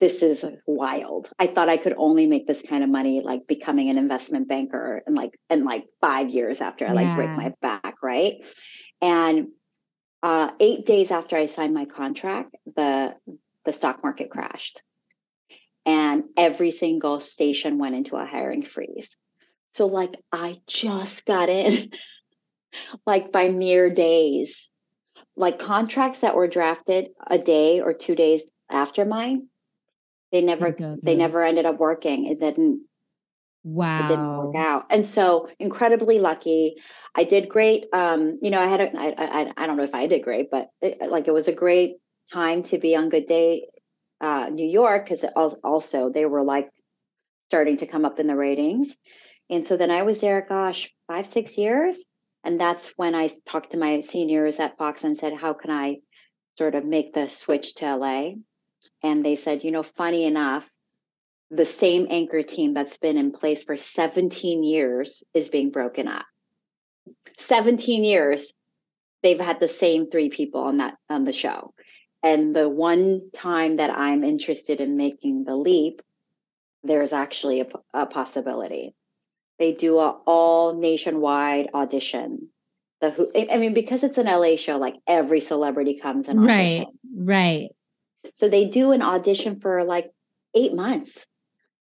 this 0.00 0.22
is 0.22 0.44
wild. 0.66 1.30
I 1.38 1.46
thought 1.46 1.68
I 1.68 1.78
could 1.78 1.94
only 1.96 2.26
make 2.26 2.46
this 2.46 2.60
kind 2.68 2.84
of 2.84 2.90
money 2.90 3.22
like 3.24 3.46
becoming 3.46 3.88
an 3.88 3.96
investment 3.96 4.48
banker 4.48 5.02
and 5.06 5.14
like 5.16 5.30
in 5.48 5.64
like 5.64 5.84
five 6.00 6.28
years 6.28 6.60
after 6.60 6.84
I 6.84 6.88
yeah. 6.88 6.94
like 6.94 7.16
break 7.16 7.30
my 7.30 7.52
back, 7.62 8.02
right? 8.02 8.34
And 9.00 9.48
uh, 10.22 10.50
eight 10.60 10.86
days 10.86 11.10
after 11.10 11.36
I 11.36 11.46
signed 11.46 11.74
my 11.74 11.84
contract, 11.84 12.54
the 12.76 13.14
the 13.64 13.72
stock 13.72 14.02
market 14.02 14.30
crashed, 14.30 14.82
and 15.86 16.24
every 16.36 16.70
single 16.70 17.20
station 17.20 17.78
went 17.78 17.94
into 17.94 18.16
a 18.16 18.26
hiring 18.26 18.62
freeze. 18.62 19.08
So 19.72 19.86
like 19.86 20.14
I 20.32 20.60
just 20.66 21.24
got 21.24 21.48
in, 21.48 21.90
like 23.06 23.32
by 23.32 23.48
mere 23.48 23.90
days, 23.90 24.68
like 25.36 25.58
contracts 25.58 26.20
that 26.20 26.36
were 26.36 26.48
drafted 26.48 27.08
a 27.26 27.38
day 27.38 27.80
or 27.80 27.92
two 27.92 28.14
days 28.14 28.42
after 28.70 29.04
mine 29.04 29.48
they 30.34 30.40
never 30.40 30.76
they 31.04 31.14
never 31.14 31.44
ended 31.44 31.64
up 31.64 31.78
working. 31.78 32.26
It 32.26 32.40
didn't 32.40 32.86
Wow. 33.62 34.00
It 34.00 34.08
didn't 34.08 34.36
work 34.36 34.56
out. 34.56 34.86
And 34.90 35.06
so 35.06 35.48
incredibly 35.60 36.18
lucky. 36.18 36.74
I 37.14 37.22
did 37.22 37.48
great. 37.48 37.84
Um, 37.92 38.40
you 38.42 38.50
know, 38.50 38.58
I 38.58 38.66
had 38.66 38.80
a, 38.80 38.96
I, 38.98 39.14
I, 39.16 39.52
I 39.56 39.66
don't 39.66 39.76
know 39.76 39.84
if 39.84 39.94
I 39.94 40.08
did 40.08 40.22
great, 40.22 40.50
but 40.50 40.70
it, 40.82 40.98
like 41.08 41.28
it 41.28 41.32
was 41.32 41.46
a 41.46 41.52
great 41.52 41.98
time 42.32 42.64
to 42.64 42.78
be 42.78 42.96
on 42.96 43.10
Good 43.10 43.28
Day 43.28 43.68
uh, 44.20 44.48
New 44.50 44.68
York 44.68 45.08
because 45.08 45.24
also 45.62 46.10
they 46.10 46.26
were 46.26 46.42
like 46.42 46.70
starting 47.48 47.78
to 47.78 47.86
come 47.86 48.04
up 48.04 48.18
in 48.18 48.26
the 48.26 48.36
ratings. 48.36 48.94
And 49.50 49.66
so 49.66 49.76
then 49.76 49.90
I 49.90 50.02
was 50.02 50.20
there, 50.20 50.46
gosh, 50.48 50.90
five, 51.06 51.26
six 51.26 51.58
years. 51.58 51.96
And 52.42 52.60
that's 52.60 52.88
when 52.96 53.14
I 53.14 53.30
talked 53.46 53.70
to 53.72 53.78
my 53.78 54.00
seniors 54.00 54.58
at 54.58 54.76
Fox 54.76 55.04
and 55.04 55.18
said, 55.18 55.32
how 55.34 55.54
can 55.54 55.70
I 55.70 55.98
sort 56.56 56.74
of 56.74 56.84
make 56.84 57.14
the 57.14 57.28
switch 57.28 57.74
to 57.76 57.96
LA? 57.96 58.32
and 59.02 59.24
they 59.24 59.36
said, 59.36 59.64
you 59.64 59.70
know, 59.70 59.82
funny 59.82 60.24
enough, 60.24 60.64
the 61.50 61.66
same 61.66 62.06
anchor 62.10 62.42
team 62.42 62.74
that's 62.74 62.98
been 62.98 63.16
in 63.16 63.32
place 63.32 63.62
for 63.62 63.76
17 63.76 64.64
years 64.64 65.22
is 65.34 65.48
being 65.48 65.70
broken 65.70 66.08
up. 66.08 66.24
17 67.48 68.02
years 68.02 68.46
they've 69.22 69.40
had 69.40 69.60
the 69.60 69.68
same 69.68 70.10
three 70.10 70.30
people 70.30 70.62
on 70.62 70.78
that 70.78 70.94
on 71.08 71.24
the 71.24 71.32
show. 71.32 71.74
And 72.24 72.56
the 72.56 72.70
one 72.70 73.30
time 73.36 73.76
that 73.76 73.90
I'm 73.90 74.24
interested 74.24 74.80
in 74.80 74.96
making 74.96 75.44
the 75.44 75.54
leap, 75.54 76.00
there's 76.82 77.12
actually 77.12 77.60
a, 77.60 77.66
a 77.92 78.06
possibility. 78.06 78.94
They 79.58 79.72
do 79.72 79.98
a 79.98 80.18
all 80.26 80.72
nationwide 80.74 81.68
audition. 81.74 82.48
The 83.02 83.10
who 83.10 83.30
I 83.36 83.58
mean, 83.58 83.74
because 83.74 84.02
it's 84.02 84.16
an 84.16 84.24
LA 84.24 84.56
show, 84.56 84.78
like 84.78 84.94
every 85.06 85.42
celebrity 85.42 86.00
comes 86.00 86.26
and 86.26 86.42
right, 86.42 86.86
right. 87.14 87.68
So 88.36 88.48
they 88.48 88.64
do 88.64 88.92
an 88.92 89.02
audition 89.02 89.60
for 89.60 89.84
like 89.84 90.10
eight 90.54 90.72
months. 90.72 91.12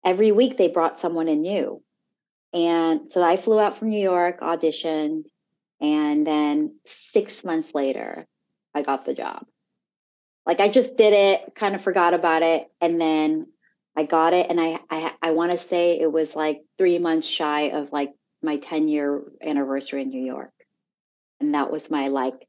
Every 0.04 0.34
week 0.34 0.58
they 0.58 0.68
brought 0.68 1.00
someone 1.00 1.30
in 1.30 1.42
new. 1.42 1.82
And 2.52 3.10
so 3.12 3.24
I 3.24 3.38
flew 3.38 3.62
out 3.62 3.80
from 3.80 3.92
New 3.92 4.02
York, 4.02 4.42
auditioned, 4.42 5.24
and 5.80 6.28
then 6.28 6.76
six 7.14 7.46
months 7.46 7.74
later, 7.74 8.28
I 8.76 8.82
got 8.82 9.06
the 9.06 9.14
job. 9.14 9.46
Like 10.46 10.60
I 10.60 10.70
just 10.70 10.96
did 10.98 11.14
it, 11.14 11.56
kind 11.56 11.76
of 11.76 11.84
forgot 11.84 12.14
about 12.14 12.44
it, 12.44 12.68
and 12.82 13.00
then 13.00 13.48
I 13.96 14.04
got 14.04 14.34
it. 14.34 14.48
And 14.50 14.60
I 14.60 14.80
I, 14.90 15.12
I 15.22 15.32
want 15.32 15.58
to 15.58 15.68
say 15.68 16.00
it 16.00 16.12
was 16.12 16.36
like 16.36 16.62
three 16.78 17.00
months 17.00 17.28
shy 17.28 17.70
of 17.70 17.92
like 17.92 18.14
my 18.44 18.58
10 18.58 18.88
year 18.88 19.24
anniversary 19.42 20.02
in 20.02 20.10
New 20.10 20.24
York. 20.24 20.52
And 21.40 21.56
that 21.56 21.72
was 21.72 21.90
my 21.90 22.10
like 22.10 22.48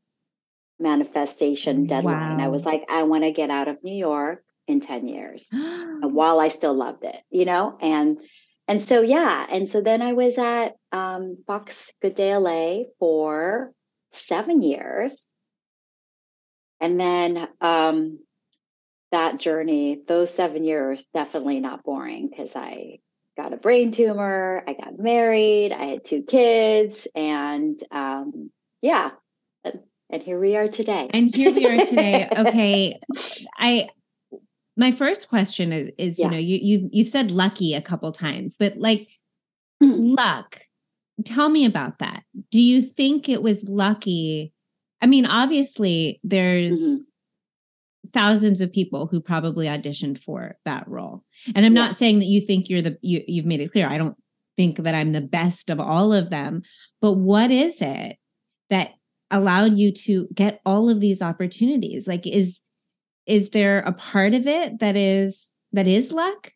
manifestation 0.79 1.87
deadline. 1.87 2.39
Wow. 2.39 2.45
I 2.45 2.49
was 2.49 2.65
like, 2.65 2.85
I 2.91 3.05
want 3.05 3.25
to 3.25 3.31
get 3.31 3.51
out 3.51 3.69
of 3.69 3.83
New 3.83 3.95
York 3.95 4.45
in 4.67 4.81
10 4.81 5.09
years 5.09 5.47
while 5.53 6.41
I 6.41 6.49
still 6.49 6.75
loved 6.75 7.05
it, 7.05 7.17
you 7.31 7.45
know? 7.45 7.79
And 7.81 8.19
and 8.67 8.89
so 8.89 9.03
yeah, 9.03 9.47
and 9.51 9.69
so 9.69 9.83
then 9.83 10.01
I 10.01 10.15
was 10.15 10.39
at 10.39 10.77
um, 10.91 11.39
Fox 11.47 11.75
Good 12.01 12.15
Day 12.15 12.35
LA 12.35 12.85
for 12.99 13.73
seven 14.15 14.63
years. 14.63 15.15
And 16.85 17.01
then 17.01 17.49
um, 17.63 18.19
that 19.11 19.41
journey, 19.41 20.03
those 20.07 20.29
seven 20.35 20.65
years, 20.65 21.07
definitely 21.15 21.59
not 21.59 21.83
boring 21.83 22.29
because 22.29 22.51
I 22.55 22.99
got 23.39 23.55
a 23.55 23.57
brain 23.57 23.91
tumor, 23.91 24.63
I 24.69 24.75
got 24.75 24.99
married, 24.99 25.73
I 25.73 25.85
had 25.85 26.05
two 26.05 26.25
kids, 26.25 26.95
and 27.15 27.83
um, 27.91 28.51
yeah, 28.83 29.13
and 29.65 30.23
here 30.23 30.39
we 30.39 30.57
are 30.57 30.69
today. 30.69 31.09
And 31.15 31.35
here 31.35 31.55
we 31.55 31.67
are 31.67 31.87
today. 31.87 32.29
okay. 32.37 33.01
I 33.57 33.89
my 34.77 34.91
first 34.91 35.31
question 35.31 35.73
is, 35.73 35.91
is 35.97 36.19
yeah. 36.19 36.27
you 36.27 36.31
know, 36.33 36.39
you 36.39 36.59
you 36.61 36.91
you've 36.93 37.09
said 37.09 37.31
lucky 37.31 37.73
a 37.73 37.81
couple 37.81 38.13
times, 38.13 38.57
but 38.59 38.77
like 38.77 39.09
mm. 39.83 40.15
luck. 40.15 40.61
Tell 41.25 41.49
me 41.49 41.65
about 41.65 42.01
that. 42.01 42.25
Do 42.51 42.61
you 42.61 42.83
think 42.83 43.31
it 43.31 43.41
was 43.41 43.69
lucky? 43.69 44.53
I 45.05 45.07
mean, 45.07 45.27
obviously 45.27 46.19
there's 46.25 46.81
mm-hmm. 46.81 48.09
thousands 48.15 48.63
of 48.63 48.73
people 48.73 49.07
who 49.07 49.21
probably 49.21 49.67
auditioned 49.67 50.19
for 50.19 50.57
that 50.65 50.89
role. 50.89 51.23
And 51.55 51.67
I'm 51.67 51.77
yeah. 51.77 51.83
not 51.83 51.97
saying 51.97 52.21
that 52.21 52.25
you 52.25 52.41
think 52.41 52.71
you're 52.71 52.81
the 52.81 52.97
you, 53.03 53.23
you've 53.29 53.45
made 53.45 53.61
it 53.61 53.71
clear. 53.71 53.87
I 53.87 53.99
don't 53.99 54.17
think 54.57 54.79
that 54.79 54.95
I'm 54.95 55.13
the 55.13 55.21
best 55.21 55.69
of 55.69 55.79
all 55.79 56.15
of 56.15 56.31
them, 56.31 56.63
but 57.03 57.13
what 57.13 57.51
is 57.51 57.83
it 57.83 58.17
that 58.71 58.93
allowed 59.31 59.77
you 59.77 59.93
to 59.93 60.27
get 60.33 60.63
all 60.65 60.89
of 60.89 61.01
these 61.01 61.21
opportunities 61.21 62.09
like 62.09 62.27
is 62.27 62.61
is 63.27 63.51
there 63.51 63.81
a 63.81 63.93
part 63.93 64.33
of 64.33 64.47
it 64.47 64.79
that 64.79 64.97
is 64.97 65.51
that 65.73 65.87
is 65.87 66.13
luck 66.13 66.53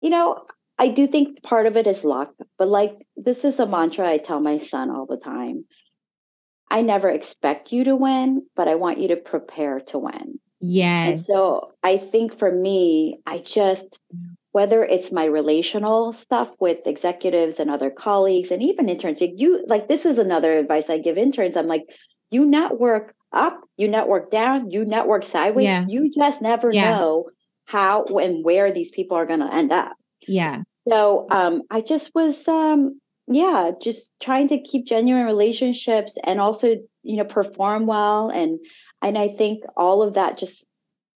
you 0.00 0.10
know 0.10 0.44
i 0.78 0.88
do 0.88 1.06
think 1.06 1.42
part 1.42 1.66
of 1.66 1.76
it 1.76 1.86
is 1.86 2.02
luck 2.02 2.32
but 2.58 2.68
like 2.68 3.06
this 3.16 3.44
is 3.44 3.58
a 3.58 3.66
mantra 3.66 4.08
i 4.08 4.18
tell 4.18 4.40
my 4.40 4.58
son 4.58 4.90
all 4.90 5.06
the 5.06 5.18
time 5.18 5.64
i 6.70 6.80
never 6.80 7.08
expect 7.08 7.72
you 7.72 7.84
to 7.84 7.96
win 7.96 8.44
but 8.54 8.68
i 8.68 8.74
want 8.74 8.98
you 8.98 9.08
to 9.08 9.16
prepare 9.16 9.80
to 9.80 9.98
win. 9.98 10.38
Yes. 10.60 11.08
and 11.08 11.24
so 11.24 11.72
i 11.82 11.98
think 11.98 12.38
for 12.38 12.50
me 12.50 13.20
i 13.26 13.38
just 13.38 13.98
whether 14.52 14.82
it's 14.82 15.12
my 15.12 15.26
relational 15.26 16.14
stuff 16.14 16.48
with 16.58 16.78
executives 16.86 17.56
and 17.60 17.70
other 17.70 17.90
colleagues 17.90 18.50
and 18.50 18.62
even 18.62 18.88
interns 18.88 19.20
you 19.20 19.62
like 19.66 19.86
this 19.86 20.06
is 20.06 20.16
another 20.16 20.58
advice 20.58 20.84
i 20.88 20.96
give 20.98 21.18
interns. 21.18 21.58
I'm 21.58 21.66
like 21.66 21.84
you 22.30 22.46
network 22.46 23.14
up 23.32 23.60
you 23.76 23.86
network 23.86 24.30
down 24.30 24.70
you 24.70 24.84
network 24.84 25.26
sideways. 25.26 25.64
Yeah. 25.64 25.84
you 25.86 26.10
just 26.10 26.40
never 26.40 26.72
yeah. 26.72 26.90
know 26.90 27.28
how 27.66 28.04
and 28.04 28.44
where 28.44 28.72
these 28.72 28.90
people 28.90 29.16
are 29.16 29.26
going 29.26 29.40
to 29.40 29.54
end 29.54 29.72
up. 29.72 29.92
Yeah. 30.26 30.62
So 30.88 31.26
um 31.30 31.62
i 31.70 31.82
just 31.82 32.10
was 32.14 32.36
um 32.48 33.00
yeah 33.28 33.70
just 33.82 34.08
trying 34.22 34.48
to 34.48 34.60
keep 34.60 34.86
genuine 34.86 35.24
relationships 35.24 36.16
and 36.24 36.40
also 36.40 36.76
you 37.02 37.16
know 37.16 37.24
perform 37.24 37.86
well 37.86 38.28
and 38.28 38.58
and 39.02 39.18
i 39.18 39.28
think 39.28 39.62
all 39.76 40.02
of 40.02 40.14
that 40.14 40.38
just 40.38 40.64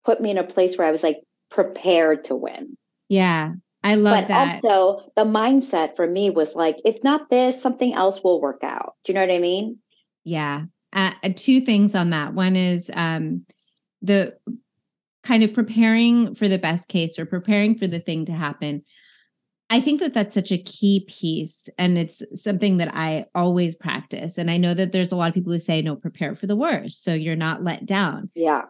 put 0.04 0.20
me 0.20 0.30
in 0.30 0.38
a 0.38 0.44
place 0.44 0.76
where 0.76 0.86
i 0.86 0.90
was 0.90 1.02
like 1.02 1.18
prepared 1.50 2.24
to 2.24 2.34
win 2.34 2.76
yeah. 3.10 3.54
I 3.82 3.96
love 3.96 4.20
but 4.20 4.28
that. 4.28 4.64
Also, 4.64 5.10
the 5.16 5.24
mindset 5.24 5.96
for 5.96 6.06
me 6.06 6.30
was 6.30 6.54
like, 6.54 6.76
if 6.84 7.02
not 7.02 7.28
this, 7.28 7.60
something 7.60 7.92
else 7.92 8.20
will 8.22 8.40
work 8.40 8.60
out. 8.62 8.94
Do 9.04 9.12
you 9.12 9.14
know 9.14 9.26
what 9.26 9.34
I 9.34 9.38
mean? 9.38 9.78
Yeah. 10.24 10.64
Uh, 10.92 11.10
uh, 11.22 11.30
two 11.34 11.60
things 11.60 11.94
on 11.94 12.10
that. 12.10 12.32
One 12.32 12.56
is 12.56 12.90
um, 12.94 13.44
the 14.00 14.36
kind 15.24 15.42
of 15.42 15.52
preparing 15.52 16.34
for 16.34 16.48
the 16.48 16.58
best 16.58 16.88
case 16.88 17.18
or 17.18 17.26
preparing 17.26 17.74
for 17.74 17.86
the 17.86 18.00
thing 18.00 18.26
to 18.26 18.32
happen. 18.32 18.84
I 19.72 19.80
think 19.80 20.00
that 20.00 20.12
that's 20.12 20.34
such 20.34 20.50
a 20.50 20.58
key 20.58 21.06
piece, 21.08 21.68
and 21.78 21.96
it's 21.96 22.22
something 22.34 22.78
that 22.78 22.92
I 22.92 23.26
always 23.36 23.76
practice. 23.76 24.36
And 24.36 24.50
I 24.50 24.56
know 24.56 24.74
that 24.74 24.90
there's 24.90 25.12
a 25.12 25.16
lot 25.16 25.28
of 25.28 25.34
people 25.34 25.52
who 25.52 25.60
say, 25.60 25.80
no, 25.80 25.94
prepare 25.94 26.34
for 26.34 26.48
the 26.48 26.56
worst. 26.56 27.04
So 27.04 27.14
you're 27.14 27.36
not 27.36 27.62
let 27.62 27.86
down. 27.86 28.30
Yeah. 28.34 28.62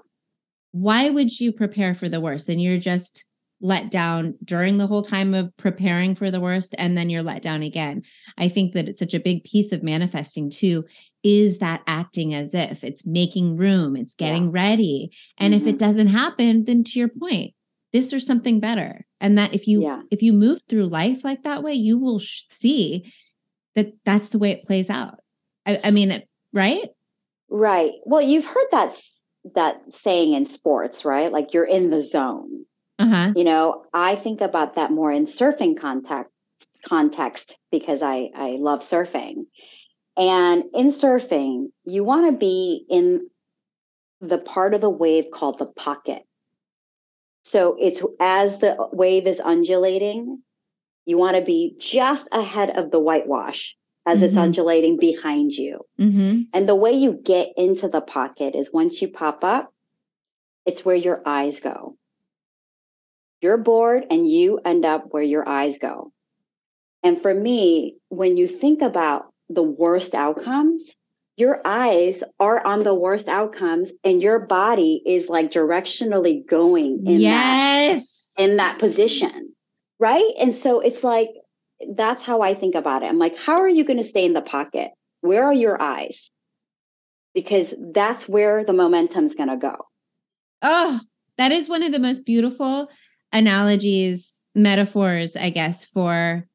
Why 0.72 1.08
would 1.08 1.40
you 1.40 1.52
prepare 1.52 1.94
for 1.94 2.10
the 2.10 2.20
worst? 2.20 2.50
And 2.50 2.60
you're 2.60 2.78
just 2.78 3.26
let 3.62 3.90
down 3.90 4.34
during 4.44 4.78
the 4.78 4.86
whole 4.86 5.02
time 5.02 5.34
of 5.34 5.54
preparing 5.56 6.14
for 6.14 6.30
the 6.30 6.40
worst 6.40 6.74
and 6.78 6.96
then 6.96 7.10
you're 7.10 7.22
let 7.22 7.42
down 7.42 7.62
again. 7.62 8.02
I 8.38 8.48
think 8.48 8.72
that 8.72 8.88
it's 8.88 8.98
such 8.98 9.12
a 9.12 9.20
big 9.20 9.44
piece 9.44 9.72
of 9.72 9.82
manifesting 9.82 10.48
too 10.48 10.86
is 11.22 11.58
that 11.58 11.82
acting 11.86 12.32
as 12.32 12.54
if 12.54 12.82
it's 12.82 13.06
making 13.06 13.56
room, 13.56 13.96
it's 13.96 14.14
getting 14.14 14.44
yeah. 14.44 14.50
ready. 14.52 15.10
And 15.36 15.52
mm-hmm. 15.52 15.60
if 15.60 15.66
it 15.66 15.70
mm-hmm. 15.72 15.86
doesn't 15.86 16.06
happen, 16.06 16.64
then 16.64 16.84
to 16.84 16.98
your 16.98 17.08
point, 17.08 17.52
this 17.92 18.14
or 18.14 18.20
something 18.20 18.60
better. 18.60 19.06
And 19.20 19.36
that 19.38 19.54
if 19.54 19.66
you 19.66 19.82
yeah. 19.82 20.02
if 20.10 20.22
you 20.22 20.32
move 20.32 20.62
through 20.68 20.86
life 20.86 21.24
like 21.24 21.42
that 21.44 21.62
way, 21.62 21.74
you 21.74 21.98
will 21.98 22.18
sh- 22.18 22.42
see 22.48 23.12
that 23.74 23.92
that's 24.04 24.30
the 24.30 24.38
way 24.38 24.50
it 24.50 24.64
plays 24.64 24.90
out. 24.90 25.20
I, 25.66 25.80
I 25.84 25.90
mean, 25.90 26.22
right? 26.52 26.88
Right. 27.48 27.92
Well, 28.04 28.22
you've 28.22 28.46
heard 28.46 28.66
that 28.72 28.96
that 29.54 29.82
saying 30.02 30.34
in 30.34 30.46
sports, 30.46 31.04
right? 31.04 31.32
Like 31.32 31.52
you're 31.52 31.64
in 31.64 31.90
the 31.90 32.02
zone 32.02 32.64
uh-huh. 33.00 33.32
You 33.34 33.44
know, 33.44 33.84
I 33.94 34.16
think 34.16 34.42
about 34.42 34.74
that 34.74 34.90
more 34.90 35.10
in 35.10 35.26
surfing 35.26 35.80
context 35.80 36.30
context 36.86 37.56
because 37.72 38.02
I 38.02 38.28
I 38.36 38.56
love 38.58 38.86
surfing. 38.86 39.46
And 40.18 40.64
in 40.74 40.92
surfing, 40.92 41.68
you 41.86 42.04
want 42.04 42.30
to 42.30 42.38
be 42.38 42.84
in 42.90 43.26
the 44.20 44.36
part 44.36 44.74
of 44.74 44.82
the 44.82 44.90
wave 44.90 45.26
called 45.32 45.58
the 45.58 45.64
pocket. 45.64 46.22
So 47.44 47.76
it's 47.78 48.00
as 48.20 48.58
the 48.58 48.76
wave 48.92 49.26
is 49.26 49.40
undulating, 49.42 50.42
you 51.06 51.16
want 51.16 51.36
to 51.36 51.42
be 51.42 51.76
just 51.80 52.28
ahead 52.30 52.70
of 52.70 52.90
the 52.90 53.00
whitewash 53.00 53.74
as 54.06 54.16
mm-hmm. 54.16 54.24
it's 54.24 54.36
undulating 54.36 54.98
behind 54.98 55.52
you. 55.52 55.80
Mm-hmm. 55.98 56.42
And 56.52 56.68
the 56.68 56.74
way 56.74 56.92
you 56.92 57.12
get 57.12 57.48
into 57.56 57.88
the 57.88 58.00
pocket 58.00 58.54
is 58.54 58.72
once 58.72 59.00
you 59.00 59.08
pop 59.08 59.42
up, 59.44 59.72
it's 60.66 60.84
where 60.84 60.96
your 60.96 61.22
eyes 61.26 61.60
go. 61.60 61.96
Your 63.40 63.56
board 63.56 64.04
and 64.10 64.30
you 64.30 64.60
end 64.64 64.84
up 64.84 65.06
where 65.10 65.22
your 65.22 65.48
eyes 65.48 65.78
go. 65.78 66.12
And 67.02 67.20
for 67.22 67.32
me, 67.32 67.96
when 68.08 68.36
you 68.36 68.46
think 68.46 68.82
about 68.82 69.32
the 69.48 69.62
worst 69.62 70.14
outcomes, 70.14 70.82
your 71.40 71.60
eyes 71.64 72.22
are 72.38 72.64
on 72.64 72.84
the 72.84 72.94
worst 72.94 73.26
outcomes 73.26 73.90
and 74.04 74.22
your 74.22 74.38
body 74.38 75.02
is 75.06 75.28
like 75.28 75.50
directionally 75.50 76.46
going 76.46 77.02
in 77.06 77.20
yes. 77.20 78.34
that 78.36 78.44
in 78.44 78.56
that 78.58 78.78
position. 78.78 79.52
Right? 79.98 80.32
And 80.38 80.54
so 80.54 80.80
it's 80.80 81.02
like 81.02 81.30
that's 81.96 82.22
how 82.22 82.42
I 82.42 82.54
think 82.54 82.74
about 82.74 83.02
it. 83.02 83.06
I'm 83.06 83.18
like, 83.18 83.36
how 83.36 83.60
are 83.60 83.68
you 83.68 83.84
going 83.84 84.02
to 84.02 84.08
stay 84.08 84.24
in 84.24 84.34
the 84.34 84.42
pocket? 84.42 84.90
Where 85.22 85.44
are 85.44 85.52
your 85.52 85.80
eyes? 85.80 86.30
Because 87.34 87.72
that's 87.94 88.28
where 88.28 88.64
the 88.64 88.72
momentum's 88.72 89.34
going 89.34 89.48
to 89.48 89.56
go. 89.56 89.76
Oh, 90.62 91.00
that 91.38 91.52
is 91.52 91.68
one 91.68 91.82
of 91.82 91.92
the 91.92 91.98
most 91.98 92.26
beautiful 92.26 92.88
analogies, 93.32 94.42
metaphors, 94.54 95.36
I 95.36 95.50
guess, 95.50 95.84
for 95.84 96.46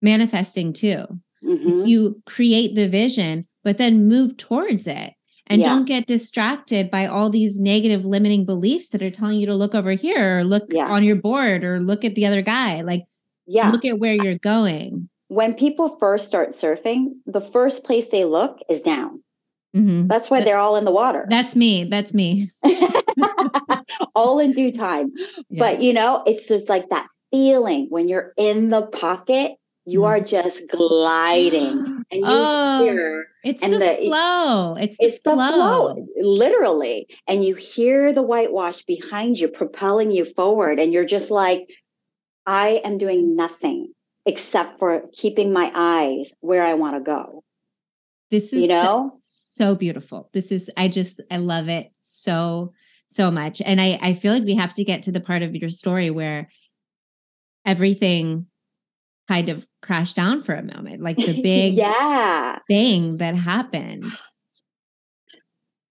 manifesting 0.00 0.72
too. 0.72 1.04
Mm-hmm. 1.44 1.86
You 1.86 2.22
create 2.26 2.74
the 2.74 2.88
vision, 2.88 3.46
but 3.64 3.78
then 3.78 4.08
move 4.08 4.36
towards 4.36 4.86
it 4.86 5.14
and 5.46 5.60
yeah. 5.60 5.68
don't 5.68 5.84
get 5.84 6.06
distracted 6.06 6.90
by 6.90 7.06
all 7.06 7.28
these 7.28 7.58
negative 7.58 8.06
limiting 8.06 8.44
beliefs 8.44 8.88
that 8.88 9.02
are 9.02 9.10
telling 9.10 9.38
you 9.38 9.46
to 9.46 9.54
look 9.54 9.74
over 9.74 9.92
here 9.92 10.38
or 10.38 10.44
look 10.44 10.64
yeah. 10.70 10.86
on 10.86 11.04
your 11.04 11.16
board 11.16 11.64
or 11.64 11.80
look 11.80 12.04
at 12.04 12.14
the 12.14 12.26
other 12.26 12.42
guy. 12.42 12.82
Like, 12.82 13.04
yeah. 13.46 13.70
look 13.70 13.84
at 13.84 13.98
where 13.98 14.14
you're 14.14 14.38
going. 14.38 15.08
When 15.28 15.54
people 15.54 15.96
first 15.98 16.26
start 16.26 16.54
surfing, 16.54 17.14
the 17.26 17.40
first 17.40 17.84
place 17.84 18.06
they 18.10 18.24
look 18.24 18.58
is 18.68 18.80
down. 18.80 19.22
Mm-hmm. 19.74 20.06
That's 20.06 20.28
why 20.28 20.42
they're 20.42 20.58
all 20.58 20.76
in 20.76 20.84
the 20.84 20.90
water. 20.90 21.26
That's 21.28 21.56
me. 21.56 21.84
That's 21.84 22.12
me. 22.12 22.44
all 24.14 24.38
in 24.38 24.52
due 24.52 24.72
time. 24.72 25.12
Yeah. 25.48 25.58
But 25.58 25.82
you 25.82 25.92
know, 25.92 26.22
it's 26.26 26.46
just 26.46 26.68
like 26.68 26.90
that 26.90 27.06
feeling 27.30 27.86
when 27.88 28.08
you're 28.08 28.32
in 28.36 28.68
the 28.68 28.82
pocket, 28.82 29.52
you 29.84 30.00
mm-hmm. 30.00 30.06
are 30.06 30.20
just 30.20 30.60
gliding 30.70 32.04
and 32.10 32.20
you 32.20 32.22
oh, 32.24 32.84
hear 32.84 33.26
it's 33.44 33.62
and 33.62 33.72
the, 33.72 33.78
the 33.78 33.94
flow. 34.06 34.76
It's, 34.76 34.96
the, 34.98 35.10
flow. 35.10 35.34
flow, 35.34 36.06
literally. 36.20 37.08
And 37.26 37.44
you 37.44 37.54
hear 37.54 38.12
the 38.12 38.22
whitewash 38.22 38.82
behind 38.82 39.38
you 39.38 39.48
propelling 39.48 40.12
you 40.12 40.32
forward, 40.36 40.78
and 40.78 40.92
you're 40.92 41.06
just 41.06 41.30
like, 41.30 41.68
I 42.46 42.80
am 42.84 42.98
doing 42.98 43.34
nothing 43.34 43.92
except 44.26 44.78
for 44.78 45.02
keeping 45.12 45.52
my 45.52 45.72
eyes 45.74 46.32
where 46.40 46.62
I 46.62 46.74
want 46.74 46.96
to 46.96 47.00
go. 47.00 47.42
This 48.30 48.52
is 48.52 48.62
you 48.62 48.68
know 48.68 49.12
so, 49.18 49.18
so 49.20 49.74
beautiful. 49.74 50.30
This 50.32 50.52
is 50.52 50.70
I 50.76 50.88
just 50.88 51.20
I 51.30 51.36
love 51.36 51.68
it 51.68 51.90
so 52.00 52.72
so 53.08 53.30
much. 53.30 53.60
And 53.60 53.80
I 53.80 53.98
I 54.00 54.12
feel 54.14 54.32
like 54.32 54.44
we 54.44 54.54
have 54.54 54.72
to 54.74 54.84
get 54.84 55.02
to 55.02 55.12
the 55.12 55.20
part 55.20 55.42
of 55.42 55.54
your 55.54 55.68
story 55.68 56.10
where 56.10 56.48
everything 57.66 58.46
kind 59.28 59.48
of 59.48 59.66
crashed 59.82 60.16
down 60.16 60.40
for 60.40 60.54
a 60.54 60.62
moment, 60.62 61.02
like 61.02 61.16
the 61.16 61.40
big 61.42 61.74
yeah 61.74 62.58
thing 62.68 63.18
that 63.18 63.34
happened. 63.34 64.12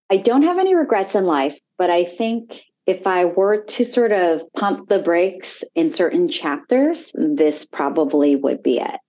I 0.10 0.18
don't 0.18 0.44
have 0.44 0.58
any 0.58 0.76
regrets 0.76 1.16
in 1.16 1.26
life, 1.26 1.58
but 1.78 1.90
I 1.90 2.06
think 2.06 2.62
if 2.86 3.06
I 3.08 3.26
were 3.26 3.64
to 3.64 3.86
sort 3.86 4.12
of 4.12 4.42
pump 4.54 4.90
the 4.90 5.00
brakes 5.00 5.64
in 5.76 5.92
certain 5.92 6.30
chapters, 6.30 7.12
this 7.14 7.64
probably 7.64 8.36
would 8.36 8.64
be 8.64 8.80
it. 8.80 9.00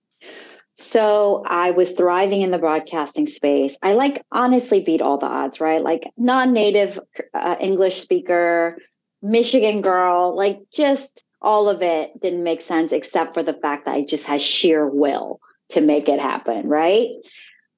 So 0.75 1.43
I 1.45 1.71
was 1.71 1.91
thriving 1.91 2.41
in 2.41 2.51
the 2.51 2.57
broadcasting 2.57 3.27
space. 3.27 3.75
I 3.81 3.93
like 3.93 4.23
honestly 4.31 4.81
beat 4.81 5.01
all 5.01 5.17
the 5.17 5.25
odds, 5.25 5.59
right? 5.59 5.83
Like 5.83 6.03
non 6.17 6.53
native 6.53 6.99
uh, 7.33 7.55
English 7.59 8.01
speaker, 8.01 8.77
Michigan 9.21 9.81
girl, 9.81 10.35
like 10.35 10.59
just 10.73 11.23
all 11.43 11.69
of 11.69 11.81
it 11.81 12.19
didn't 12.21 12.43
make 12.43 12.61
sense 12.61 12.91
except 12.91 13.33
for 13.33 13.43
the 13.43 13.53
fact 13.53 13.85
that 13.85 13.95
I 13.95 14.05
just 14.05 14.23
had 14.23 14.41
sheer 14.41 14.87
will 14.87 15.39
to 15.71 15.81
make 15.81 16.07
it 16.07 16.19
happen, 16.19 16.67
right? 16.67 17.09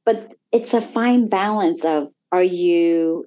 But 0.05 0.33
it's 0.51 0.73
a 0.73 0.81
fine 0.81 1.27
balance 1.27 1.83
of 1.83 2.09
are 2.31 2.43
you 2.43 3.25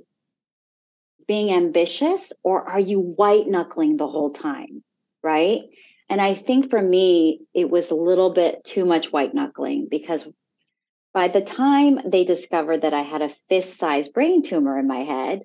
being 1.26 1.52
ambitious 1.52 2.32
or 2.42 2.68
are 2.68 2.80
you 2.80 3.00
white 3.00 3.48
knuckling 3.48 3.96
the 3.96 4.08
whole 4.08 4.32
time? 4.32 4.82
Right. 5.22 5.62
And 6.08 6.20
I 6.20 6.36
think 6.36 6.70
for 6.70 6.80
me, 6.80 7.40
it 7.52 7.68
was 7.68 7.90
a 7.90 7.94
little 7.94 8.32
bit 8.32 8.64
too 8.64 8.86
much 8.86 9.12
white 9.12 9.34
knuckling 9.34 9.88
because 9.90 10.24
by 11.12 11.28
the 11.28 11.42
time 11.42 11.98
they 12.06 12.24
discovered 12.24 12.82
that 12.82 12.94
I 12.94 13.02
had 13.02 13.22
a 13.22 13.34
fist 13.48 13.78
sized 13.78 14.12
brain 14.12 14.42
tumor 14.42 14.78
in 14.78 14.86
my 14.86 15.00
head, 15.00 15.42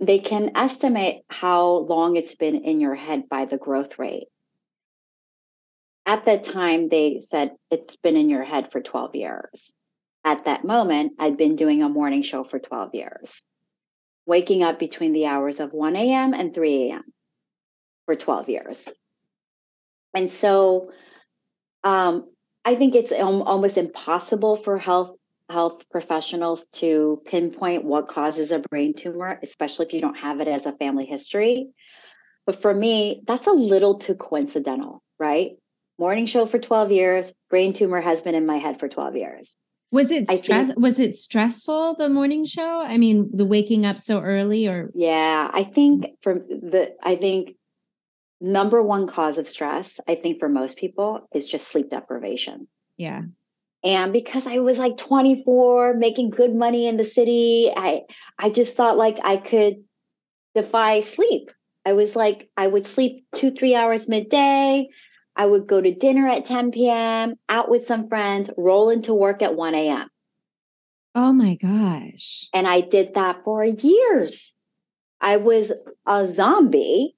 they 0.00 0.18
can 0.18 0.56
estimate 0.56 1.22
how 1.28 1.68
long 1.68 2.16
it's 2.16 2.34
been 2.34 2.56
in 2.56 2.80
your 2.80 2.94
head 2.94 3.28
by 3.28 3.44
the 3.44 3.58
growth 3.58 3.98
rate. 3.98 4.28
At 6.06 6.24
that 6.24 6.44
time, 6.44 6.88
they 6.88 7.26
said 7.30 7.52
it's 7.70 7.96
been 7.96 8.16
in 8.16 8.30
your 8.30 8.42
head 8.42 8.72
for 8.72 8.80
12 8.80 9.14
years. 9.14 9.72
At 10.24 10.46
that 10.46 10.64
moment, 10.64 11.12
I'd 11.18 11.36
been 11.36 11.56
doing 11.56 11.82
a 11.82 11.88
morning 11.88 12.22
show 12.22 12.44
for 12.44 12.58
12 12.58 12.94
years 12.94 13.32
waking 14.26 14.62
up 14.62 14.78
between 14.78 15.12
the 15.12 15.26
hours 15.26 15.60
of 15.60 15.72
1 15.72 15.96
a.m. 15.96 16.34
and 16.34 16.54
3 16.54 16.90
a.m. 16.90 17.02
for 18.06 18.14
12 18.14 18.48
years. 18.48 18.78
And 20.14 20.30
so 20.30 20.92
um, 21.82 22.28
I 22.64 22.76
think 22.76 22.94
it's 22.94 23.12
almost 23.12 23.76
impossible 23.76 24.62
for 24.62 24.78
health 24.78 25.16
health 25.50 25.82
professionals 25.90 26.66
to 26.74 27.22
pinpoint 27.26 27.84
what 27.84 28.08
causes 28.08 28.50
a 28.50 28.58
brain 28.58 28.94
tumor, 28.94 29.38
especially 29.42 29.86
if 29.86 29.92
you 29.92 30.00
don't 30.00 30.18
have 30.18 30.40
it 30.40 30.48
as 30.48 30.66
a 30.66 30.72
family 30.72 31.06
history. 31.06 31.70
But 32.46 32.62
for 32.62 32.72
me, 32.72 33.22
that's 33.26 33.46
a 33.46 33.52
little 33.52 33.98
too 33.98 34.14
coincidental, 34.14 35.02
right? 35.18 35.52
Morning 35.98 36.26
show 36.26 36.46
for 36.46 36.58
12 36.58 36.92
years, 36.92 37.32
brain 37.50 37.74
tumor 37.74 38.00
has 38.00 38.22
been 38.22 38.34
in 38.34 38.46
my 38.46 38.56
head 38.56 38.80
for 38.80 38.88
12 38.88 39.16
years. 39.16 39.50
Was 39.92 40.10
it 40.10 40.30
stress? 40.30 40.68
Think, 40.68 40.78
was 40.78 41.00
it 41.00 41.16
stressful 41.16 41.96
the 41.96 42.08
morning 42.08 42.44
show? 42.44 42.80
I 42.80 42.96
mean, 42.96 43.28
the 43.32 43.44
waking 43.44 43.84
up 43.84 44.00
so 44.00 44.20
early, 44.20 44.68
or 44.68 44.90
yeah, 44.94 45.50
I 45.52 45.64
think 45.64 46.06
for 46.22 46.34
the 46.34 46.94
I 47.02 47.16
think 47.16 47.56
number 48.40 48.80
one 48.82 49.08
cause 49.08 49.36
of 49.36 49.48
stress, 49.48 49.98
I 50.06 50.14
think 50.14 50.38
for 50.38 50.48
most 50.48 50.76
people 50.76 51.28
is 51.34 51.48
just 51.48 51.68
sleep 51.68 51.90
deprivation. 51.90 52.68
Yeah. 52.96 53.22
And 53.82 54.12
because 54.12 54.46
I 54.46 54.58
was 54.58 54.76
like 54.76 54.98
24, 54.98 55.94
making 55.94 56.30
good 56.30 56.54
money 56.54 56.86
in 56.86 56.96
the 56.96 57.04
city, 57.04 57.72
I 57.74 58.02
I 58.38 58.50
just 58.50 58.74
thought 58.74 58.98
like 58.98 59.18
I 59.24 59.38
could 59.38 59.84
defy 60.54 61.02
sleep. 61.02 61.50
I 61.86 61.94
was 61.94 62.14
like 62.14 62.50
I 62.56 62.66
would 62.66 62.86
sleep 62.86 63.24
two 63.34 63.52
three 63.52 63.74
hours 63.74 64.06
midday, 64.06 64.88
I 65.36 65.46
would 65.46 65.66
go 65.66 65.80
to 65.80 65.94
dinner 65.94 66.28
at 66.28 66.44
10 66.44 66.72
p.m., 66.72 67.36
out 67.48 67.70
with 67.70 67.86
some 67.86 68.08
friends, 68.08 68.50
roll 68.58 68.90
into 68.90 69.14
work 69.14 69.42
at 69.42 69.54
1 69.54 69.74
a.m. 69.74 70.08
Oh 71.14 71.32
my 71.32 71.54
gosh. 71.54 72.48
And 72.52 72.68
I 72.68 72.82
did 72.82 73.14
that 73.14 73.42
for 73.44 73.64
years. 73.64 74.52
I 75.20 75.38
was 75.38 75.72
a 76.06 76.32
zombie, 76.34 77.16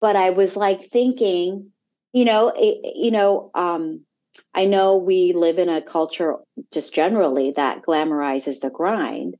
but 0.00 0.16
I 0.16 0.30
was 0.30 0.56
like 0.56 0.90
thinking, 0.90 1.70
you 2.12 2.24
know, 2.24 2.52
it, 2.54 2.94
you 2.96 3.10
know, 3.10 3.50
um, 3.54 4.04
I 4.54 4.66
know 4.66 4.98
we 4.98 5.32
live 5.32 5.58
in 5.58 5.68
a 5.68 5.82
culture 5.82 6.36
just 6.72 6.92
generally 6.92 7.52
that 7.56 7.82
glamorizes 7.82 8.60
the 8.60 8.70
grind, 8.70 9.36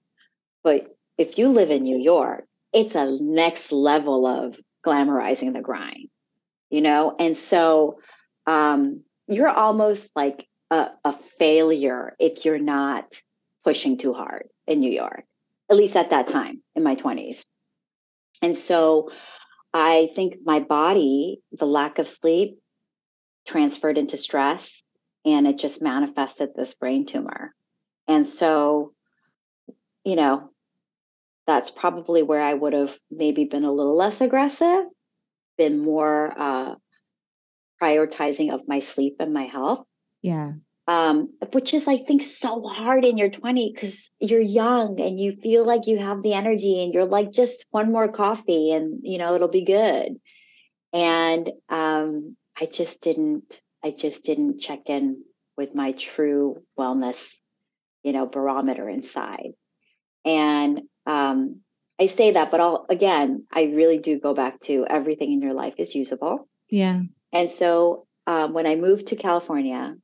but 0.63 0.97
if 1.17 1.39
you 1.39 1.49
live 1.49 1.71
in 1.71 1.83
New 1.85 1.99
York, 1.99 2.47
it's 2.73 2.95
a 2.95 3.17
next 3.21 3.71
level 3.71 4.27
of 4.27 4.57
glamorizing 4.85 5.53
the 5.53 5.61
grind, 5.61 6.09
you 6.71 6.81
know? 6.81 7.15
And 7.19 7.39
so 7.49 7.99
um, 8.47 9.03
you're 9.29 9.49
almost 9.49 10.05
like 10.17 10.49
a, 10.71 10.89
a 11.05 11.15
failure 11.39 12.17
if 12.19 12.45
you're 12.45 12.59
not 12.59 13.07
pushing 13.63 13.99
too 13.99 14.13
hard 14.13 14.49
in 14.67 14.81
New 14.81 14.91
York, 14.91 15.25
at 15.71 15.77
least 15.77 15.95
at 15.95 16.11
that 16.11 16.29
time 16.29 16.63
in 16.75 16.83
my 16.83 16.97
20s. 16.97 17.43
And 18.43 18.57
so 18.57 19.11
I 19.73 20.11
think 20.15 20.37
my 20.45 20.61
body, 20.61 21.41
the 21.53 21.67
lack 21.67 21.99
of 21.99 22.09
sleep, 22.09 22.59
transferred 23.47 23.99
into 23.99 24.17
stress 24.17 24.69
and 25.25 25.47
it 25.47 25.59
just 25.59 25.81
manifested 25.83 26.51
this 26.55 26.75
brain 26.75 27.07
tumor. 27.07 27.55
And 28.07 28.27
so, 28.27 28.93
you 30.05 30.17
know, 30.17 30.51
that's 31.47 31.71
probably 31.71 32.23
where 32.23 32.41
I 32.43 32.55
would 32.55 32.73
have 32.73 32.95
maybe 33.11 33.45
been 33.45 33.65
a 33.65 33.73
little 33.73 33.97
less 33.97 34.21
aggressive, 34.21 34.85
been 35.59 35.79
more 35.79 36.33
uh, 36.39 36.75
prioritizing 37.83 38.53
of 38.53 38.69
my 38.69 38.81
sleep 38.81 39.17
and 39.21 39.33
my 39.33 39.45
health. 39.45 39.85
Yeah. 40.23 40.53
um, 40.87 41.33
which 41.53 41.73
is, 41.73 41.87
I 41.89 41.99
think, 41.99 42.23
so 42.25 42.63
hard 42.63 43.05
in 43.05 43.17
your 43.19 43.31
20s 43.31 43.73
because 43.75 44.11
you're 44.21 44.41
young 44.41 45.01
and 45.01 45.19
you 45.19 45.37
feel 45.43 45.67
like 45.67 45.87
you 45.87 45.99
have 45.99 46.23
the 46.23 46.35
energy 46.35 46.83
and 46.83 46.93
you're 46.93 47.07
like, 47.07 47.31
just 47.33 47.65
one 47.71 47.91
more 47.93 48.09
coffee 48.13 48.73
and, 48.73 49.01
you 49.03 49.19
know, 49.19 49.35
it'll 49.35 49.49
be 49.49 49.65
good. 49.65 50.17
And 50.93 51.51
um, 51.71 52.37
I 52.59 52.67
just 52.67 53.01
didn't, 53.01 53.59
I 53.85 53.91
just 53.91 54.25
didn't 54.25 54.61
check 54.61 54.89
in 54.89 55.23
with 55.57 55.75
my 55.75 55.93
true 55.93 56.63
wellness, 56.79 57.19
you 58.03 58.13
know, 58.13 58.27
barometer 58.27 58.89
inside. 58.89 59.51
And 60.25 60.83
um, 61.07 61.61
I 62.01 62.07
say 62.07 62.33
that, 62.33 62.51
but 62.51 62.61
I'll, 62.61 62.87
again, 62.89 63.47
I 63.53 63.65
really 63.65 63.99
do 63.99 64.19
go 64.19 64.35
back 64.35 64.61
to 64.63 64.87
everything 64.89 65.33
in 65.33 65.43
your 65.43 65.53
life 65.53 65.75
is 65.79 65.95
usable. 65.95 66.49
Yeah. 66.71 67.03
And 67.33 67.51
so 67.51 68.07
um, 68.27 68.55
when 68.55 68.67
I 68.67 68.77
moved 68.77 69.09
to 69.09 69.17
California, 69.17 69.95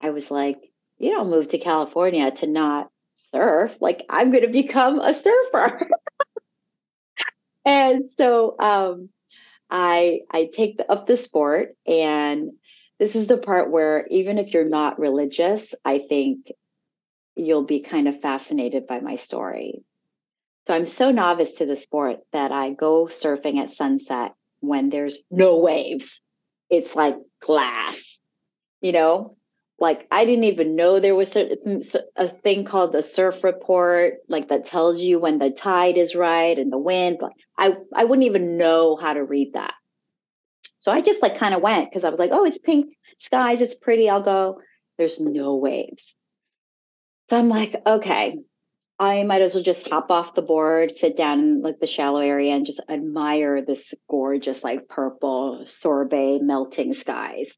I 0.00 0.10
was 0.10 0.30
like, 0.30 0.58
you 0.98 1.10
don't 1.10 1.30
move 1.30 1.48
to 1.48 1.58
California 1.58 2.30
to 2.30 2.46
not 2.46 2.88
surf. 3.32 3.72
Like, 3.80 4.04
I'm 4.08 4.30
going 4.30 4.44
to 4.44 4.48
become 4.48 5.00
a 5.00 5.12
surfer. 5.12 5.88
and 7.64 8.04
so 8.16 8.56
um, 8.60 9.08
I 9.70 10.20
I 10.30 10.48
take 10.54 10.76
the, 10.76 10.90
up 10.90 11.06
the 11.06 11.16
sport, 11.16 11.74
and 11.86 12.52
this 12.98 13.16
is 13.16 13.26
the 13.26 13.36
part 13.36 13.70
where 13.70 14.06
even 14.08 14.38
if 14.38 14.54
you're 14.54 14.68
not 14.68 14.98
religious, 14.98 15.62
I 15.84 16.02
think 16.08 16.52
you'll 17.34 17.64
be 17.64 17.80
kind 17.80 18.08
of 18.08 18.20
fascinated 18.20 18.86
by 18.86 19.00
my 19.00 19.16
story. 19.16 19.82
So 20.66 20.74
I'm 20.74 20.86
so 20.86 21.10
novice 21.10 21.54
to 21.54 21.66
the 21.66 21.76
sport 21.76 22.20
that 22.32 22.52
I 22.52 22.70
go 22.70 23.06
surfing 23.06 23.58
at 23.58 23.76
sunset 23.76 24.32
when 24.60 24.88
there's 24.88 25.18
no 25.30 25.58
waves. 25.58 26.20
It's 26.70 26.94
like 26.94 27.16
glass, 27.40 27.98
you 28.80 28.92
know? 28.92 29.36
Like 29.78 30.06
I 30.10 30.24
didn't 30.24 30.44
even 30.44 30.76
know 30.76 31.00
there 31.00 31.16
was 31.16 31.34
a, 31.34 31.56
mm, 31.66 31.96
a 32.16 32.28
thing 32.28 32.64
called 32.64 32.92
the 32.92 33.02
surf 33.02 33.42
report, 33.42 34.14
like 34.28 34.48
that 34.48 34.66
tells 34.66 35.02
you 35.02 35.18
when 35.18 35.38
the 35.38 35.50
tide 35.50 35.98
is 35.98 36.14
right 36.14 36.56
and 36.56 36.72
the 36.72 36.78
wind. 36.78 37.18
But 37.20 37.32
I 37.58 37.76
I 37.92 38.04
wouldn't 38.04 38.26
even 38.26 38.56
know 38.56 38.96
how 38.96 39.12
to 39.12 39.24
read 39.24 39.54
that. 39.54 39.74
So 40.84 40.90
I 40.90 41.00
just 41.00 41.22
like 41.22 41.38
kind 41.38 41.54
of 41.54 41.62
went 41.62 41.88
because 41.90 42.04
I 42.04 42.10
was 42.10 42.18
like, 42.18 42.28
oh, 42.30 42.44
it's 42.44 42.58
pink 42.58 42.94
skies, 43.18 43.62
it's 43.62 43.74
pretty. 43.74 44.10
I'll 44.10 44.22
go. 44.22 44.60
There's 44.98 45.18
no 45.18 45.56
waves. 45.56 46.14
So 47.30 47.38
I'm 47.38 47.48
like, 47.48 47.74
okay, 47.86 48.36
I 48.98 49.22
might 49.22 49.40
as 49.40 49.54
well 49.54 49.62
just 49.62 49.88
hop 49.88 50.10
off 50.10 50.34
the 50.34 50.42
board, 50.42 50.94
sit 50.94 51.16
down 51.16 51.38
in 51.38 51.62
like 51.62 51.80
the 51.80 51.86
shallow 51.86 52.20
area 52.20 52.54
and 52.54 52.66
just 52.66 52.82
admire 52.86 53.62
this 53.62 53.94
gorgeous, 54.10 54.62
like 54.62 54.86
purple 54.86 55.64
sorbet 55.66 56.40
melting 56.42 56.92
skies. 56.92 57.50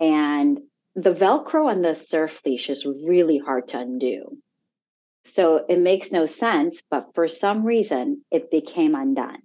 And 0.00 0.60
the 0.94 1.12
Velcro 1.12 1.66
on 1.66 1.82
the 1.82 1.96
surf 1.96 2.40
leash 2.46 2.70
is 2.70 2.86
really 2.86 3.36
hard 3.36 3.68
to 3.68 3.78
undo. 3.78 4.38
So 5.26 5.66
it 5.68 5.80
makes 5.80 6.10
no 6.10 6.24
sense, 6.24 6.80
but 6.90 7.08
for 7.14 7.28
some 7.28 7.66
reason 7.66 8.24
it 8.30 8.50
became 8.50 8.94
undone. 8.94 9.42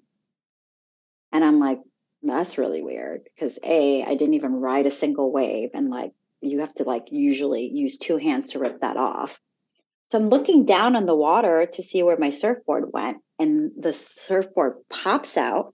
And 1.33 1.43
I'm 1.43 1.59
like, 1.59 1.79
that's 2.23 2.57
really 2.57 2.81
weird 2.81 3.21
because 3.23 3.57
A, 3.63 4.03
I 4.03 4.15
didn't 4.15 4.35
even 4.35 4.53
ride 4.53 4.85
a 4.85 4.91
single 4.91 5.31
wave. 5.31 5.71
And 5.73 5.89
like, 5.89 6.11
you 6.41 6.59
have 6.59 6.73
to 6.75 6.83
like 6.83 7.07
usually 7.11 7.67
use 7.67 7.97
two 7.97 8.17
hands 8.17 8.51
to 8.51 8.59
rip 8.59 8.81
that 8.81 8.97
off. 8.97 9.31
So 10.11 10.17
I'm 10.17 10.29
looking 10.29 10.65
down 10.65 10.95
on 10.95 11.05
the 11.05 11.15
water 11.15 11.65
to 11.65 11.83
see 11.83 12.03
where 12.03 12.17
my 12.17 12.31
surfboard 12.31 12.91
went, 12.91 13.17
and 13.39 13.71
the 13.77 13.93
surfboard 14.27 14.73
pops 14.89 15.37
out 15.37 15.73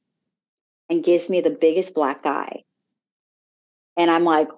and 0.89 1.03
gives 1.03 1.27
me 1.27 1.41
the 1.41 1.49
biggest 1.49 1.93
black 1.93 2.25
eye. 2.25 2.61
And 3.97 4.11
I'm 4.11 4.25
like, 4.25 4.49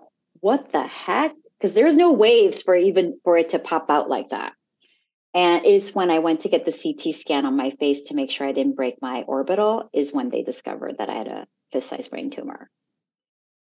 what 0.42 0.72
the 0.74 0.84
heck? 0.84 1.32
Because 1.60 1.74
there's 1.74 1.96
no 1.96 2.12
waves 2.12 2.62
for 2.62 2.76
even 2.76 3.20
for 3.24 3.38
it 3.38 3.52
to 3.52 3.60
pop 3.60 3.90
out 3.90 4.10
like 4.10 4.30
that. 4.32 4.54
And 5.34 5.66
it's 5.66 5.94
when 5.94 6.12
I 6.12 6.20
went 6.20 6.42
to 6.42 6.50
get 6.50 6.66
the 6.66 6.72
CT 6.72 7.16
scan 7.16 7.46
on 7.46 7.56
my 7.56 7.72
face 7.80 8.02
to 8.08 8.16
make 8.16 8.32
sure 8.32 8.48
I 8.48 8.52
didn't 8.52 8.76
break 8.76 8.96
my 9.02 9.22
orbital, 9.22 9.90
is 9.94 10.12
when 10.12 10.30
they 10.30 10.44
discovered 10.44 10.98
that 10.98 11.10
I 11.10 11.14
had 11.14 11.28
a 11.28 11.48
fist-sized 11.72 12.10
brain 12.10 12.30
tumor. 12.30 12.70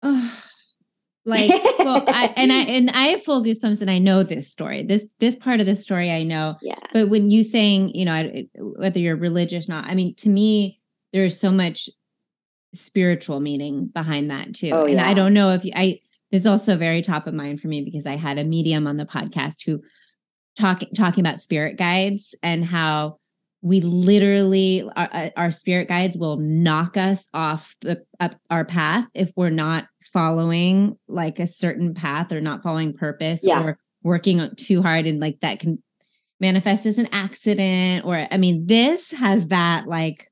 Oh, 0.03 0.41
like, 1.25 1.49
well, 1.79 2.03
I, 2.07 2.33
and 2.37 2.53
I 2.53 2.59
and 2.59 2.89
I 2.91 3.05
have 3.07 3.23
full 3.23 3.43
goosebumps, 3.43 3.81
and 3.81 3.89
I 3.89 3.97
know 3.97 4.23
this 4.23 4.51
story. 4.51 4.83
This 4.83 5.11
this 5.19 5.35
part 5.35 5.59
of 5.59 5.65
the 5.65 5.75
story 5.75 6.11
I 6.11 6.23
know. 6.23 6.57
Yeah. 6.61 6.79
But 6.93 7.09
when 7.09 7.31
you 7.31 7.43
saying, 7.43 7.89
you 7.95 8.05
know, 8.05 8.29
whether 8.55 8.99
you're 8.99 9.15
religious 9.15 9.67
or 9.67 9.73
not, 9.73 9.85
I 9.85 9.95
mean, 9.95 10.13
to 10.15 10.29
me, 10.29 10.79
there's 11.13 11.39
so 11.39 11.51
much 11.51 11.89
spiritual 12.73 13.39
meaning 13.39 13.87
behind 13.87 14.29
that 14.29 14.53
too. 14.53 14.69
Oh, 14.71 14.85
and 14.85 14.95
yeah. 14.95 15.07
I 15.07 15.13
don't 15.13 15.33
know 15.33 15.51
if 15.51 15.65
you, 15.65 15.71
I 15.75 15.99
this 16.31 16.41
is 16.41 16.47
also 16.47 16.77
very 16.77 17.01
top 17.01 17.25
of 17.27 17.33
mind 17.33 17.61
for 17.61 17.67
me 17.67 17.81
because 17.81 18.05
I 18.05 18.17
had 18.17 18.37
a 18.37 18.43
medium 18.43 18.85
on 18.85 18.97
the 18.97 19.05
podcast 19.05 19.65
who 19.65 19.81
talking 20.59 20.89
talking 20.95 21.21
about 21.21 21.39
spirit 21.39 21.77
guides 21.77 22.35
and 22.43 22.63
how 22.63 23.17
we 23.65 23.81
literally 23.81 24.87
our, 24.95 25.09
uh, 25.11 25.29
our 25.35 25.49
spirit 25.49 25.87
guides 25.87 26.15
will 26.15 26.37
knock 26.37 26.97
us 26.97 27.27
off 27.33 27.75
the 27.81 28.05
up 28.19 28.35
our 28.51 28.63
path 28.63 29.05
if 29.15 29.31
we're 29.35 29.49
not 29.49 29.87
following 30.03 30.95
like 31.07 31.39
a 31.39 31.47
certain 31.47 31.95
path 31.95 32.31
or 32.31 32.39
not 32.39 32.61
following 32.61 32.93
purpose 32.93 33.43
yeah. 33.43 33.63
or 33.63 33.79
working 34.03 34.47
too 34.55 34.83
hard 34.83 35.07
and 35.07 35.19
like 35.19 35.39
that 35.41 35.59
can 35.59 35.81
manifest 36.39 36.85
as 36.85 36.99
an 36.99 37.09
accident 37.11 38.05
or 38.05 38.27
i 38.29 38.37
mean 38.37 38.67
this 38.67 39.09
has 39.11 39.47
that 39.47 39.87
like 39.87 40.27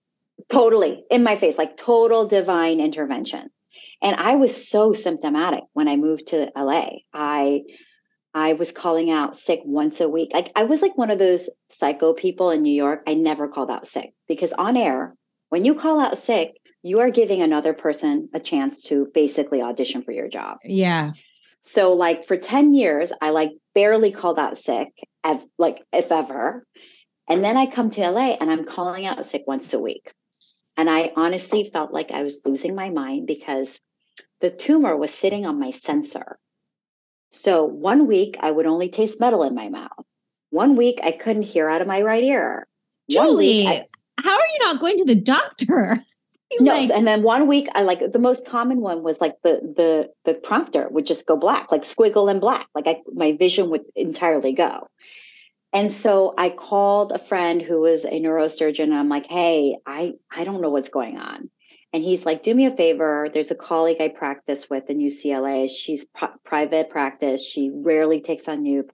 totally 0.49 1.03
in 1.09 1.23
my 1.23 1.35
face 1.39 1.57
like 1.57 1.75
total 1.75 2.27
divine 2.27 2.79
intervention 2.79 3.49
and 4.03 4.17
I 4.17 4.35
was 4.35 4.67
so 4.69 4.93
symptomatic 4.93 5.61
when 5.71 5.87
I 5.87 5.95
moved 5.95 6.27
to 6.27 6.51
LA. 6.57 6.89
I 7.13 7.61
I 8.33 8.53
was 8.53 8.71
calling 8.71 9.11
out 9.11 9.37
sick 9.37 9.61
once 9.63 9.99
a 9.99 10.09
week. 10.09 10.31
Like 10.33 10.51
I 10.55 10.63
was 10.63 10.81
like 10.81 10.97
one 10.97 11.11
of 11.11 11.19
those 11.19 11.49
psycho 11.79 12.13
people 12.13 12.49
in 12.49 12.63
New 12.63 12.73
York. 12.73 13.03
I 13.07 13.13
never 13.13 13.47
called 13.47 13.69
out 13.69 13.87
sick 13.87 14.13
because 14.27 14.51
on 14.53 14.75
air, 14.75 15.15
when 15.49 15.65
you 15.65 15.75
call 15.75 15.99
out 15.99 16.23
sick, 16.25 16.55
you 16.81 16.99
are 16.99 17.11
giving 17.11 17.41
another 17.41 17.73
person 17.73 18.29
a 18.33 18.39
chance 18.39 18.81
to 18.83 19.07
basically 19.13 19.61
audition 19.61 20.03
for 20.03 20.11
your 20.11 20.27
job. 20.27 20.57
Yeah. 20.63 21.11
So 21.61 21.93
like 21.93 22.27
for 22.27 22.37
10 22.37 22.73
years, 22.73 23.11
I 23.21 23.29
like 23.29 23.51
barely 23.73 24.11
called 24.11 24.37
out 24.37 24.57
sick, 24.57 24.89
as, 25.23 25.37
like 25.57 25.77
if 25.93 26.11
ever. 26.11 26.65
And 27.29 27.43
then 27.43 27.55
I 27.55 27.67
come 27.67 27.89
to 27.91 28.09
LA 28.09 28.33
and 28.33 28.51
I'm 28.51 28.65
calling 28.65 29.05
out 29.05 29.25
sick 29.25 29.43
once 29.47 29.71
a 29.73 29.79
week. 29.79 30.11
And 30.75 30.89
I 30.89 31.11
honestly 31.15 31.69
felt 31.71 31.93
like 31.93 32.11
I 32.11 32.23
was 32.23 32.41
losing 32.43 32.75
my 32.75 32.89
mind 32.89 33.27
because 33.27 33.69
the 34.41 34.49
tumor 34.49 34.97
was 34.97 35.13
sitting 35.13 35.45
on 35.45 35.59
my 35.59 35.71
sensor. 35.85 36.37
So 37.41 37.65
one 37.65 38.07
week 38.07 38.37
I 38.39 38.51
would 38.51 38.65
only 38.65 38.89
taste 38.89 39.19
metal 39.19 39.43
in 39.43 39.55
my 39.55 39.69
mouth. 39.69 40.05
One 40.51 40.75
week 40.75 40.99
I 41.03 41.11
couldn't 41.11 41.43
hear 41.43 41.67
out 41.67 41.81
of 41.81 41.87
my 41.87 42.01
right 42.01 42.23
ear. 42.23 42.67
Julie, 43.09 43.67
I, 43.67 43.85
how 44.19 44.33
are 44.33 44.47
you 44.47 44.59
not 44.59 44.79
going 44.79 44.97
to 44.97 45.05
the 45.05 45.15
doctor? 45.15 45.99
no, 46.59 46.73
like, 46.73 46.91
and 46.91 47.07
then 47.07 47.23
one 47.23 47.47
week 47.47 47.67
I 47.73 47.81
like 47.81 48.11
the 48.11 48.19
most 48.19 48.45
common 48.45 48.81
one 48.81 49.03
was 49.03 49.17
like 49.19 49.35
the 49.43 49.59
the 49.75 50.09
the 50.25 50.35
prompter 50.35 50.87
would 50.89 51.07
just 51.07 51.25
go 51.25 51.35
black, 51.35 51.71
like 51.71 51.85
squiggle 51.85 52.29
and 52.29 52.39
black. 52.39 52.67
Like 52.75 52.87
I 52.87 53.01
my 53.13 53.33
vision 53.33 53.69
would 53.71 53.83
entirely 53.95 54.53
go. 54.53 54.87
And 55.73 55.91
so 55.91 56.35
I 56.37 56.51
called 56.51 57.11
a 57.11 57.19
friend 57.19 57.59
who 57.61 57.81
was 57.81 58.05
a 58.05 58.11
neurosurgeon 58.11 58.83
and 58.83 58.93
I'm 58.93 59.09
like, 59.09 59.25
"Hey, 59.25 59.77
I 59.85 60.13
I 60.31 60.43
don't 60.43 60.61
know 60.61 60.69
what's 60.69 60.89
going 60.89 61.17
on." 61.17 61.49
And 61.93 62.03
he's 62.03 62.25
like, 62.25 62.43
do 62.43 62.53
me 62.53 62.65
a 62.65 62.75
favor. 62.75 63.29
There's 63.31 63.51
a 63.51 63.55
colleague 63.55 64.01
I 64.01 64.07
practice 64.07 64.67
with 64.67 64.89
in 64.89 64.97
UCLA. 64.97 65.69
She's 65.69 66.03
pr- 66.05 66.25
private 66.43 66.89
practice. 66.89 67.45
She 67.45 67.71
rarely 67.71 68.21
takes 68.21 68.47
on 68.47 68.63
new 68.63 68.87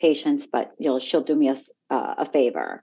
patients, 0.00 0.48
but 0.50 0.72
you 0.78 0.88
know, 0.88 0.98
she'll 0.98 1.22
do 1.22 1.36
me 1.36 1.50
a, 1.50 1.58
uh, 1.90 2.14
a 2.18 2.32
favor. 2.32 2.82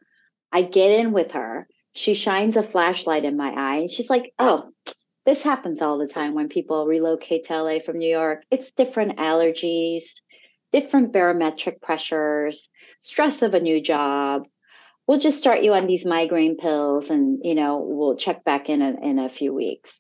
I 0.51 0.61
get 0.61 0.91
in 0.91 1.11
with 1.13 1.32
her. 1.32 1.68
She 1.93 2.13
shines 2.13 2.55
a 2.55 2.63
flashlight 2.63 3.26
in 3.26 3.38
my 3.38 3.51
eye 3.51 3.78
and 3.78 3.91
she's 3.91 4.09
like, 4.09 4.34
oh, 4.38 4.70
this 5.26 5.41
happens 5.41 5.82
all 5.82 5.97
the 5.97 6.07
time 6.07 6.36
when 6.36 6.49
people 6.49 6.86
relocate 6.86 7.45
to 7.45 7.63
LA 7.63 7.80
from 7.84 7.97
New 7.97 8.09
York. 8.09 8.43
It's 8.51 8.72
different 8.72 9.18
allergies, 9.18 10.03
different 10.72 11.11
barometric 11.11 11.82
pressures, 11.82 12.70
stress 13.01 13.41
of 13.41 13.55
a 13.55 13.59
new 13.59 13.82
job, 13.82 14.43
we'll 15.08 15.20
just 15.20 15.38
start 15.38 15.62
you 15.64 15.74
on 15.74 15.88
these 15.88 16.06
migraine 16.06 16.58
pills 16.58 17.10
and 17.10 17.39
you 17.43 17.56
know 17.56 17.84
we'll 17.86 18.18
check 18.18 18.43
back 18.43 18.70
in 18.70 18.82
a, 18.82 18.95
in 19.01 19.20
a 19.20 19.30
few 19.30 19.53
weeks. 19.53 19.91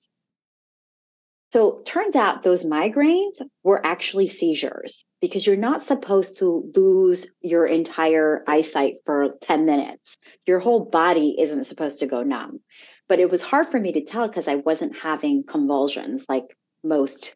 So 1.53 1.83
turns 1.85 2.15
out 2.15 2.43
those 2.43 2.65
migraines 2.65 3.39
were 3.63 3.85
actually 3.85 4.27
seizures 4.27 5.05
because 5.21 5.47
you're 5.47 5.55
not 5.55 5.87
supposed 5.87 6.39
to 6.39 6.69
lose 6.75 7.27
your 7.39 7.65
entire 7.65 8.43
eyesight 8.45 8.95
for 9.05 9.35
10 9.43 9.65
minutes. 9.65 10.17
Your 10.45 10.59
whole 10.59 10.83
body 10.83 11.37
isn't 11.39 11.67
supposed 11.67 11.99
to 11.99 12.07
go 12.07 12.23
numb. 12.23 12.59
But 13.07 13.19
it 13.19 13.29
was 13.29 13.41
hard 13.41 13.69
for 13.69 13.79
me 13.79 13.93
to 13.93 14.03
tell 14.03 14.27
because 14.27 14.47
i 14.47 14.55
wasn't 14.55 14.97
having 14.97 15.43
convulsions 15.47 16.25
like 16.27 16.45
most 16.83 17.31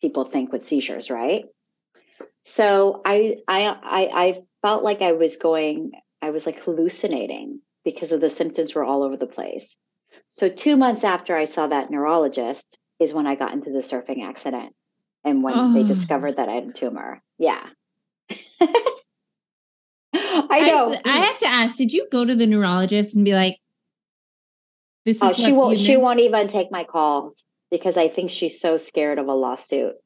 people 0.00 0.24
think 0.26 0.52
with 0.52 0.68
seizures 0.68 1.10
right? 1.10 1.46
So 2.44 3.00
I, 3.04 3.38
I 3.48 3.64
i 3.64 4.24
i 4.24 4.42
felt 4.62 4.84
like 4.84 5.02
i 5.02 5.12
was 5.12 5.36
going 5.36 5.92
I 6.24 6.30
was 6.30 6.46
like 6.46 6.62
hallucinating 6.62 7.60
because 7.84 8.10
of 8.10 8.22
the 8.22 8.30
symptoms 8.30 8.74
were 8.74 8.82
all 8.82 9.02
over 9.02 9.18
the 9.18 9.26
place. 9.26 9.76
So, 10.30 10.48
two 10.48 10.74
months 10.76 11.04
after 11.04 11.36
I 11.36 11.44
saw 11.44 11.66
that 11.66 11.90
neurologist 11.90 12.78
is 12.98 13.12
when 13.12 13.26
I 13.26 13.34
got 13.34 13.52
into 13.52 13.70
the 13.70 13.82
surfing 13.82 14.24
accident. 14.24 14.72
and 15.22 15.42
when 15.42 15.54
oh. 15.54 15.72
they 15.74 15.82
discovered 15.82 16.36
that 16.36 16.48
I 16.48 16.52
had 16.54 16.68
a 16.68 16.72
tumor. 16.72 17.22
Yeah. 17.38 17.62
I 18.30 18.36
know. 20.14 20.46
I, 20.50 20.70
just, 20.70 21.02
I, 21.06 21.18
have 21.18 21.38
to 21.40 21.46
ask, 21.46 21.76
did 21.76 21.92
you 21.92 22.06
go 22.10 22.24
to 22.24 22.34
the 22.34 22.46
neurologist 22.46 23.16
and 23.16 23.24
be 23.24 23.34
like, 23.34 23.58
this 25.04 25.18
is 25.18 25.22
oh, 25.22 25.34
she 25.34 25.52
won't 25.52 25.78
she 25.78 25.98
won't 25.98 26.20
even 26.20 26.48
take 26.48 26.70
my 26.70 26.84
calls 26.84 27.42
because 27.70 27.98
I 27.98 28.08
think 28.08 28.30
she's 28.30 28.60
so 28.60 28.78
scared 28.78 29.18
of 29.18 29.26
a 29.28 29.34
lawsuit. 29.34 29.96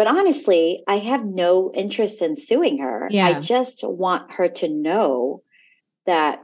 But 0.00 0.06
honestly, 0.06 0.82
I 0.88 0.96
have 0.96 1.26
no 1.26 1.70
interest 1.74 2.22
in 2.22 2.34
suing 2.34 2.78
her. 2.78 3.06
Yeah. 3.10 3.28
I 3.28 3.40
just 3.40 3.82
want 3.82 4.32
her 4.32 4.48
to 4.48 4.66
know 4.66 5.42
that 6.06 6.42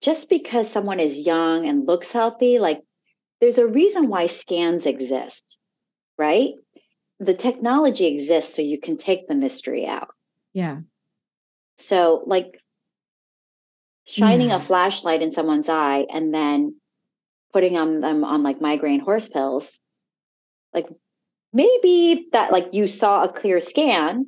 just 0.00 0.28
because 0.28 0.70
someone 0.70 1.00
is 1.00 1.16
young 1.16 1.66
and 1.66 1.88
looks 1.88 2.12
healthy, 2.12 2.60
like 2.60 2.82
there's 3.40 3.58
a 3.58 3.66
reason 3.66 4.06
why 4.06 4.28
scans 4.28 4.86
exist, 4.86 5.56
right? 6.16 6.52
The 7.18 7.34
technology 7.34 8.06
exists 8.06 8.54
so 8.54 8.62
you 8.62 8.78
can 8.78 8.96
take 8.96 9.26
the 9.26 9.34
mystery 9.34 9.88
out. 9.88 10.14
Yeah. 10.52 10.82
So, 11.78 12.22
like 12.26 12.60
shining 14.04 14.50
yeah. 14.50 14.62
a 14.62 14.64
flashlight 14.64 15.20
in 15.20 15.32
someone's 15.32 15.68
eye 15.68 16.06
and 16.08 16.32
then 16.32 16.76
putting 17.52 17.76
on 17.76 18.02
them 18.02 18.22
on 18.22 18.44
like 18.44 18.60
migraine 18.60 19.00
horse 19.00 19.26
pills, 19.26 19.68
like 20.72 20.86
maybe 21.54 22.26
that 22.32 22.52
like 22.52 22.66
you 22.72 22.88
saw 22.88 23.22
a 23.22 23.32
clear 23.32 23.60
scan, 23.60 24.26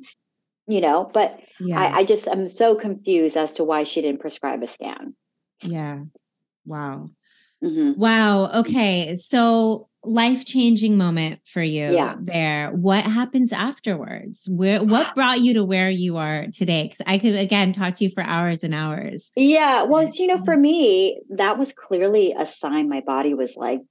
you 0.65 0.81
know, 0.81 1.11
but 1.13 1.39
yeah. 1.59 1.79
I, 1.79 1.99
I 1.99 2.05
just 2.05 2.27
I'm 2.27 2.47
so 2.47 2.75
confused 2.75 3.37
as 3.37 3.51
to 3.53 3.63
why 3.63 3.83
she 3.83 4.01
didn't 4.01 4.21
prescribe 4.21 4.63
a 4.63 4.67
scan. 4.67 5.13
Yeah. 5.61 5.99
Wow. 6.65 7.09
Mm-hmm. 7.63 7.99
Wow. 7.99 8.51
Okay. 8.61 9.15
So 9.15 9.89
life 10.03 10.45
changing 10.45 10.95
moment 10.95 11.41
for 11.45 11.61
you 11.61 11.91
yeah. 11.91 12.15
there. 12.19 12.71
What 12.71 13.03
happens 13.03 13.51
afterwards? 13.51 14.47
Where 14.49 14.83
what 14.83 15.13
brought 15.15 15.41
you 15.41 15.53
to 15.55 15.65
where 15.65 15.89
you 15.89 16.17
are 16.17 16.47
today? 16.47 16.83
Because 16.83 17.01
I 17.05 17.17
could 17.17 17.35
again 17.35 17.73
talk 17.73 17.95
to 17.95 18.05
you 18.05 18.09
for 18.09 18.23
hours 18.23 18.63
and 18.63 18.73
hours. 18.73 19.31
Yeah. 19.35 19.83
Well, 19.83 20.09
you 20.09 20.27
know, 20.27 20.43
for 20.45 20.55
me, 20.55 21.21
that 21.31 21.57
was 21.57 21.73
clearly 21.73 22.33
a 22.37 22.45
sign 22.45 22.87
my 22.89 23.01
body 23.01 23.33
was 23.33 23.53
like, 23.55 23.81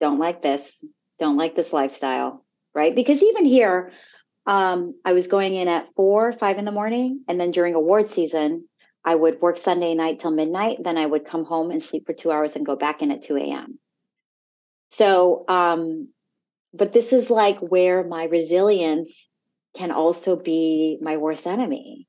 don't 0.00 0.20
like 0.20 0.42
this, 0.42 0.62
don't 1.18 1.36
like 1.36 1.56
this 1.56 1.72
lifestyle. 1.72 2.44
Right. 2.74 2.94
Because 2.94 3.22
even 3.22 3.44
here, 3.44 3.92
um, 4.46 4.94
I 5.04 5.12
was 5.12 5.26
going 5.26 5.54
in 5.54 5.68
at 5.68 5.88
four, 5.96 6.32
five 6.32 6.58
in 6.58 6.64
the 6.64 6.72
morning, 6.72 7.24
and 7.28 7.40
then 7.40 7.50
during 7.50 7.74
award 7.74 8.10
season, 8.10 8.68
I 9.04 9.14
would 9.14 9.40
work 9.40 9.58
Sunday 9.58 9.94
night 9.94 10.20
till 10.20 10.30
midnight. 10.30 10.78
Then 10.82 10.98
I 10.98 11.06
would 11.06 11.24
come 11.24 11.44
home 11.44 11.70
and 11.70 11.82
sleep 11.82 12.06
for 12.06 12.12
two 12.12 12.30
hours 12.30 12.56
and 12.56 12.66
go 12.66 12.76
back 12.76 13.02
in 13.02 13.10
at 13.10 13.22
2 13.22 13.36
a.m. 13.36 13.78
So, 14.92 15.44
um, 15.48 16.08
but 16.72 16.92
this 16.92 17.12
is 17.12 17.30
like 17.30 17.58
where 17.60 18.04
my 18.04 18.24
resilience 18.24 19.10
can 19.76 19.92
also 19.92 20.36
be 20.36 20.98
my 21.00 21.16
worst 21.16 21.46
enemy, 21.46 22.08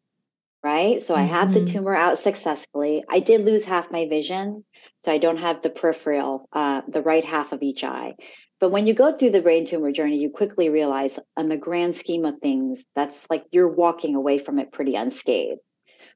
right? 0.64 1.05
So 1.05 1.14
mm-hmm. 1.14 1.24
I 1.24 1.26
had 1.26 1.53
the 1.53 1.62
mm-hmm. 1.62 1.74
tumor 1.74 1.95
out 1.95 2.20
successfully. 2.20 3.03
I 3.10 3.20
did 3.20 3.45
lose 3.45 3.64
half 3.64 3.91
my 3.91 4.07
vision. 4.07 4.64
So 5.03 5.12
I 5.12 5.18
don't 5.18 5.38
have 5.38 5.62
the 5.62 5.70
peripheral, 5.70 6.49
uh, 6.51 6.82
the 6.88 7.01
right 7.01 7.24
half 7.24 7.51
of 7.51 7.62
each 7.62 7.84
eye. 7.84 8.16
But 8.60 8.72
when 8.72 8.88
you 8.88 8.93
go 8.93 9.16
through 9.16 9.32
the 9.32 9.41
brain 9.41 9.66
tumor 9.66 9.91
journey, 9.91 10.18
you 10.18 10.30
quickly 10.30 10.70
realize, 10.70 11.18
on 11.38 11.47
the 11.47 11.57
grand 11.57 11.95
scheme 11.95 12.26
of 12.26 12.39
things, 12.39 12.84
that's 12.95 13.18
like 13.30 13.45
you're 13.51 13.70
walking 13.70 14.16
away 14.16 14.39
from 14.39 14.60
it 14.60 14.72
pretty 14.72 14.95
unscathed. 14.95 15.62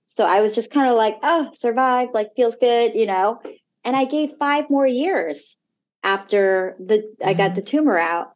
So 0.10 0.24
I 0.26 0.42
was 0.42 0.52
just 0.52 0.70
kind 0.70 0.90
of 0.90 0.96
like, 0.96 1.16
oh, 1.24 1.50
survived, 1.60 2.14
like 2.14 2.36
feels 2.36 2.56
good, 2.60 2.96
you 2.96 3.06
know. 3.06 3.40
And 3.84 3.96
I 3.96 4.06
gave 4.06 4.38
five 4.38 4.70
more 4.70 4.86
years 4.86 5.56
after 6.04 6.76
the 6.80 6.98
mm-hmm. 6.98 7.28
I 7.28 7.34
got 7.34 7.52
mm-hmm. 7.52 7.56
the 7.56 7.62
tumor 7.62 7.98
out. 7.98 8.34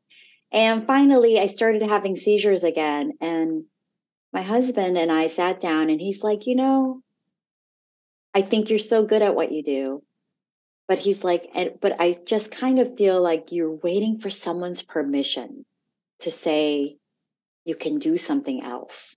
And 0.52 0.88
finally 0.88 1.40
I 1.40 1.48
started 1.48 1.84
having 1.84 2.16
seizures 2.16 2.64
again. 2.64 3.14
And 3.20 3.66
my 4.34 4.42
husband 4.42 4.98
and 4.98 5.12
I 5.12 5.28
sat 5.28 5.62
down 5.62 5.90
and 5.90 6.00
he's 6.00 6.24
like, 6.24 6.48
you 6.48 6.56
know, 6.56 7.02
I 8.34 8.42
think 8.42 8.70
you're 8.70 8.80
so 8.80 9.06
good 9.06 9.22
at 9.22 9.36
what 9.36 9.52
you 9.52 9.64
do. 9.64 10.04
But 10.88 11.00
he's 11.00 11.24
like, 11.24 11.50
and 11.54 11.72
but 11.82 12.00
I 12.00 12.18
just 12.26 12.50
kind 12.50 12.80
of 12.80 12.98
feel 12.98 13.22
like 13.22 13.52
you're 13.52 13.74
waiting 13.74 14.20
for 14.20 14.30
someone's 14.30 14.82
permission 14.82 15.66
to 16.22 16.32
say 16.32 16.98
you 17.66 17.76
can 17.76 18.00
do 18.00 18.18
something 18.18 18.64
else. 18.64 19.16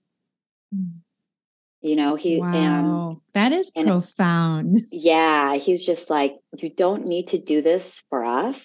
You 1.81 1.95
know, 1.95 2.15
he 2.15 2.39
wow, 2.39 3.11
and, 3.11 3.21
that 3.33 3.53
is 3.53 3.71
and 3.75 3.87
profound. 3.87 4.79
Yeah, 4.91 5.55
he's 5.55 5.85
just 5.85 6.09
like, 6.09 6.35
you 6.57 6.69
don't 6.69 7.07
need 7.07 7.29
to 7.29 7.39
do 7.39 7.61
this 7.61 8.03
for 8.09 8.23
us. 8.23 8.61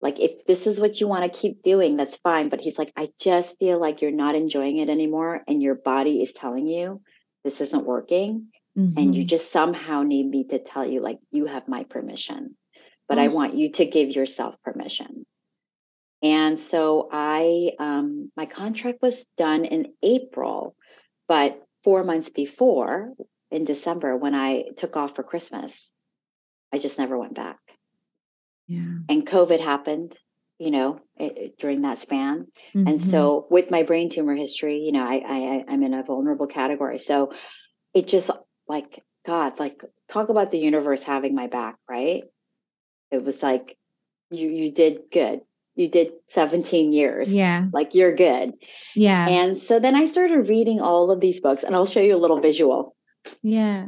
Like, 0.00 0.18
if 0.18 0.44
this 0.46 0.66
is 0.66 0.80
what 0.80 1.00
you 1.00 1.08
want 1.08 1.30
to 1.30 1.38
keep 1.38 1.62
doing, 1.62 1.96
that's 1.96 2.16
fine. 2.16 2.48
But 2.48 2.60
he's 2.60 2.78
like, 2.78 2.92
I 2.96 3.10
just 3.20 3.56
feel 3.58 3.80
like 3.80 4.00
you're 4.00 4.10
not 4.10 4.34
enjoying 4.34 4.78
it 4.78 4.88
anymore, 4.88 5.42
and 5.46 5.62
your 5.62 5.74
body 5.74 6.22
is 6.22 6.32
telling 6.32 6.66
you 6.66 7.02
this 7.44 7.60
isn't 7.60 7.86
working, 7.86 8.48
mm-hmm. 8.78 8.98
and 8.98 9.14
you 9.14 9.22
mm-hmm. 9.22 9.28
just 9.28 9.52
somehow 9.52 10.02
need 10.02 10.28
me 10.28 10.44
to 10.44 10.58
tell 10.58 10.86
you, 10.86 11.00
like, 11.00 11.18
you 11.30 11.46
have 11.46 11.66
my 11.66 11.84
permission, 11.84 12.56
but 13.08 13.18
I 13.18 13.28
want 13.28 13.54
you 13.54 13.72
to 13.72 13.84
give 13.84 14.10
yourself 14.10 14.54
permission. 14.62 15.26
And 16.22 16.58
so 16.58 17.08
I, 17.12 17.70
um, 17.78 18.30
my 18.36 18.46
contract 18.46 18.98
was 19.02 19.24
done 19.36 19.64
in 19.64 19.92
April, 20.02 20.74
but 21.26 21.62
four 21.84 22.04
months 22.04 22.30
before 22.30 23.12
in 23.50 23.64
December 23.64 24.16
when 24.16 24.34
I 24.34 24.64
took 24.76 24.96
off 24.96 25.14
for 25.16 25.22
Christmas, 25.22 25.72
I 26.72 26.78
just 26.78 26.98
never 26.98 27.18
went 27.18 27.34
back. 27.34 27.58
Yeah. 28.66 28.98
And 29.08 29.26
COVID 29.26 29.60
happened, 29.60 30.16
you 30.58 30.70
know, 30.70 31.00
it, 31.16 31.56
during 31.58 31.82
that 31.82 32.02
span. 32.02 32.48
Mm-hmm. 32.74 32.86
And 32.86 33.00
so 33.10 33.46
with 33.48 33.70
my 33.70 33.84
brain 33.84 34.10
tumor 34.10 34.34
history, 34.34 34.80
you 34.80 34.92
know, 34.92 35.04
I, 35.04 35.22
I 35.26 35.64
I'm 35.68 35.82
in 35.82 35.94
a 35.94 36.02
vulnerable 36.02 36.46
category. 36.46 36.98
So 36.98 37.32
it 37.94 38.06
just 38.06 38.28
like 38.68 39.02
God, 39.26 39.58
like 39.58 39.82
talk 40.10 40.28
about 40.28 40.50
the 40.50 40.58
universe 40.58 41.02
having 41.02 41.34
my 41.34 41.46
back, 41.46 41.76
right? 41.88 42.24
It 43.10 43.24
was 43.24 43.42
like 43.42 43.76
you 44.30 44.48
you 44.48 44.72
did 44.72 45.02
good 45.12 45.40
you 45.78 45.88
did 45.88 46.10
17 46.30 46.92
years. 46.92 47.32
Yeah. 47.32 47.66
Like 47.72 47.94
you're 47.94 48.14
good. 48.14 48.54
Yeah. 48.96 49.28
And 49.28 49.62
so 49.62 49.78
then 49.78 49.94
I 49.94 50.06
started 50.06 50.48
reading 50.48 50.80
all 50.80 51.12
of 51.12 51.20
these 51.20 51.40
books 51.40 51.62
and 51.62 51.74
I'll 51.74 51.86
show 51.86 52.00
you 52.00 52.16
a 52.16 52.18
little 52.18 52.40
visual. 52.40 52.96
Yeah. 53.42 53.86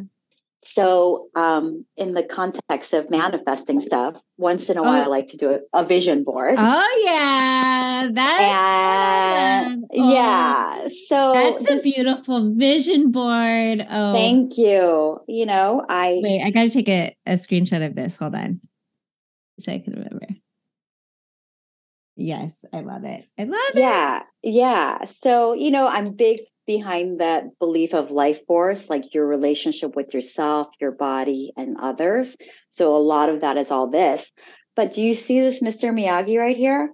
So, 0.63 1.29
um, 1.35 1.87
in 1.97 2.13
the 2.13 2.23
context 2.23 2.93
of 2.93 3.09
manifesting 3.09 3.81
stuff, 3.81 4.17
once 4.37 4.69
in 4.69 4.77
a 4.77 4.83
while, 4.83 5.01
oh. 5.01 5.05
I 5.05 5.07
like 5.07 5.29
to 5.29 5.39
do 5.39 5.51
a, 5.53 5.59
a, 5.73 5.87
vision 5.87 6.23
board. 6.23 6.57
Oh 6.59 7.03
yeah, 7.05 8.09
that's 8.13 9.69
and, 9.69 9.85
oh, 9.91 10.13
yeah. 10.13 10.89
So 11.07 11.33
that's 11.33 11.71
a 11.71 11.81
beautiful 11.81 12.55
vision 12.55 13.11
board. 13.11 13.87
Oh, 13.91 14.13
thank 14.13 14.59
you. 14.59 15.21
You 15.27 15.47
know, 15.47 15.85
I 15.89 16.21
wait. 16.23 16.43
I 16.45 16.51
got 16.51 16.65
to 16.65 16.71
take 16.71 16.91
a, 16.91 17.17
a 17.25 17.33
screenshot 17.33 17.85
of 17.85 17.95
this. 17.95 18.19
Hold 18.19 18.35
on, 18.35 18.61
so 19.59 19.73
I 19.73 19.79
can 19.79 19.95
remember. 19.95 20.27
Yes, 22.17 22.67
I 22.75 22.81
love 22.81 23.05
it. 23.05 23.25
I 23.39 23.45
love 23.45 23.75
it. 23.75 23.79
Yeah. 23.81 24.21
Yeah. 24.43 24.99
So, 25.23 25.55
you 25.55 25.71
know, 25.71 25.87
I'm 25.87 26.13
big 26.13 26.41
behind 26.71 27.19
that 27.19 27.59
belief 27.59 27.95
of 27.95 28.13
life 28.13 28.39
force, 28.47 28.81
like 28.89 29.13
your 29.13 29.27
relationship 29.27 29.97
with 29.97 30.15
yourself, 30.15 30.69
your 30.81 30.93
body, 30.93 31.53
and 31.57 31.77
others. 31.83 32.37
So, 32.71 32.97
a 32.97 33.03
lot 33.15 33.29
of 33.29 33.41
that 33.41 33.57
is 33.57 33.73
all 33.73 33.91
this. 33.91 34.25
But 34.77 34.93
do 34.93 35.03
you 35.03 35.15
see 35.15 35.41
this 35.41 35.61
Mr. 35.61 35.91
Miyagi 35.91 36.39
right 36.39 36.57
here? 36.57 36.93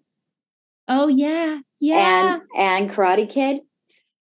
Oh, 0.89 1.09
yeah. 1.09 1.59
Yeah. 1.79 2.37
And, 2.37 2.43
and 2.57 2.91
Karate 2.91 3.29
Kid. 3.29 3.59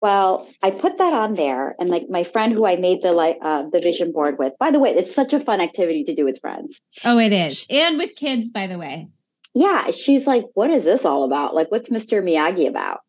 Well, 0.02 0.48
I 0.60 0.72
put 0.72 0.98
that 0.98 1.12
on 1.12 1.34
there, 1.34 1.76
and 1.78 1.88
like 1.88 2.04
my 2.08 2.24
friend 2.24 2.52
who 2.52 2.66
I 2.66 2.76
made 2.76 3.02
the 3.02 3.12
like 3.12 3.38
uh, 3.40 3.64
the 3.72 3.80
vision 3.80 4.10
board 4.10 4.36
with. 4.38 4.54
By 4.58 4.72
the 4.72 4.80
way, 4.80 4.90
it's 4.90 5.14
such 5.14 5.32
a 5.32 5.40
fun 5.40 5.60
activity 5.60 6.04
to 6.04 6.14
do 6.14 6.24
with 6.24 6.40
friends. 6.40 6.80
Oh, 7.04 7.18
it 7.18 7.32
is, 7.32 7.66
and 7.68 7.98
with 7.98 8.14
kids. 8.14 8.50
By 8.50 8.68
the 8.68 8.78
way, 8.78 9.08
yeah, 9.54 9.90
she's 9.90 10.24
like, 10.24 10.44
what 10.54 10.70
is 10.70 10.84
this 10.84 11.04
all 11.04 11.24
about? 11.24 11.52
Like, 11.52 11.72
what's 11.72 11.88
Mr. 11.88 12.22
Miyagi 12.22 12.68
about? 12.68 13.00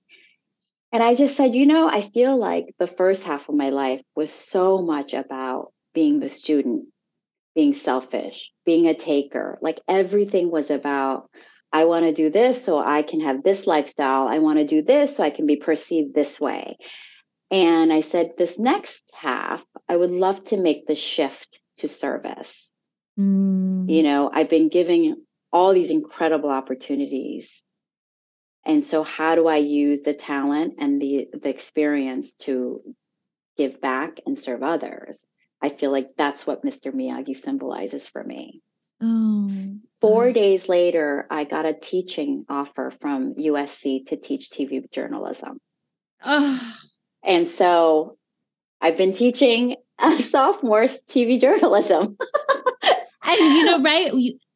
And 0.91 1.03
I 1.03 1.15
just 1.15 1.35
said, 1.35 1.53
you 1.53 1.65
know, 1.65 1.87
I 1.87 2.09
feel 2.09 2.37
like 2.37 2.73
the 2.79 2.87
first 2.87 3.23
half 3.23 3.47
of 3.47 3.55
my 3.55 3.69
life 3.69 4.01
was 4.15 4.31
so 4.31 4.81
much 4.81 5.13
about 5.13 5.71
being 5.93 6.19
the 6.19 6.29
student, 6.29 6.85
being 7.53 7.73
selfish, 7.73 8.49
being 8.65 8.87
a 8.87 8.95
taker. 8.95 9.59
Like 9.61 9.79
everything 9.87 10.49
was 10.49 10.69
about, 10.71 11.29
I 11.71 11.85
want 11.85 12.05
to 12.05 12.13
do 12.13 12.31
this 12.31 12.63
so 12.63 12.79
I 12.79 13.03
can 13.03 13.21
have 13.21 13.43
this 13.43 13.67
lifestyle. 13.67 14.27
I 14.27 14.39
want 14.39 14.57
to 14.59 14.65
do 14.65 14.81
this 14.81 15.15
so 15.15 15.23
I 15.23 15.29
can 15.29 15.45
be 15.45 15.57
perceived 15.57 16.15
this 16.15 16.39
way. 16.39 16.77
And 17.51 17.93
I 17.93 18.01
said, 18.01 18.31
this 18.37 18.57
next 18.57 19.01
half, 19.13 19.63
I 19.87 19.95
would 19.95 20.11
love 20.11 20.43
to 20.45 20.57
make 20.57 20.87
the 20.87 20.95
shift 20.95 21.59
to 21.77 21.87
service. 21.87 22.51
Mm. 23.19 23.89
You 23.89 24.03
know, 24.03 24.29
I've 24.33 24.49
been 24.49 24.69
giving 24.69 25.15
all 25.51 25.73
these 25.73 25.89
incredible 25.89 26.49
opportunities. 26.49 27.49
And 28.65 28.85
so 28.85 29.03
how 29.03 29.35
do 29.35 29.47
I 29.47 29.57
use 29.57 30.01
the 30.01 30.13
talent 30.13 30.75
and 30.79 31.01
the 31.01 31.27
the 31.33 31.49
experience 31.49 32.31
to 32.39 32.81
give 33.57 33.81
back 33.81 34.19
and 34.25 34.37
serve 34.37 34.63
others? 34.63 35.23
I 35.61 35.69
feel 35.69 35.91
like 35.91 36.09
that's 36.17 36.47
what 36.47 36.63
Mr. 36.63 36.93
Miyagi 36.93 37.41
symbolizes 37.41 38.07
for 38.07 38.23
me. 38.23 38.61
Oh. 39.01 39.49
Four 40.01 40.31
days 40.31 40.69
later, 40.69 41.25
I 41.29 41.43
got 41.43 41.65
a 41.65 41.73
teaching 41.73 42.45
offer 42.49 42.93
from 43.01 43.35
USC 43.35 44.07
to 44.07 44.17
teach 44.17 44.49
TV 44.49 44.89
journalism. 44.91 45.59
Oh. 46.23 46.77
And 47.23 47.47
so 47.47 48.17
I've 48.81 48.97
been 48.97 49.13
teaching 49.13 49.75
sophomores 50.29 50.91
TV 51.09 51.39
journalism. 51.39 52.17
and 53.23 53.55
you 53.55 53.65
know, 53.65 53.81
right? 53.83 54.11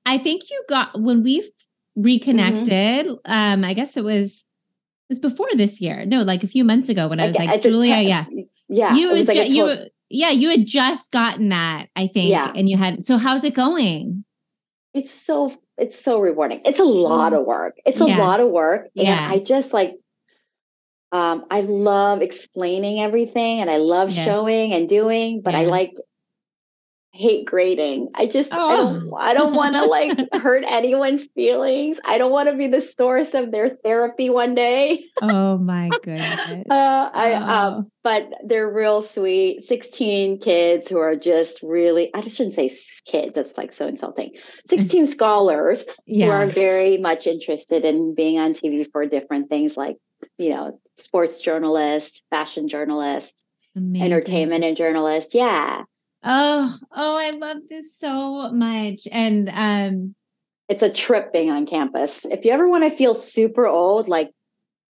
I 0.06 0.18
think 0.18 0.49
you 0.49 0.64
got 0.70 0.99
when 0.99 1.24
we 1.24 1.49
reconnected. 1.96 3.08
Mm-hmm. 3.08 3.32
Um, 3.32 3.64
I 3.64 3.74
guess 3.74 3.98
it 3.98 4.04
was 4.04 4.46
it 5.10 5.10
was 5.10 5.20
before 5.20 5.50
this 5.56 5.82
year. 5.82 6.06
No, 6.06 6.22
like 6.22 6.44
a 6.44 6.48
few 6.48 6.64
months 6.64 6.89
ago 6.89 7.08
when 7.08 7.20
I 7.20 7.28
was 7.28 7.36
I, 7.36 7.46
like, 7.46 7.62
Julia, 7.62 7.98
yeah, 7.98 8.26
yeah, 8.68 8.96
you 8.96 9.12
was, 9.12 9.28
was 9.28 9.28
like 9.30 9.50
ju- 9.50 9.56
you, 9.56 9.76
yeah, 10.10 10.30
you 10.30 10.50
had 10.50 10.66
just 10.66 11.12
gotten 11.12 11.50
that, 11.50 11.88
I 11.96 12.08
think, 12.08 12.30
yeah. 12.30 12.52
and 12.56 12.70
you 12.70 12.78
had. 12.78 13.04
So 13.04 13.18
how's 13.18 13.44
it 13.44 13.54
going? 13.54 14.26
It's 14.94 15.12
so 15.26 15.56
it's 15.78 16.04
so 16.04 16.20
rewarding. 16.20 16.62
It's 16.66 16.80
a 16.80 16.84
lot 16.84 17.34
mm. 17.34 17.39
of 17.39 17.46
work. 17.46 17.76
It's 17.86 18.00
a 18.00 18.08
yeah. 18.08 18.18
lot 18.18 18.39
of 18.39 18.50
work, 18.50 18.89
and 18.96 19.08
yeah. 19.08 19.28
I 19.30 19.39
just 19.39 19.74
like 19.74 19.96
um, 21.12 21.46
I 21.52 21.62
love 21.62 22.24
explaining 22.24 23.00
everything 23.00 23.62
and 23.62 23.70
I 23.70 23.78
love 23.78 24.10
yeah. 24.10 24.26
showing 24.26 24.74
and 24.74 24.89
doing, 24.89 25.41
but. 25.41 25.54
I 25.54 25.66
like 25.66 25.94
hate 27.14 27.45
grading. 27.45 28.09
I 28.16 28.26
just 28.26 28.49
oh. 28.51 29.16
I 29.18 29.34
don't 29.34 29.43
don't 29.43 29.55
want 29.55 29.76
to 29.76 29.86
like 29.86 30.18
hurt 30.41 30.64
anyone's 30.68 31.24
feelings. 31.36 31.97
I 32.03 32.18
don't 32.18 32.32
want 32.32 32.49
to 32.49 32.55
be 32.55 32.68
the 32.68 32.88
source 32.97 33.28
of 33.34 33.51
their 33.51 33.78
therapy 33.84 34.30
one 34.30 34.55
day. 34.55 35.05
oh 35.22 35.57
my 35.57 35.89
goodness. 36.03 36.66
Uh, 36.70 37.09
I 37.14 37.34
oh. 37.34 37.78
um, 37.78 37.91
but 38.03 38.30
they're 38.45 38.70
real 38.70 39.01
sweet. 39.01 39.66
16 39.68 40.39
kids 40.39 40.88
who 40.88 40.97
are 40.97 41.16
just 41.16 41.59
really 41.61 42.09
I 42.14 42.28
shouldn't 42.28 42.55
say 42.55 42.78
kids, 43.05 43.34
that's 43.36 43.57
like 43.57 43.74
so 43.74 43.88
insulting. 43.88 44.34
16 44.70 45.11
scholars 45.11 45.84
yeah. 46.05 46.26
who 46.26 46.32
are 46.32 46.47
very 46.47 46.97
much 46.97 47.28
interested 47.28 47.86
in 47.86 48.16
being 48.16 48.39
on 48.39 48.53
TV 48.53 48.86
for 48.91 49.05
different 49.05 49.49
things 49.49 49.78
like 49.78 49.97
you 50.38 50.49
know, 50.49 50.80
sports 50.97 51.41
journalist, 51.41 52.22
fashion 52.30 52.70
journalist, 52.70 53.34
Amazing. 53.76 54.05
entertainment 54.05 54.64
and 54.64 54.78
journalist. 54.78 55.30
Yeah. 55.34 55.84
Oh, 56.24 56.76
oh, 56.95 57.17
I 57.17 57.32
love 57.32 57.57
this 57.69 57.97
so 57.97 58.51
much. 58.51 59.07
And 59.11 59.49
um 59.49 60.15
it's 60.69 60.82
a 60.82 60.89
trip 60.89 61.34
being 61.34 61.51
on 61.51 61.65
campus. 61.65 62.11
If 62.24 62.45
you 62.45 62.51
ever 62.51 62.67
want 62.67 62.86
to 62.86 62.95
feel 62.95 63.15
super 63.15 63.67
old, 63.67 64.07
like 64.07 64.32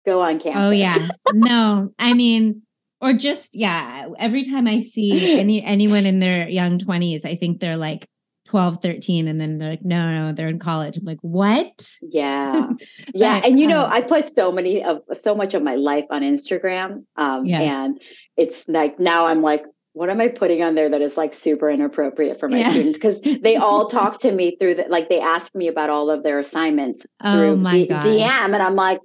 go 0.04 0.20
on 0.20 0.38
campus. 0.40 0.62
Oh 0.62 0.70
yeah. 0.70 1.08
no, 1.32 1.92
I 1.98 2.14
mean, 2.14 2.62
or 3.00 3.12
just 3.12 3.56
yeah, 3.56 4.08
every 4.18 4.44
time 4.44 4.66
I 4.66 4.80
see 4.80 5.38
any 5.38 5.62
anyone 5.62 6.06
in 6.06 6.20
their 6.20 6.48
young 6.48 6.78
20s, 6.78 7.24
I 7.24 7.36
think 7.36 7.60
they're 7.60 7.76
like 7.76 8.06
12, 8.52 8.82
13, 8.82 9.28
and 9.28 9.40
then 9.40 9.56
they're 9.56 9.70
like, 9.70 9.84
no, 9.84 10.10
no, 10.12 10.32
they're 10.32 10.48
in 10.48 10.58
college. 10.58 10.98
I'm 10.98 11.04
like, 11.04 11.18
what? 11.22 11.90
Yeah. 12.02 12.68
yeah. 13.14 13.40
but, 13.40 13.48
and 13.48 13.58
you 13.58 13.66
know, 13.66 13.80
um, 13.80 13.92
I 13.92 14.02
put 14.02 14.34
so 14.34 14.52
many 14.52 14.84
of 14.84 15.00
so 15.22 15.34
much 15.34 15.54
of 15.54 15.62
my 15.62 15.76
life 15.76 16.04
on 16.10 16.22
Instagram. 16.22 17.04
Um, 17.16 17.46
yeah. 17.46 17.60
and 17.60 18.00
it's 18.36 18.62
like 18.68 19.00
now 19.00 19.26
I'm 19.26 19.40
like, 19.40 19.64
what 19.94 20.08
am 20.08 20.20
I 20.20 20.28
putting 20.28 20.62
on 20.62 20.74
there 20.74 20.88
that 20.88 21.02
is 21.02 21.16
like 21.16 21.34
super 21.34 21.68
inappropriate 21.68 22.40
for 22.40 22.48
my 22.48 22.58
yeah. 22.58 22.70
students? 22.70 22.98
Because 22.98 23.40
they 23.42 23.56
all 23.58 23.88
talk 23.88 24.20
to 24.20 24.32
me 24.32 24.56
through 24.58 24.76
that, 24.76 24.90
like 24.90 25.08
they 25.08 25.20
ask 25.20 25.54
me 25.54 25.68
about 25.68 25.90
all 25.90 26.10
of 26.10 26.22
their 26.22 26.38
assignments 26.38 27.04
oh 27.22 27.32
through 27.32 27.56
my 27.56 27.82
D- 27.82 27.88
DM, 27.88 28.44
and 28.44 28.56
I'm 28.56 28.76
like, 28.76 29.00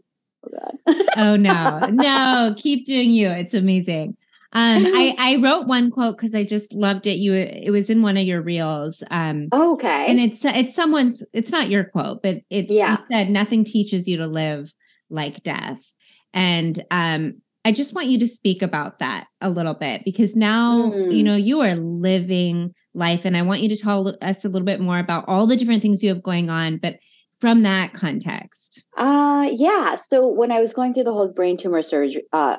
oh, 0.88 1.06
oh 1.18 1.36
no, 1.36 1.80
no, 1.92 2.54
keep 2.58 2.86
doing 2.86 3.12
you. 3.12 3.28
It's 3.30 3.54
amazing. 3.54 4.16
Um, 4.54 4.86
I, 4.88 5.14
I 5.20 5.36
wrote 5.38 5.68
one 5.68 5.92
quote 5.92 6.18
because 6.18 6.34
I 6.34 6.46
just 6.46 6.74
loved 6.74 7.06
it. 7.06 7.18
You, 7.18 7.34
it 7.34 7.72
was 7.72 7.90
in 7.90 8.02
one 8.02 8.16
of 8.16 8.24
your 8.24 8.42
reels. 8.42 9.04
Um, 9.12 9.50
okay, 9.54 10.06
and 10.08 10.20
it's 10.20 10.46
it's 10.46 10.74
someone's. 10.74 11.26
It's 11.34 11.52
not 11.52 11.70
your 11.70 11.84
quote, 11.84 12.24
but 12.24 12.38
it's 12.50 12.72
yeah. 12.72 12.94
you 12.94 12.98
said 13.12 13.30
nothing 13.30 13.66
teaches 13.66 14.08
you 14.08 14.18
to 14.18 14.28
live 14.28 14.74
like 15.10 15.44
death, 15.44 15.94
and 16.34 16.82
um, 16.92 17.42
I 17.68 17.74
just 17.74 17.94
want 17.94 18.08
you 18.08 18.18
to 18.20 18.28
speak 18.28 18.62
about 18.62 19.00
that 19.00 19.28
a 19.42 19.50
little 19.50 19.74
bit 19.74 20.04
because 20.06 20.38
now 20.38 20.84
mm. 20.84 21.14
you 21.14 21.22
know 21.22 21.36
you 21.36 21.60
are 21.60 21.76
living 21.76 22.74
life, 22.94 23.26
and 23.26 23.36
I 23.36 23.42
want 23.42 23.60
you 23.60 23.68
to 23.68 23.76
tell 23.76 24.16
us 24.22 24.46
a 24.46 24.48
little 24.48 24.66
bit 24.66 24.80
more 24.80 25.00
about 25.00 25.26
all 25.28 25.46
the 25.46 25.58
different 25.58 25.82
things 25.82 26.02
you 26.02 26.08
have 26.08 26.24
going 26.24 26.50
on, 26.50 26.78
but 26.78 26.96
from 27.42 27.64
that 27.64 27.92
context. 27.92 28.86
Uh 28.96 29.50
yeah. 29.52 29.98
So 30.08 30.30
when 30.30 30.50
I 30.50 30.62
was 30.62 30.72
going 30.72 30.94
through 30.94 31.04
the 31.04 31.12
whole 31.12 31.28
brain 31.28 31.58
tumor 31.58 31.82
surgery 31.82 32.24
uh, 32.32 32.56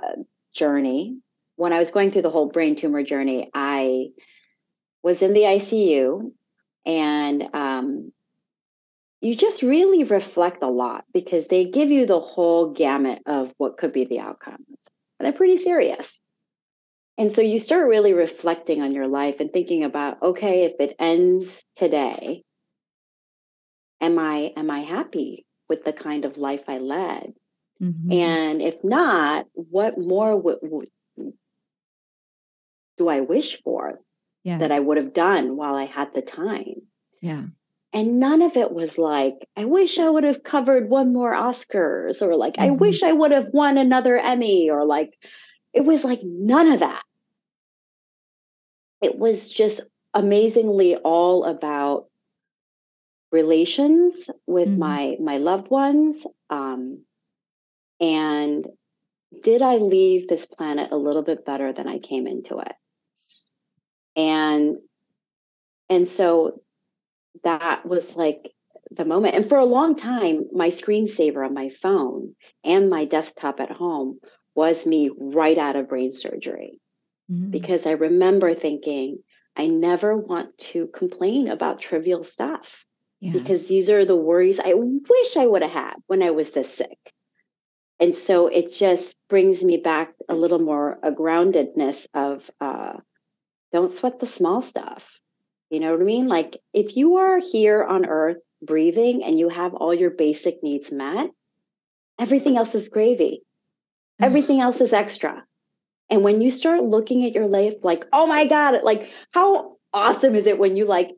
journey, 0.54 1.16
when 1.56 1.72
I 1.72 1.78
was 1.78 1.90
going 1.90 2.12
through 2.12 2.22
the 2.22 2.30
whole 2.30 2.50
brain 2.50 2.76
tumor 2.76 3.02
journey, 3.02 3.50
I 3.54 4.09
was 5.02 5.22
in 5.22 5.32
the 5.32 5.40
ICU 5.40 6.32
and 6.84 7.44
um, 7.54 8.12
you 9.22 9.34
just 9.34 9.62
really 9.62 10.04
reflect 10.04 10.62
a 10.62 10.68
lot 10.68 11.04
because 11.14 11.46
they 11.48 11.64
give 11.64 11.90
you 11.90 12.04
the 12.04 12.20
whole 12.20 12.74
gamut 12.74 13.22
of 13.24 13.52
what 13.56 13.78
could 13.78 13.94
be 13.94 14.04
the 14.04 14.20
outcomes. 14.20 14.66
And 15.18 15.26
they're 15.26 15.32
pretty 15.32 15.58
serious. 15.58 16.06
And 17.16 17.34
so 17.34 17.40
you 17.40 17.58
start 17.58 17.88
really 17.88 18.12
reflecting 18.12 18.80
on 18.80 18.92
your 18.92 19.08
life 19.08 19.36
and 19.40 19.52
thinking 19.52 19.82
about, 19.82 20.22
okay, 20.22 20.64
if 20.64 20.74
it 20.78 20.94
ends 21.00 21.50
today, 21.74 22.44
am 24.00 24.18
I 24.18 24.52
am 24.56 24.70
I 24.70 24.80
happy 24.80 25.44
with 25.68 25.84
the 25.84 25.92
kind 25.92 26.24
of 26.24 26.36
life 26.36 26.62
I 26.68 26.78
led? 26.78 27.34
Mm-hmm. 27.82 28.12
And 28.12 28.62
if 28.62 28.82
not, 28.84 29.46
what 29.54 29.98
more 29.98 30.36
would, 30.36 30.88
do 32.98 33.08
I 33.08 33.20
wish 33.20 33.60
for 33.62 34.00
yeah. 34.44 34.58
that 34.58 34.72
I 34.72 34.78
would 34.78 34.96
have 34.96 35.12
done 35.12 35.56
while 35.56 35.74
I 35.74 35.84
had 35.84 36.14
the 36.14 36.22
time? 36.22 36.82
Yeah. 37.20 37.44
And 37.93 38.20
none 38.20 38.43
of 38.43 38.57
it 38.57 38.70
was 38.70 38.99
like, 38.99 39.34
I 39.57 39.64
wish 39.64 39.99
I 39.99 40.09
would 40.09 40.24
have 40.24 40.43
covered 40.43 40.91
one 40.91 41.12
more 41.12 41.32
Oscars 41.32 42.20
or 42.20 42.36
like, 42.36 42.55
mm-hmm. 42.55 42.72
I 42.72 42.76
wish 42.76 43.03
I 43.03 43.12
would 43.12 43.32
have 43.32 43.49
won 43.53 43.78
another 43.78 44.18
Emmy 44.18 44.68
or 44.70 44.84
like, 44.84 45.14
it 45.72 45.84
was 45.84 46.05
like 46.05 46.20
none 46.22 46.70
of 46.70 46.80
that. 46.80 47.03
It 49.01 49.16
was 49.16 49.49
just 49.49 49.80
amazingly 50.12 50.97
all 50.97 51.45
about 51.45 52.09
relations 53.30 54.14
with 54.47 54.68
mm-hmm. 54.68 54.80
my 54.80 55.16
my 55.20 55.36
loved 55.39 55.70
ones 55.70 56.16
um, 56.51 57.03
and 58.01 58.66
did 59.43 59.61
i 59.61 59.76
leave 59.76 60.26
this 60.28 60.47
planet 60.47 60.91
a 60.91 60.97
little 60.97 61.22
bit 61.22 61.45
better 61.45 61.72
than 61.72 61.86
i 61.86 61.99
came 61.99 62.26
into 62.26 62.59
it 62.59 62.72
and 64.16 64.76
and 65.91 66.09
so 66.09 66.62
that 67.44 67.86
was 67.86 68.16
like 68.16 68.52
the 68.90 69.04
moment 69.04 69.34
and 69.34 69.48
for 69.48 69.58
a 69.58 69.64
long 69.64 69.96
time 69.96 70.44
my 70.52 70.70
screensaver 70.70 71.44
on 71.44 71.52
my 71.52 71.70
phone 71.82 72.34
and 72.64 72.88
my 72.88 73.04
desktop 73.04 73.60
at 73.60 73.70
home 73.70 74.18
was 74.54 74.86
me 74.86 75.10
right 75.16 75.58
out 75.58 75.76
of 75.76 75.88
brain 75.88 76.12
surgery 76.12 76.80
mm-hmm. 77.30 77.50
because 77.50 77.86
i 77.86 77.90
remember 77.90 78.54
thinking 78.54 79.18
i 79.56 79.66
never 79.66 80.16
want 80.16 80.56
to 80.58 80.86
complain 80.88 81.48
about 81.48 81.80
trivial 81.80 82.24
stuff 82.24 82.66
yeah. 83.20 83.32
because 83.32 83.66
these 83.66 83.90
are 83.90 84.04
the 84.04 84.16
worries 84.16 84.58
i 84.58 84.72
wish 84.74 85.36
i 85.36 85.46
would 85.46 85.62
have 85.62 85.70
had 85.70 85.94
when 86.06 86.22
i 86.22 86.30
was 86.30 86.50
this 86.52 86.72
sick 86.74 87.12
and 88.00 88.14
so 88.14 88.46
it 88.46 88.72
just 88.72 89.16
brings 89.28 89.62
me 89.62 89.76
back 89.76 90.14
a 90.28 90.34
little 90.34 90.60
more 90.60 90.98
a 91.02 91.10
groundedness 91.10 92.06
of 92.14 92.48
uh, 92.60 92.94
don't 93.72 93.90
sweat 93.90 94.20
the 94.20 94.26
small 94.26 94.62
stuff. 94.62 95.04
You 95.70 95.80
know 95.80 95.92
what 95.92 96.00
I 96.00 96.04
mean? 96.04 96.28
Like 96.28 96.56
if 96.72 96.96
you 96.96 97.16
are 97.16 97.40
here 97.40 97.84
on 97.84 98.06
earth 98.06 98.38
breathing 98.62 99.22
and 99.24 99.38
you 99.38 99.48
have 99.48 99.74
all 99.74 99.94
your 99.94 100.10
basic 100.10 100.62
needs 100.62 100.90
met, 100.90 101.30
everything 102.18 102.56
else 102.56 102.74
is 102.74 102.88
gravy. 102.88 103.42
Everything 104.20 104.60
else 104.60 104.80
is 104.80 104.92
extra. 104.92 105.44
And 106.10 106.24
when 106.24 106.40
you 106.40 106.50
start 106.50 106.82
looking 106.82 107.24
at 107.24 107.34
your 107.34 107.46
life 107.46 107.74
like, 107.84 108.04
oh 108.12 108.26
my 108.26 108.46
God, 108.46 108.74
like 108.82 109.10
how 109.30 109.76
awesome 109.92 110.34
is 110.34 110.46
it 110.46 110.58
when 110.58 110.76
you 110.76 110.86
like 110.86 111.10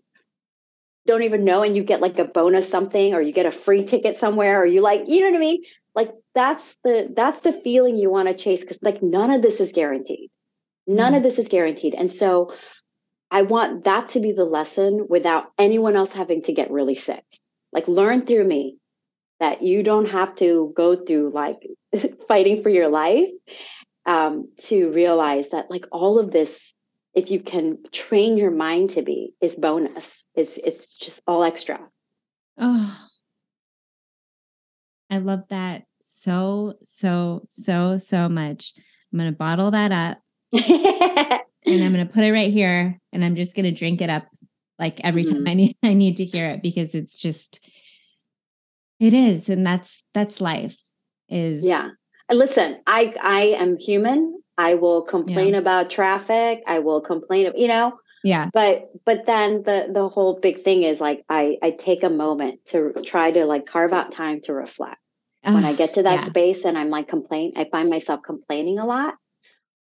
don't 1.07 1.23
even 1.23 1.45
know 1.45 1.63
and 1.63 1.75
you 1.75 1.83
get 1.83 2.03
like 2.03 2.19
a 2.19 2.25
bonus 2.25 2.69
something 2.69 3.15
or 3.15 3.23
you 3.23 3.33
get 3.33 3.47
a 3.47 3.53
free 3.53 3.85
ticket 3.85 4.21
somewhere 4.21 4.61
or 4.61 4.67
you 4.67 4.83
like, 4.83 5.03
you 5.07 5.21
know 5.21 5.31
what 5.31 5.37
I 5.37 5.41
mean? 5.41 5.63
Like 5.95 6.11
that's 6.35 6.65
the 6.85 7.09
that's 7.17 7.41
the 7.41 7.53
feeling 7.65 7.97
you 7.97 8.11
want 8.11 8.29
to 8.29 8.35
chase 8.35 8.61
because 8.61 8.79
like 8.83 9.03
none 9.03 9.31
of 9.31 9.43
this 9.43 9.61
is 9.61 9.73
guaranteed. 9.73 10.31
None 10.87 11.15
of 11.15 11.23
mm-hmm. 11.23 11.31
this 11.31 11.39
is 11.39 11.49
guaranteed. 11.49 11.95
And 11.95 12.13
so 12.13 12.53
I 13.31 13.43
want 13.43 13.85
that 13.85 14.11
to 14.11 14.21
be 14.21 14.33
the 14.33 14.45
lesson 14.45 15.07
without 15.09 15.53
anyone 15.59 15.97
else 15.97 16.13
having 16.13 16.43
to 16.43 16.53
get 16.53 16.71
really 16.71 16.97
sick. 16.97 17.25
Like 17.73 17.87
learn 17.87 18.27
through 18.27 18.45
me 18.45 18.77
that 19.39 19.63
you 19.63 19.83
don't 19.83 20.07
have 20.07 20.35
to 20.37 20.73
go 20.77 20.97
through 20.97 21.31
like 21.33 21.67
fighting 22.29 22.63
for 22.63 22.69
your 22.69 22.89
life 22.89 23.29
um, 24.05 24.49
to 24.59 24.91
realize 24.91 25.47
that 25.53 25.71
like 25.71 25.87
all 25.93 26.19
of 26.19 26.33
this, 26.33 26.51
if 27.15 27.31
you 27.31 27.41
can 27.41 27.79
train 27.93 28.37
your 28.37 28.51
mind 28.51 28.91
to 28.91 29.03
be, 29.03 29.35
is 29.41 29.55
bonus. 29.55 30.05
It's 30.35 30.57
it's 30.57 30.95
just 30.97 31.21
all 31.27 31.45
extra. 31.45 31.81
Oh, 32.59 33.09
I 35.11 35.19
love 35.19 35.45
that 35.51 35.85
so 36.01 36.75
so 36.83 37.47
so 37.51 37.99
so 37.99 38.29
much. 38.29 38.73
I'm 39.13 39.19
gonna 39.19 39.33
bottle 39.33 39.71
that 39.73 39.93
up 39.93 40.19
and 41.71 41.85
I'm 41.85 41.93
going 41.93 42.07
to 42.07 42.13
put 42.13 42.25
it 42.25 42.33
right 42.33 42.53
here 42.53 42.99
and 43.13 43.25
I'm 43.25 43.37
just 43.37 43.55
going 43.55 43.65
to 43.65 43.71
drink 43.71 44.01
it 44.01 44.11
up 44.11 44.27
like 44.79 45.01
every 45.05 45.25
mm-hmm. 45.25 45.35
time 45.35 45.49
I 45.49 45.55
need 45.55 45.77
I 45.83 45.95
need 45.95 46.17
to 46.17 46.25
hear 46.25 46.51
it 46.51 46.63
because 46.63 46.95
it's 46.95 47.17
just 47.19 47.69
it 48.99 49.15
is 49.15 49.49
and 49.49 49.67
that's 49.67 50.03
that's 50.15 50.41
life 50.41 50.79
is 51.29 51.65
Yeah. 51.65 51.89
Listen, 52.31 52.81
I 52.87 53.15
I 53.21 53.43
am 53.59 53.77
human. 53.77 54.41
I 54.57 54.75
will 54.75 55.03
complain 55.03 55.55
yeah. 55.55 55.59
about 55.59 55.91
traffic. 55.91 56.63
I 56.67 56.79
will 56.81 57.01
complain, 57.01 57.53
you 57.57 57.67
know. 57.67 57.99
Yeah. 58.23 58.51
But 58.53 58.91
but 59.05 59.27
then 59.27 59.63
the 59.63 59.89
the 59.93 60.09
whole 60.09 60.39
big 60.39 60.63
thing 60.63 60.83
is 60.83 61.01
like 61.01 61.25
I 61.29 61.57
I 61.63 61.71
take 61.71 62.03
a 62.03 62.11
moment 62.11 62.61
to 62.69 62.93
try 63.05 63.31
to 63.31 63.47
like 63.47 63.67
carve 63.67 63.93
out 63.93 64.13
time 64.13 64.41
to 64.43 64.53
reflect. 64.53 64.99
when 65.43 65.65
I 65.65 65.73
get 65.73 65.95
to 65.95 66.03
that 66.03 66.21
yeah. 66.21 66.27
space 66.27 66.65
and 66.65 66.77
I'm 66.77 66.91
like 66.91 67.09
complain, 67.09 67.55
I 67.57 67.67
find 67.73 67.89
myself 67.89 68.21
complaining 68.25 68.79
a 68.79 68.85
lot. 68.85 69.15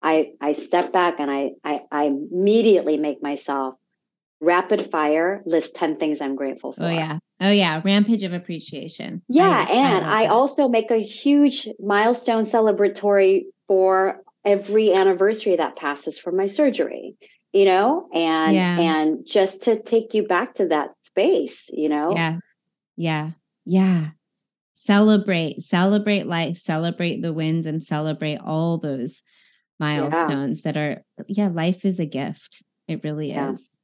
I 0.03 0.33
I 0.41 0.53
step 0.55 0.93
back 0.93 1.17
and 1.19 1.31
I 1.31 1.51
I, 1.65 1.81
I 1.91 2.05
immediately 2.05 2.97
make 2.97 3.23
myself 3.23 3.75
rapid 4.41 4.91
fire 4.93 5.43
list 5.47 5.75
10 5.75 5.97
things 5.97 6.21
I'm 6.21 6.37
grateful 6.37 6.71
oh, 6.71 6.81
for. 6.81 6.85
Oh 6.85 6.91
yeah. 6.91 7.19
Oh 7.41 7.51
yeah, 7.51 7.81
rampage 7.85 8.25
of 8.25 8.33
appreciation. 8.33 9.23
Yeah, 9.29 9.67
I, 9.69 9.73
and 9.73 10.05
I, 10.05 10.25
I 10.25 10.27
also 10.27 10.69
make 10.69 10.91
a 10.91 10.99
huge 10.99 11.69
milestone 11.79 12.47
celebratory 12.47 13.45
for 13.69 14.23
every 14.45 14.93
anniversary 14.93 15.57
that 15.57 15.77
passes 15.77 16.19
from 16.19 16.37
my 16.37 16.47
surgery 16.47 17.17
you 17.53 17.65
know 17.65 18.09
and 18.13 18.55
yeah. 18.55 18.79
and 18.79 19.27
just 19.27 19.63
to 19.63 19.81
take 19.83 20.15
you 20.15 20.27
back 20.27 20.55
to 20.55 20.67
that 20.67 20.91
space 21.05 21.65
you 21.69 21.89
know 21.89 22.13
yeah 22.15 22.37
yeah 22.97 23.31
yeah 23.65 24.09
celebrate 24.73 25.61
celebrate 25.61 26.27
life 26.27 26.57
celebrate 26.57 27.23
the 27.23 27.33
wins 27.33 27.67
and 27.67 27.83
celebrate 27.83 28.39
all 28.39 28.79
those 28.79 29.23
milestones 29.79 30.63
yeah. 30.65 30.73
that 30.73 30.79
are 30.79 31.05
yeah 31.29 31.49
life 31.49 31.85
is 31.85 32.01
a 32.01 32.07
gift 32.07 32.63
it 32.87 33.03
really 33.05 33.31
yeah. 33.31 33.51
is 33.51 33.79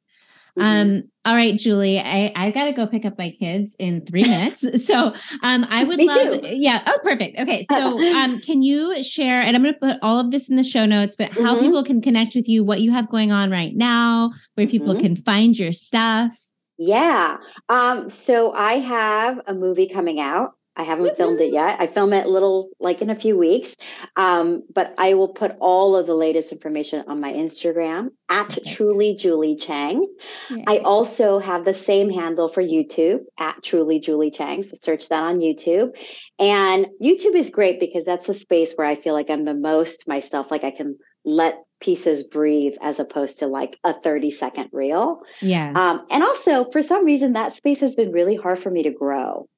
Mm-hmm. 0.58 0.66
Um, 0.66 1.02
all 1.24 1.34
right, 1.34 1.56
Julie, 1.56 1.98
I, 1.98 2.30
I 2.36 2.52
gotta 2.52 2.72
go 2.72 2.86
pick 2.86 3.04
up 3.04 3.18
my 3.18 3.30
kids 3.40 3.74
in 3.78 4.04
three 4.06 4.22
minutes. 4.22 4.64
So 4.84 5.14
um 5.42 5.66
I 5.68 5.84
would 5.84 6.00
love 6.00 6.42
too. 6.42 6.48
yeah, 6.50 6.82
oh 6.86 6.98
perfect. 7.02 7.38
Okay. 7.38 7.62
So 7.64 7.98
um 8.14 8.40
can 8.40 8.62
you 8.62 9.02
share 9.02 9.40
and 9.40 9.56
I'm 9.56 9.62
gonna 9.62 9.74
put 9.74 9.96
all 10.02 10.18
of 10.18 10.30
this 10.30 10.48
in 10.48 10.56
the 10.56 10.62
show 10.62 10.84
notes, 10.84 11.16
but 11.16 11.32
how 11.32 11.54
mm-hmm. 11.54 11.64
people 11.64 11.84
can 11.84 12.02
connect 12.02 12.34
with 12.34 12.48
you, 12.48 12.62
what 12.64 12.80
you 12.80 12.92
have 12.92 13.10
going 13.10 13.32
on 13.32 13.50
right 13.50 13.74
now, 13.74 14.32
where 14.54 14.66
people 14.66 14.94
mm-hmm. 14.94 15.02
can 15.02 15.16
find 15.16 15.58
your 15.58 15.72
stuff. 15.72 16.36
Yeah. 16.76 17.38
Um, 17.68 18.10
so 18.10 18.52
I 18.52 18.78
have 18.80 19.40
a 19.46 19.54
movie 19.54 19.88
coming 19.88 20.20
out 20.20 20.52
I 20.76 20.82
haven't 20.82 21.16
filmed 21.16 21.40
it 21.40 21.52
yet. 21.52 21.80
I 21.80 21.86
film 21.86 22.12
it 22.12 22.26
a 22.26 22.28
little 22.28 22.70
like 22.80 23.00
in 23.00 23.10
a 23.10 23.14
few 23.14 23.38
weeks. 23.38 23.74
Um, 24.16 24.64
but 24.74 24.92
I 24.98 25.14
will 25.14 25.28
put 25.28 25.52
all 25.60 25.94
of 25.96 26.06
the 26.06 26.14
latest 26.14 26.50
information 26.50 27.04
on 27.06 27.20
my 27.20 27.32
Instagram 27.32 28.08
at 28.28 28.48
Perfect. 28.48 28.68
truly 28.70 29.14
Julie 29.14 29.56
Chang. 29.56 30.06
Yeah. 30.50 30.64
I 30.66 30.78
also 30.78 31.38
have 31.38 31.64
the 31.64 31.74
same 31.74 32.10
handle 32.10 32.48
for 32.48 32.62
YouTube 32.62 33.20
at 33.38 33.62
truly 33.62 34.00
Julie 34.00 34.32
Chang. 34.32 34.64
So 34.64 34.76
search 34.82 35.08
that 35.10 35.22
on 35.22 35.38
YouTube. 35.38 35.90
And 36.38 36.86
YouTube 37.00 37.36
is 37.36 37.50
great 37.50 37.78
because 37.78 38.04
that's 38.04 38.28
a 38.28 38.34
space 38.34 38.72
where 38.74 38.86
I 38.86 39.00
feel 39.00 39.14
like 39.14 39.30
I'm 39.30 39.44
the 39.44 39.54
most 39.54 40.08
myself, 40.08 40.50
like 40.50 40.64
I 40.64 40.72
can 40.72 40.98
let 41.24 41.62
pieces 41.80 42.24
breathe 42.24 42.74
as 42.82 42.98
opposed 42.98 43.38
to 43.38 43.46
like 43.46 43.78
a 43.84 43.94
30 44.00 44.30
second 44.32 44.70
reel. 44.72 45.20
Yeah. 45.40 45.70
Um, 45.74 46.06
and 46.10 46.22
also 46.22 46.70
for 46.72 46.82
some 46.82 47.04
reason 47.04 47.34
that 47.34 47.54
space 47.54 47.80
has 47.80 47.94
been 47.94 48.10
really 48.10 48.36
hard 48.36 48.58
for 48.58 48.70
me 48.70 48.82
to 48.84 48.90
grow. 48.90 49.48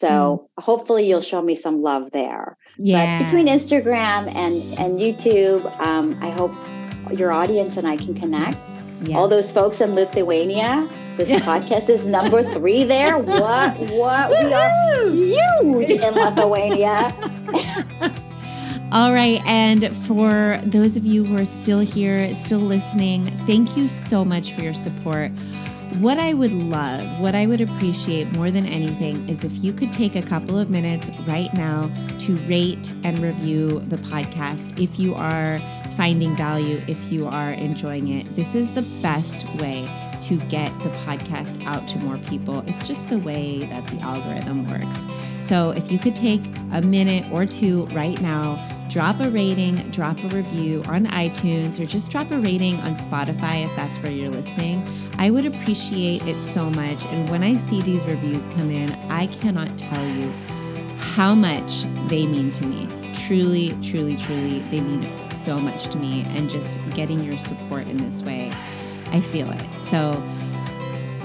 So 0.00 0.48
mm. 0.58 0.62
hopefully 0.62 1.08
you'll 1.08 1.22
show 1.22 1.42
me 1.42 1.56
some 1.56 1.82
love 1.82 2.10
there. 2.12 2.56
Yeah. 2.76 3.18
But 3.18 3.24
between 3.24 3.46
Instagram 3.46 4.34
and 4.34 4.54
and 4.78 4.98
YouTube, 4.98 5.64
um, 5.84 6.18
I 6.22 6.30
hope 6.30 6.54
your 7.12 7.32
audience 7.32 7.76
and 7.76 7.86
I 7.86 7.96
can 7.96 8.14
connect. 8.14 8.58
Yeah. 9.04 9.16
All 9.16 9.28
those 9.28 9.50
folks 9.50 9.80
in 9.80 9.94
Lithuania. 9.94 10.88
This 11.16 11.42
podcast 11.46 11.88
is 11.88 12.04
number 12.04 12.42
three 12.54 12.84
there. 12.84 13.18
What? 13.18 13.76
What? 13.90 14.30
we 14.30 14.52
are 14.52 15.10
huge 15.10 15.90
in 15.90 16.14
Lithuania. 16.14 17.12
All 18.92 19.12
right. 19.12 19.40
And 19.44 19.94
for 19.94 20.60
those 20.64 20.96
of 20.96 21.04
you 21.04 21.24
who 21.24 21.36
are 21.36 21.44
still 21.44 21.80
here, 21.80 22.34
still 22.34 22.58
listening, 22.58 23.26
thank 23.46 23.76
you 23.76 23.86
so 23.86 24.24
much 24.24 24.52
for 24.52 24.62
your 24.62 24.72
support. 24.72 25.30
What 25.96 26.18
I 26.18 26.32
would 26.34 26.52
love, 26.52 27.18
what 27.18 27.34
I 27.34 27.46
would 27.46 27.60
appreciate 27.60 28.30
more 28.32 28.50
than 28.50 28.66
anything 28.66 29.28
is 29.28 29.42
if 29.42 29.64
you 29.64 29.72
could 29.72 29.92
take 29.92 30.14
a 30.14 30.22
couple 30.22 30.56
of 30.56 30.70
minutes 30.70 31.10
right 31.26 31.52
now 31.54 31.90
to 32.20 32.36
rate 32.46 32.94
and 33.02 33.18
review 33.18 33.80
the 33.88 33.96
podcast 33.96 34.80
if 34.80 35.00
you 35.00 35.14
are 35.14 35.58
finding 35.96 36.36
value, 36.36 36.80
if 36.86 37.10
you 37.10 37.26
are 37.26 37.50
enjoying 37.52 38.08
it. 38.08 38.36
This 38.36 38.54
is 38.54 38.72
the 38.74 38.82
best 39.02 39.44
way 39.60 39.90
to 40.20 40.36
get 40.46 40.70
the 40.82 40.90
podcast 40.90 41.64
out 41.64 41.88
to 41.88 41.98
more 41.98 42.18
people. 42.18 42.62
It's 42.68 42.86
just 42.86 43.08
the 43.08 43.18
way 43.18 43.60
that 43.60 43.84
the 43.88 43.98
algorithm 44.00 44.68
works. 44.68 45.06
So 45.40 45.70
if 45.70 45.90
you 45.90 45.98
could 45.98 46.14
take 46.14 46.44
a 46.72 46.82
minute 46.82 47.24
or 47.32 47.46
two 47.46 47.86
right 47.86 48.20
now, 48.20 48.56
drop 48.88 49.20
a 49.20 49.30
rating, 49.30 49.76
drop 49.90 50.18
a 50.24 50.28
review 50.28 50.82
on 50.86 51.06
iTunes, 51.06 51.78
or 51.78 51.84
just 51.84 52.10
drop 52.10 52.30
a 52.30 52.38
rating 52.38 52.76
on 52.80 52.94
Spotify 52.94 53.64
if 53.64 53.76
that's 53.76 53.98
where 53.98 54.12
you're 54.12 54.28
listening. 54.28 54.82
I 55.18 55.30
would 55.30 55.46
appreciate 55.46 56.26
it 56.26 56.40
so 56.40 56.70
much. 56.70 57.04
And 57.06 57.28
when 57.28 57.42
I 57.42 57.54
see 57.54 57.82
these 57.82 58.04
reviews 58.06 58.48
come 58.48 58.70
in, 58.70 58.90
I 59.10 59.26
cannot 59.26 59.76
tell 59.76 60.06
you 60.08 60.32
how 60.96 61.34
much 61.34 61.84
they 62.08 62.26
mean 62.26 62.50
to 62.52 62.66
me. 62.66 62.88
Truly, 63.14 63.76
truly, 63.82 64.16
truly, 64.16 64.60
they 64.70 64.80
mean 64.80 65.22
so 65.22 65.58
much 65.58 65.88
to 65.88 65.98
me. 65.98 66.24
And 66.28 66.48
just 66.48 66.80
getting 66.94 67.22
your 67.22 67.36
support 67.36 67.86
in 67.88 67.98
this 67.98 68.22
way, 68.22 68.50
I 69.12 69.20
feel 69.20 69.50
it. 69.50 69.80
So, 69.80 70.12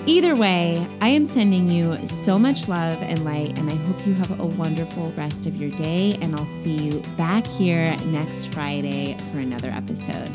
Either 0.05 0.35
way, 0.35 0.85
I 0.99 1.07
am 1.07 1.25
sending 1.25 1.69
you 1.69 2.05
so 2.05 2.37
much 2.37 2.67
love 2.67 3.01
and 3.01 3.23
light, 3.23 3.57
and 3.57 3.71
I 3.71 3.75
hope 3.75 4.05
you 4.05 4.13
have 4.15 4.37
a 4.37 4.45
wonderful 4.45 5.13
rest 5.13 5.45
of 5.45 5.55
your 5.55 5.69
day. 5.71 6.17
And 6.21 6.35
I'll 6.35 6.45
see 6.45 6.75
you 6.75 6.99
back 7.15 7.47
here 7.47 7.85
next 8.07 8.47
Friday 8.47 9.15
for 9.31 9.39
another 9.39 9.69
episode. 9.69 10.29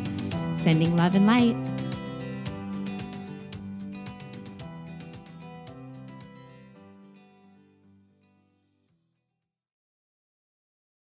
Sending 0.54 0.96
love 0.96 1.14
and 1.14 1.26
light. 1.26 1.54